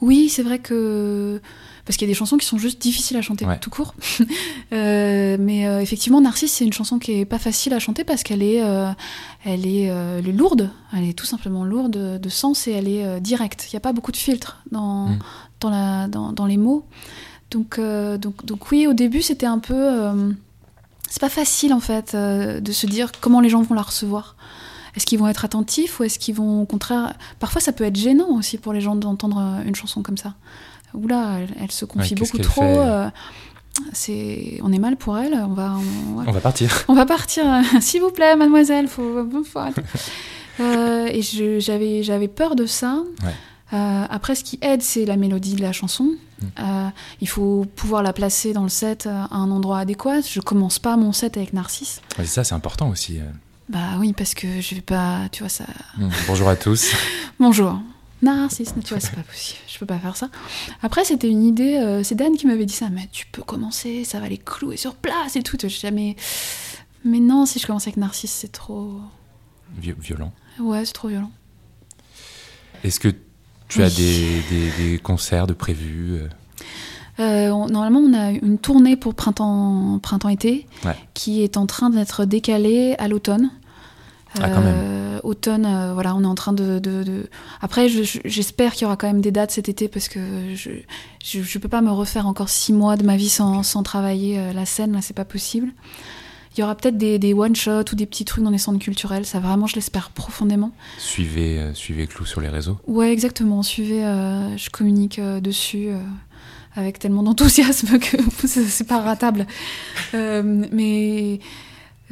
Oui, 0.00 0.28
c'est 0.28 0.42
vrai 0.42 0.58
que. 0.58 1.40
Parce 1.84 1.96
qu'il 1.96 2.06
y 2.06 2.10
a 2.10 2.12
des 2.14 2.18
chansons 2.18 2.36
qui 2.36 2.46
sont 2.46 2.58
juste 2.58 2.80
difficiles 2.80 3.16
à 3.16 3.22
chanter, 3.22 3.44
Ouais. 3.44 3.58
tout 3.58 3.70
court. 3.70 3.94
Euh, 4.72 5.36
mais 5.38 5.66
euh, 5.66 5.80
effectivement, 5.82 6.20
Narcisse, 6.22 6.50
c'est 6.52 6.64
une 6.64 6.72
chanson 6.72 6.98
qui 6.98 7.12
est 7.12 7.24
pas 7.26 7.38
facile 7.38 7.74
à 7.74 7.78
chanter 7.78 8.04
parce 8.04 8.22
qu'elle 8.22 8.42
est, 8.42 8.62
euh, 8.62 8.88
elle 9.44 9.66
est, 9.66 9.82
elle 9.84 10.26
est 10.28 10.32
lourde. 10.32 10.70
Elle 10.96 11.04
est 11.04 11.12
tout 11.12 11.26
simplement 11.26 11.64
lourde 11.64 12.18
de 12.20 12.28
sens 12.30 12.66
et 12.68 12.72
elle 12.72 12.88
est 12.88 13.20
directe. 13.20 13.66
Il 13.70 13.74
n'y 13.74 13.76
a 13.76 13.80
pas 13.80 13.92
beaucoup 13.92 14.12
de 14.12 14.16
filtres 14.16 14.58
dans, 14.70 15.08
Mm. 15.08 15.18
dans, 15.60 15.70
la, 15.70 16.08
dans, 16.08 16.32
dans 16.32 16.46
les 16.46 16.56
mots. 16.56 16.84
Donc, 17.50 17.78
donc, 17.78 18.46
donc 18.46 18.70
oui, 18.70 18.86
au 18.86 18.94
début, 18.94 19.20
c'était 19.20 19.44
un 19.46 19.58
peu. 19.58 19.88
c'est 21.10 21.20
pas 21.20 21.28
facile 21.28 21.74
en 21.74 21.80
fait 21.80 22.16
de 22.16 22.72
se 22.72 22.86
dire 22.86 23.12
comment 23.20 23.40
les 23.40 23.50
gens 23.50 23.60
vont 23.62 23.74
la 23.74 23.82
recevoir. 23.82 24.36
Est-ce 24.94 25.06
qu'ils 25.06 25.18
vont 25.18 25.28
être 25.28 25.44
attentifs 25.44 26.00
ou 26.00 26.04
est-ce 26.04 26.18
qu'ils 26.18 26.34
vont 26.34 26.62
au 26.62 26.66
contraire. 26.66 27.14
Parfois, 27.38 27.60
ça 27.60 27.72
peut 27.72 27.84
être 27.84 27.96
gênant 27.96 28.36
aussi 28.36 28.58
pour 28.58 28.72
les 28.72 28.80
gens 28.80 28.94
d'entendre 28.94 29.38
euh, 29.38 29.66
une 29.66 29.74
chanson 29.74 30.02
comme 30.02 30.18
ça. 30.18 30.34
Oula, 30.94 31.38
elle, 31.40 31.54
elle 31.58 31.70
se 31.70 31.84
confie 31.84 32.14
Ouais, 32.14 32.20
beaucoup 32.20 32.38
trop. 32.38 32.62
euh, 32.62 33.08
c'est, 33.92 34.60
on 34.62 34.72
est 34.72 34.78
mal 34.78 34.96
pour 34.96 35.16
elle. 35.16 35.34
On 35.34 35.54
va, 35.54 35.74
on, 36.26 36.30
va 36.30 36.40
partir. 36.40 36.84
On 36.88 36.94
va 36.94 37.06
partir, 37.06 37.44
s'il 37.80 38.00
vous 38.02 38.10
plaît, 38.10 38.36
mademoiselle. 38.36 38.88
Faut. 38.88 39.02
Euh, 40.60 41.06
et 41.06 41.22
j'avais, 41.60 42.02
j'avais 42.02 42.28
peur 42.28 42.54
de 42.54 42.66
ça. 42.66 43.02
Ouais. 43.24 43.32
Euh, 43.72 44.04
après, 44.10 44.34
ce 44.34 44.44
qui 44.44 44.58
aide, 44.60 44.82
c'est 44.82 45.06
la 45.06 45.16
mélodie 45.16 45.54
de 45.54 45.62
la 45.62 45.72
chanson. 45.72 46.04
Mm. 46.04 46.46
Euh, 46.60 46.88
il 47.22 47.28
faut 47.28 47.64
pouvoir 47.74 48.02
la 48.02 48.12
placer 48.12 48.52
dans 48.52 48.62
le 48.62 48.68
set 48.68 49.06
à 49.06 49.34
un 49.34 49.50
endroit 49.50 49.78
adéquat. 49.78 50.20
Je 50.20 50.40
commence 50.40 50.78
pas 50.78 50.98
mon 50.98 51.12
set 51.12 51.38
avec 51.38 51.54
Narcisse. 51.54 52.02
Ouais, 52.18 52.26
ça, 52.26 52.44
c'est 52.44 52.54
important 52.54 52.90
aussi. 52.90 53.18
Euh. 53.68 53.72
Bah 53.72 53.96
oui, 53.98 54.12
parce 54.12 54.34
que 54.34 54.60
je 54.60 54.74
vais 54.74 54.80
pas, 54.80 55.28
tu 55.32 55.42
vois 55.42 55.48
ça. 55.48 55.64
Mm. 55.98 56.08
Bonjour 56.26 56.48
à 56.48 56.56
tous. 56.56 56.92
Bonjour. 57.40 57.80
Narcisse, 58.22 58.72
tu 58.84 58.94
vois, 58.94 59.00
c'est 59.00 59.14
pas 59.16 59.22
possible. 59.22 59.58
Je 59.66 59.78
peux 59.78 59.86
pas 59.86 59.98
faire 59.98 60.16
ça. 60.16 60.28
Après, 60.82 61.04
c'était 61.04 61.28
une 61.28 61.42
idée. 61.42 61.74
euh, 61.78 62.02
c'est 62.04 62.14
Dan 62.14 62.36
qui 62.36 62.46
m'avait 62.46 62.66
dit 62.66 62.72
ça. 62.74 62.88
Mais 62.88 63.08
tu 63.10 63.26
peux 63.26 63.42
commencer, 63.42 64.04
ça 64.04 64.20
va 64.20 64.28
les 64.28 64.38
clouer 64.38 64.76
sur 64.76 64.94
place 64.94 65.34
et 65.34 65.42
tout. 65.42 65.56
Jamais. 65.68 66.14
Mais 67.04 67.18
non, 67.18 67.46
si 67.46 67.58
je 67.58 67.66
commence 67.66 67.82
avec 67.88 67.96
Narcisse, 67.96 68.30
c'est 68.32 68.52
trop. 68.52 69.00
Vi- 69.76 69.92
violent. 69.98 70.32
Ouais, 70.60 70.84
c'est 70.84 70.92
trop 70.92 71.08
violent. 71.08 71.32
Est-ce 72.84 73.00
que 73.00 73.08
tu 73.68 73.82
as 73.82 73.90
des, 73.90 74.40
des- 74.50 74.70
des 74.90 74.98
concerts 74.98 75.46
de 75.48 75.52
prévus 75.54 76.20
euh 77.20 77.50
on- 77.50 77.66
normalement, 77.68 78.00
on 78.00 78.14
a 78.14 78.30
une 78.30 78.58
tournée 78.58 78.96
pour 78.96 79.14
printemps, 79.14 79.98
printemps-été 80.02 80.66
Ouais. 80.84 80.96
qui 81.14 81.42
est 81.42 81.56
en 81.56 81.66
train 81.66 81.90
d'être 81.90 82.24
décalée 82.24 82.94
à 82.98 83.08
l'automne. 83.08 83.50
Ah, 84.40 84.48
quand 84.48 84.62
même. 84.62 84.74
Euh, 84.74 85.20
automne, 85.24 85.66
euh, 85.66 85.92
voilà, 85.92 86.16
on 86.16 86.22
est 86.22 86.26
en 86.26 86.34
train 86.34 86.54
de. 86.54 86.78
de- 86.78 87.02
de- 87.02 87.28
Après, 87.60 87.90
je- 87.90 88.02
je- 88.02 88.20
j'espère 88.24 88.72
qu'il 88.72 88.82
y 88.82 88.84
aura 88.86 88.96
quand 88.96 89.06
même 89.06 89.20
des 89.20 89.30
dates 89.30 89.50
cet 89.50 89.68
été 89.68 89.88
parce 89.88 90.08
que 90.08 90.20
je, 90.54 90.70
je 91.22 91.58
peux 91.58 91.68
pas 91.68 91.82
me 91.82 91.90
refaire 91.90 92.26
encore 92.26 92.48
six 92.48 92.72
mois 92.72 92.96
de 92.96 93.04
ma 93.04 93.16
vie 93.18 93.28
sans, 93.28 93.62
sans 93.62 93.82
travailler 93.82 94.38
euh, 94.38 94.54
la 94.54 94.64
scène, 94.64 94.92
là, 94.92 95.00
c'est 95.02 95.12
pas 95.14 95.26
possible. 95.26 95.68
Il 96.56 96.60
y 96.60 96.62
aura 96.62 96.74
peut-être 96.74 96.96
des, 96.96 97.18
des 97.18 97.34
one-shots 97.34 97.92
ou 97.92 97.94
des 97.94 98.06
petits 98.06 98.24
trucs 98.24 98.42
dans 98.44 98.50
les 98.50 98.56
centres 98.58 98.78
culturels, 98.78 99.26
ça 99.26 99.38
vraiment, 99.38 99.66
je 99.66 99.74
l'espère 99.74 100.10
profondément. 100.10 100.70
Suivez, 100.98 101.70
suivez 101.74 102.06
Clou 102.06 102.24
sur 102.24 102.40
les 102.40 102.48
réseaux. 102.48 102.78
Ouais, 102.86 103.12
exactement. 103.12 103.62
Suivez, 103.62 104.00
je 104.56 104.70
communique 104.70 105.18
dessus 105.20 105.88
avec 106.74 106.98
tellement 106.98 107.22
d'enthousiasme 107.22 107.98
que 107.98 108.16
c'est 108.46 108.86
pas 108.86 109.00
ratable. 109.02 109.46
Euh, 110.14 110.42
mais 110.72 111.40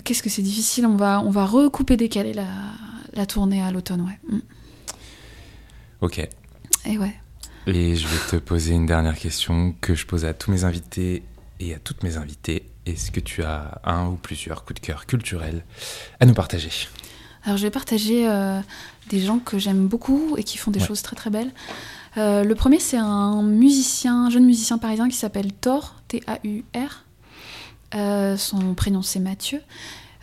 qu'est-ce 0.04 0.22
que 0.22 0.30
c'est 0.30 0.42
difficile. 0.42 0.86
On 0.86 0.96
va, 0.96 1.20
on 1.20 1.30
va 1.30 1.44
recouper 1.46 1.96
décaler 1.96 2.32
la, 2.32 2.46
la 3.14 3.26
tournée 3.26 3.62
à 3.62 3.70
l'automne, 3.70 4.02
ouais. 4.02 4.18
Mm. 4.28 4.40
Ok. 6.02 6.18
Et 6.86 6.98
ouais. 6.98 7.14
Et 7.66 7.94
je 7.94 8.06
vais 8.06 8.18
te 8.30 8.36
poser 8.36 8.72
une 8.74 8.86
dernière 8.86 9.16
question 9.18 9.74
que 9.80 9.94
je 9.94 10.06
pose 10.06 10.24
à 10.24 10.32
tous 10.32 10.50
mes 10.50 10.64
invités 10.64 11.22
et 11.60 11.74
à 11.74 11.78
toutes 11.78 12.02
mes 12.02 12.16
invitées. 12.16 12.66
Est-ce 12.86 13.10
que 13.10 13.20
tu 13.20 13.42
as 13.42 13.80
un 13.84 14.06
ou 14.06 14.16
plusieurs 14.16 14.64
coups 14.64 14.80
de 14.80 14.86
cœur 14.86 15.04
culturels 15.06 15.64
à 16.20 16.26
nous 16.26 16.32
partager? 16.34 16.70
Alors 17.44 17.58
je 17.58 17.62
vais 17.62 17.70
partager 17.70 18.28
euh, 18.28 18.60
des 19.10 19.20
gens 19.20 19.38
que 19.38 19.58
j'aime 19.58 19.86
beaucoup 19.86 20.34
et 20.38 20.42
qui 20.44 20.56
font 20.58 20.70
des 20.70 20.80
Ouais. 20.80 20.86
choses 20.86 21.02
très 21.02 21.16
très 21.16 21.30
belles. 21.30 21.52
Euh, 22.16 22.44
le 22.44 22.54
premier 22.54 22.80
c'est 22.80 22.96
un 22.96 23.42
musicien, 23.42 24.26
un 24.26 24.30
jeune 24.30 24.44
musicien 24.44 24.78
parisien 24.78 25.08
qui 25.08 25.16
s'appelle 25.16 25.52
Thor, 25.52 25.94
T-A-U-R. 26.08 27.04
Euh, 27.94 28.36
son 28.36 28.74
prénom 28.74 29.02
c'est 29.02 29.20
Mathieu. 29.20 29.60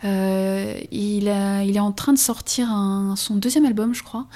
Euh, 0.04 0.78
il, 0.92 1.28
est 1.28 1.80
en 1.80 1.92
train 1.92 2.12
de 2.12 2.18
sortir 2.18 2.68
son 3.16 3.36
deuxième 3.36 3.66
album, 3.66 3.94
je 3.94 4.02
crois, 4.02 4.26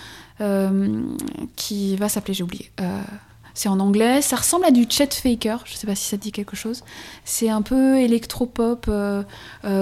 qui 1.57 1.97
va 1.97 2.09
s'appeler, 2.09 2.35
j'ai 2.35 2.43
oublié. 2.43 2.71
C'est 3.55 3.69
en 3.69 3.81
anglais, 3.81 4.23
ça 4.23 4.37
ressemble 4.37 4.65
à 4.65 4.71
du 4.71 4.87
Chet 4.89 5.11
Faker, 5.11 5.59
je 5.67 5.75
sais 5.75 5.87
pas 5.87 5.95
si 5.95 6.09
ça 6.09 6.17
te 6.17 6.23
dit 6.23 6.33
quelque 6.33 6.57
chose. 6.57 6.83
C'est 7.25 7.51
un 7.51 7.63
peu 7.63 7.99
électropop, 7.99 8.91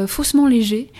faussement 0.06 0.46
léger. 0.46 0.92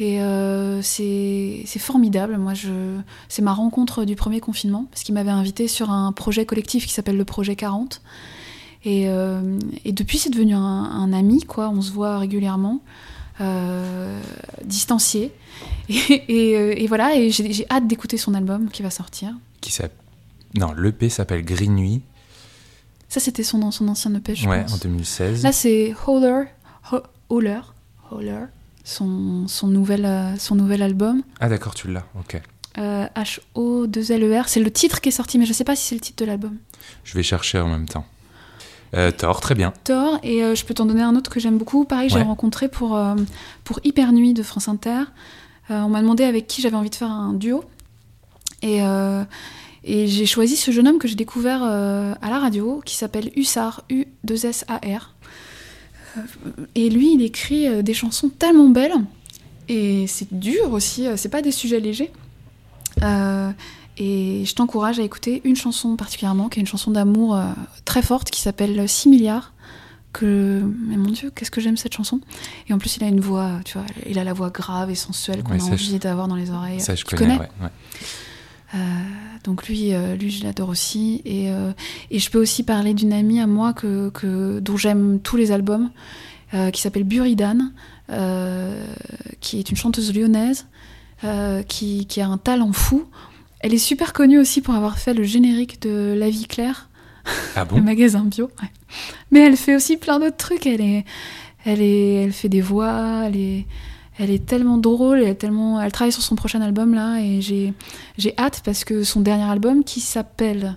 Et 0.00 0.22
euh, 0.22 0.80
c'est 0.82 1.64
formidable. 1.78 2.36
Moi, 2.38 2.54
je, 2.54 2.98
c'est 3.28 3.42
ma 3.42 3.52
rencontre 3.52 4.04
du 4.04 4.14
premier 4.14 4.38
confinement, 4.40 4.86
parce 4.90 5.02
qu'il 5.02 5.14
m'avait 5.14 5.30
invité 5.30 5.66
sur 5.68 5.90
un 5.90 6.12
projet 6.12 6.46
collectif 6.46 6.86
qui 6.86 6.92
s'appelle 6.92 7.16
le 7.16 7.24
Projet 7.24 7.56
40. 7.56 8.00
Et, 8.84 9.08
euh, 9.08 9.58
et 9.84 9.90
depuis, 9.92 10.18
c'est 10.18 10.30
devenu 10.30 10.54
un, 10.54 10.60
un 10.60 11.12
ami, 11.12 11.42
quoi. 11.42 11.68
On 11.70 11.82
se 11.82 11.90
voit 11.90 12.18
régulièrement, 12.18 12.80
euh, 13.40 14.20
distancié. 14.64 15.32
Et, 15.88 15.94
et, 16.28 16.84
et 16.84 16.86
voilà, 16.86 17.16
et 17.16 17.30
j'ai 17.30 17.66
hâte 17.70 17.86
d'écouter 17.88 18.16
son 18.18 18.34
album 18.34 18.68
qui 18.68 18.82
va 18.82 18.90
sortir. 18.90 19.32
Qui 19.62 19.72
s'appelle 19.72 19.96
Non, 20.56 20.72
l'EP 20.72 21.08
s'appelle 21.08 21.44
Green 21.44 21.74
Nuit. 21.74 22.02
Ça, 23.08 23.18
c'était 23.20 23.42
son, 23.42 23.70
son 23.72 23.88
ancien 23.88 24.14
EP, 24.14 24.34
je 24.36 24.46
ouais, 24.46 24.62
pense. 24.62 24.74
en 24.74 24.76
2016. 24.76 25.42
Là, 25.42 25.50
c'est 25.50 25.94
Howler, 26.06 26.44
Ho- 26.92 27.02
Howler, 27.30 27.60
Howler, 28.12 28.40
son, 28.88 29.46
son, 29.48 29.66
nouvel, 29.68 30.04
euh, 30.06 30.36
son 30.38 30.54
nouvel 30.54 30.82
album. 30.82 31.22
Ah 31.40 31.48
d'accord, 31.48 31.74
tu 31.74 31.88
l'as. 31.90 32.04
Ok. 32.18 32.40
Euh, 32.78 33.06
H-O-2-L-E-R. 33.16 34.48
C'est 34.48 34.60
le 34.60 34.70
titre 34.70 35.00
qui 35.00 35.08
est 35.08 35.12
sorti, 35.12 35.38
mais 35.38 35.46
je 35.46 35.52
sais 35.52 35.64
pas 35.64 35.76
si 35.76 35.86
c'est 35.88 35.94
le 35.94 36.00
titre 36.00 36.22
de 36.24 36.26
l'album. 36.28 36.56
Je 37.04 37.14
vais 37.14 37.22
chercher 37.22 37.58
en 37.58 37.68
même 37.68 37.88
temps. 37.88 38.06
Euh, 38.94 39.10
Thor, 39.10 39.40
très 39.40 39.54
bien. 39.54 39.72
Thor, 39.84 40.18
et 40.22 40.42
euh, 40.42 40.54
je 40.54 40.64
peux 40.64 40.72
t'en 40.74 40.86
donner 40.86 41.02
un 41.02 41.14
autre 41.16 41.30
que 41.30 41.40
j'aime 41.40 41.58
beaucoup. 41.58 41.84
Pareil, 41.84 42.08
j'ai 42.08 42.16
Ouais. 42.16 42.22
rencontré 42.22 42.68
pour, 42.68 42.96
euh, 42.96 43.14
pour 43.64 43.80
Hyper 43.84 44.12
Nuit 44.12 44.32
de 44.32 44.42
France 44.42 44.68
Inter. 44.68 45.02
Euh, 45.70 45.80
on 45.82 45.88
m'a 45.90 46.00
demandé 46.00 46.24
avec 46.24 46.46
qui 46.46 46.62
j'avais 46.62 46.76
envie 46.76 46.88
de 46.88 46.94
faire 46.94 47.10
un 47.10 47.34
duo. 47.34 47.64
Et, 48.62 48.82
euh, 48.82 49.24
et 49.84 50.06
j'ai 50.06 50.24
choisi 50.26 50.56
ce 50.56 50.70
jeune 50.70 50.88
homme 50.88 50.98
que 50.98 51.06
j'ai 51.08 51.14
découvert 51.16 51.60
euh, 51.62 52.14
à 52.22 52.30
la 52.30 52.38
radio, 52.38 52.80
qui 52.84 52.94
s'appelle 52.96 53.30
Hussard, 53.36 53.82
U-2-S-A-R. 53.90 55.14
Et 56.74 56.90
lui, 56.90 57.14
il 57.14 57.22
écrit 57.22 57.66
euh, 57.68 57.82
des 57.82 57.94
chansons 57.94 58.28
tellement 58.28 58.68
belles. 58.68 58.94
Et 59.68 60.06
c'est 60.06 60.32
dur 60.32 60.72
aussi, 60.72 61.06
euh, 61.06 61.16
c'est 61.16 61.28
pas 61.28 61.42
des 61.42 61.52
sujets 61.52 61.80
légers. 61.80 62.10
Euh, 63.02 63.50
et 63.98 64.44
je 64.44 64.54
t'encourage 64.54 64.98
à 64.98 65.02
écouter 65.02 65.40
une 65.44 65.56
chanson 65.56 65.96
particulièrement, 65.96 66.48
qui 66.48 66.58
est 66.58 66.62
une 66.62 66.66
chanson 66.66 66.90
d'amour 66.90 67.36
euh, 67.36 67.44
très 67.84 68.00
forte, 68.02 68.30
qui 68.30 68.40
s'appelle 68.40 68.88
6 68.88 69.08
milliards. 69.08 69.52
Que... 70.12 70.62
Mais 70.86 70.96
mon 70.96 71.10
Dieu, 71.10 71.30
qu'est-ce 71.34 71.50
que 71.50 71.60
j'aime 71.60 71.76
cette 71.76 71.92
chanson. 71.94 72.20
Et 72.68 72.72
en 72.72 72.78
plus, 72.78 72.96
il 72.96 73.04
a 73.04 73.08
une 73.08 73.20
voix, 73.20 73.60
tu 73.64 73.76
vois, 73.76 73.86
il 74.08 74.18
a 74.18 74.24
la 74.24 74.32
voix 74.32 74.48
grave 74.50 74.90
et 74.90 74.94
sensuelle 74.94 75.42
qu'on 75.42 75.52
Ouais, 75.52 75.60
a 75.60 75.64
envie 75.64 75.98
d'avoir 75.98 76.28
dans 76.28 76.34
les 76.36 76.50
oreilles. 76.50 76.80
Ça, 76.80 76.94
je 76.94 77.04
Tu 77.04 77.14
connais. 77.14 77.34
ouais, 77.38 77.48
ouais. 77.60 77.68
Euh, 78.74 78.78
donc 79.44 79.66
lui, 79.68 79.94
euh, 79.94 80.16
lui 80.16 80.30
je 80.30 80.44
l'adore 80.44 80.68
aussi. 80.68 81.22
Et, 81.24 81.50
euh, 81.50 81.72
et 82.10 82.18
je 82.18 82.30
peux 82.30 82.40
aussi 82.40 82.62
parler 82.62 82.94
d'une 82.94 83.12
amie 83.12 83.40
à 83.40 83.46
moi 83.46 83.72
que, 83.72 84.10
que, 84.10 84.60
dont 84.60 84.76
j'aime 84.76 85.20
tous 85.20 85.36
les 85.36 85.52
albums, 85.52 85.90
qui 86.72 86.80
s'appelle 86.80 87.04
Buridan, 87.04 87.72
qui 89.40 89.58
est 89.58 89.70
une 89.70 89.76
chanteuse 89.76 90.14
lyonnaise, 90.14 90.66
qui, 91.68 92.06
qui 92.06 92.20
a 92.22 92.28
un 92.28 92.38
talent 92.38 92.72
fou. 92.72 93.04
Elle 93.60 93.74
est 93.74 93.78
super 93.78 94.12
connue 94.14 94.38
aussi 94.38 94.62
pour 94.62 94.74
avoir 94.74 94.98
fait 94.98 95.12
le 95.12 95.24
générique 95.24 95.82
de 95.82 96.14
La 96.16 96.30
Vie 96.30 96.46
Claire, 96.46 96.88
Ah 97.54 97.66
le 97.74 97.82
magasin 97.82 98.20
bio. 98.24 98.50
ouais. 98.62 98.68
Mais 99.30 99.40
elle 99.40 99.58
fait 99.58 99.76
aussi 99.76 99.98
plein 99.98 100.18
d'autres 100.20 100.38
trucs. 100.38 100.66
Elle, 100.66 100.80
est, 100.80 101.04
elle, 101.66 101.82
est, 101.82 102.22
elle 102.24 102.32
fait 102.32 102.48
des 102.48 102.62
voix, 102.62 103.24
elle 103.26 103.36
est, 103.36 103.66
elle 104.18 104.30
est 104.30 104.44
tellement 104.44 104.78
drôle, 104.78 105.18
elle, 105.20 105.28
est 105.28 105.34
tellement, 105.36 105.80
elle 105.80 105.92
travaille 105.92 106.12
sur 106.12 106.22
son 106.22 106.34
prochain 106.36 106.60
album 106.60 106.94
là, 106.94 107.18
et 107.20 107.40
j'ai, 107.40 107.72
j'ai 108.16 108.36
hâte 108.38 108.62
parce 108.64 108.84
que 108.84 109.04
son 109.04 109.20
dernier 109.20 109.44
album 109.50 109.84
qui 109.84 110.00
s'appelle 110.00 110.76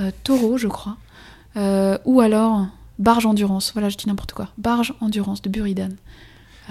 euh, 0.00 0.10
Taureau, 0.24 0.56
je 0.58 0.68
crois, 0.68 0.96
euh, 1.56 1.96
ou 2.04 2.20
alors 2.20 2.66
Barge 2.98 3.26
Endurance, 3.26 3.72
voilà, 3.72 3.88
je 3.88 3.96
dis 3.96 4.06
n'importe 4.08 4.32
quoi, 4.32 4.48
Barge 4.58 4.94
Endurance 5.00 5.42
de 5.42 5.48
Buridan. 5.48 5.88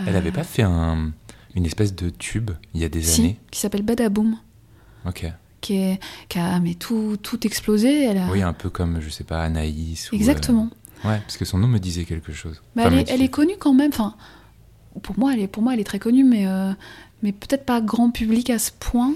Elle 0.06 0.16
Euh, 0.16 0.18
avait 0.18 0.32
pas 0.32 0.44
fait 0.44 0.64
un, 0.64 1.12
une 1.56 1.66
espèce 1.66 1.96
de 1.96 2.10
tube 2.10 2.52
il 2.74 2.82
y 2.82 2.86
a 2.86 2.90
des 2.90 3.02
si, 3.04 3.22
années? 3.22 3.40
qui 3.52 3.60
s'appelle 3.60 3.82
Badaboom, 3.84 4.38
Ok. 5.06 5.26
qui, 5.62 5.76
est, 5.78 6.00
qui 6.30 6.40
a 6.40 6.60
mais 6.60 6.74
tout, 6.76 7.18
tout 7.22 7.46
explosé. 7.46 8.04
Elle 8.06 8.18
a... 8.18 8.28
Oui, 8.32 8.42
un 8.42 8.54
peu 8.54 8.70
comme, 8.70 9.00
je 9.02 9.10
sais 9.10 9.24
pas, 9.24 9.42
Anaïs. 9.44 10.12
ou, 10.12 10.16
euh, 10.16 10.18
Exactement. 10.18 10.70
Ouais, 11.04 11.20
parce 11.20 11.38
que 11.38 11.46
son 11.46 11.58
nom 11.58 11.68
me 11.68 11.80
disait 11.80 12.06
quelque 12.06 12.32
chose. 12.32 12.62
Bah, 12.76 12.84
elle, 12.86 12.94
est, 13.00 13.10
elle 13.10 13.22
est 13.24 13.28
connue 13.30 13.56
quand 13.60 13.74
même. 13.74 13.90
Enfin, 13.92 14.14
pour 15.02 15.18
moi, 15.18 15.34
elle 15.34 15.40
est, 15.40 15.48
pour 15.48 15.64
moi, 15.64 15.74
elle 15.74 15.80
est 15.80 15.86
très 15.86 16.00
connue, 16.00 16.24
mais, 16.24 16.48
euh, 16.48 16.72
mais 17.24 17.32
peut-être 17.32 17.66
pas 17.66 17.82
grand 17.82 18.12
public 18.12 18.50
à 18.50 18.60
ce 18.60 18.72
point. 18.80 19.14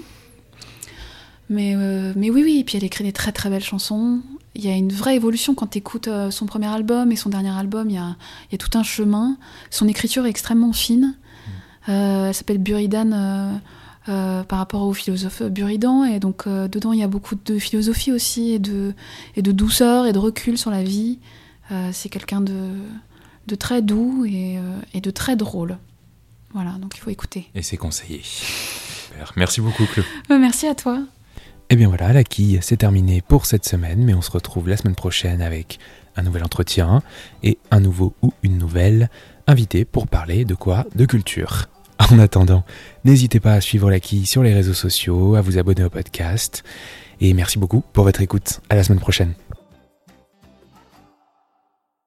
Mais, 1.48 1.74
euh, 1.76 2.12
mais 2.16 2.30
oui, 2.30 2.42
oui. 2.44 2.58
Et 2.60 2.64
puis 2.64 2.76
elle 2.76 2.84
écrit 2.84 3.04
des 3.04 3.12
très 3.12 3.32
très 3.32 3.50
belles 3.50 3.64
chansons. 3.64 4.20
Il 4.54 4.64
y 4.64 4.68
a 4.68 4.74
une 4.74 4.92
vraie 4.92 5.16
évolution 5.16 5.54
quand 5.54 5.68
tu 5.68 5.78
écoutes 5.78 6.08
son 6.30 6.46
premier 6.46 6.66
album 6.66 7.12
et 7.12 7.16
son 7.16 7.28
dernier 7.28 7.50
album. 7.50 7.90
Il 7.90 7.96
y 7.96 7.98
a, 7.98 8.16
il 8.48 8.52
y 8.52 8.54
a 8.54 8.58
tout 8.58 8.76
un 8.76 8.82
chemin. 8.82 9.36
Son 9.70 9.86
écriture 9.86 10.26
est 10.26 10.30
extrêmement 10.30 10.72
fine. 10.72 11.14
Euh, 11.88 12.28
elle 12.28 12.34
s'appelle 12.34 12.58
Buridan 12.58 13.12
euh, 13.12 13.52
euh, 14.08 14.42
par 14.44 14.58
rapport 14.58 14.82
au 14.82 14.92
philosophe 14.92 15.42
Buridan. 15.42 16.04
Et 16.04 16.20
donc 16.20 16.46
euh, 16.46 16.68
dedans, 16.68 16.92
il 16.92 17.00
y 17.00 17.02
a 17.02 17.08
beaucoup 17.08 17.34
de 17.34 17.58
philosophie 17.58 18.12
aussi 18.12 18.50
et 18.50 18.58
de, 18.58 18.94
et 19.36 19.42
de 19.42 19.52
douceur 19.52 20.06
et 20.06 20.12
de 20.12 20.18
recul 20.18 20.58
sur 20.58 20.70
la 20.70 20.82
vie. 20.82 21.18
Euh, 21.72 21.90
c'est 21.92 22.08
quelqu'un 22.08 22.40
de, 22.40 22.70
de 23.46 23.54
très 23.54 23.82
doux 23.82 24.24
et, 24.24 24.58
euh, 24.58 24.80
et 24.94 25.00
de 25.00 25.10
très 25.10 25.36
drôle. 25.36 25.78
Voilà, 26.54 26.72
donc 26.80 26.96
il 26.96 27.00
faut 27.00 27.10
écouter. 27.10 27.48
Et 27.54 27.62
c'est 27.62 27.76
conseillé. 27.76 28.22
Merci 29.36 29.60
beaucoup, 29.60 29.84
Clo. 29.86 30.02
Euh, 30.30 30.38
merci 30.38 30.66
à 30.66 30.74
toi. 30.74 31.00
Et 31.68 31.76
bien 31.76 31.88
voilà, 31.88 32.12
la 32.12 32.22
quille, 32.22 32.58
c'est 32.62 32.76
terminé 32.76 33.22
pour 33.22 33.46
cette 33.46 33.66
semaine, 33.66 34.04
mais 34.04 34.14
on 34.14 34.22
se 34.22 34.30
retrouve 34.30 34.68
la 34.68 34.76
semaine 34.76 34.94
prochaine 34.94 35.42
avec 35.42 35.78
un 36.16 36.22
nouvel 36.22 36.44
entretien 36.44 37.02
et 37.42 37.58
un 37.70 37.80
nouveau 37.80 38.14
ou 38.22 38.32
une 38.42 38.56
nouvelle 38.56 39.10
invité 39.46 39.84
pour 39.84 40.06
parler 40.06 40.44
de 40.44 40.54
quoi? 40.54 40.86
De 40.94 41.04
culture. 41.04 41.68
En 42.10 42.18
attendant, 42.18 42.62
n'hésitez 43.04 43.40
pas 43.40 43.54
à 43.54 43.60
suivre 43.62 43.90
la 43.90 44.00
quille 44.00 44.26
sur 44.26 44.42
les 44.42 44.52
réseaux 44.52 44.74
sociaux, 44.74 45.34
à 45.34 45.40
vous 45.40 45.56
abonner 45.56 45.82
au 45.82 45.90
podcast. 45.90 46.62
Et 47.20 47.32
merci 47.32 47.58
beaucoup 47.58 47.82
pour 47.94 48.04
votre 48.04 48.20
écoute. 48.20 48.60
À 48.68 48.76
la 48.76 48.84
semaine 48.84 49.00
prochaine. 49.00 49.32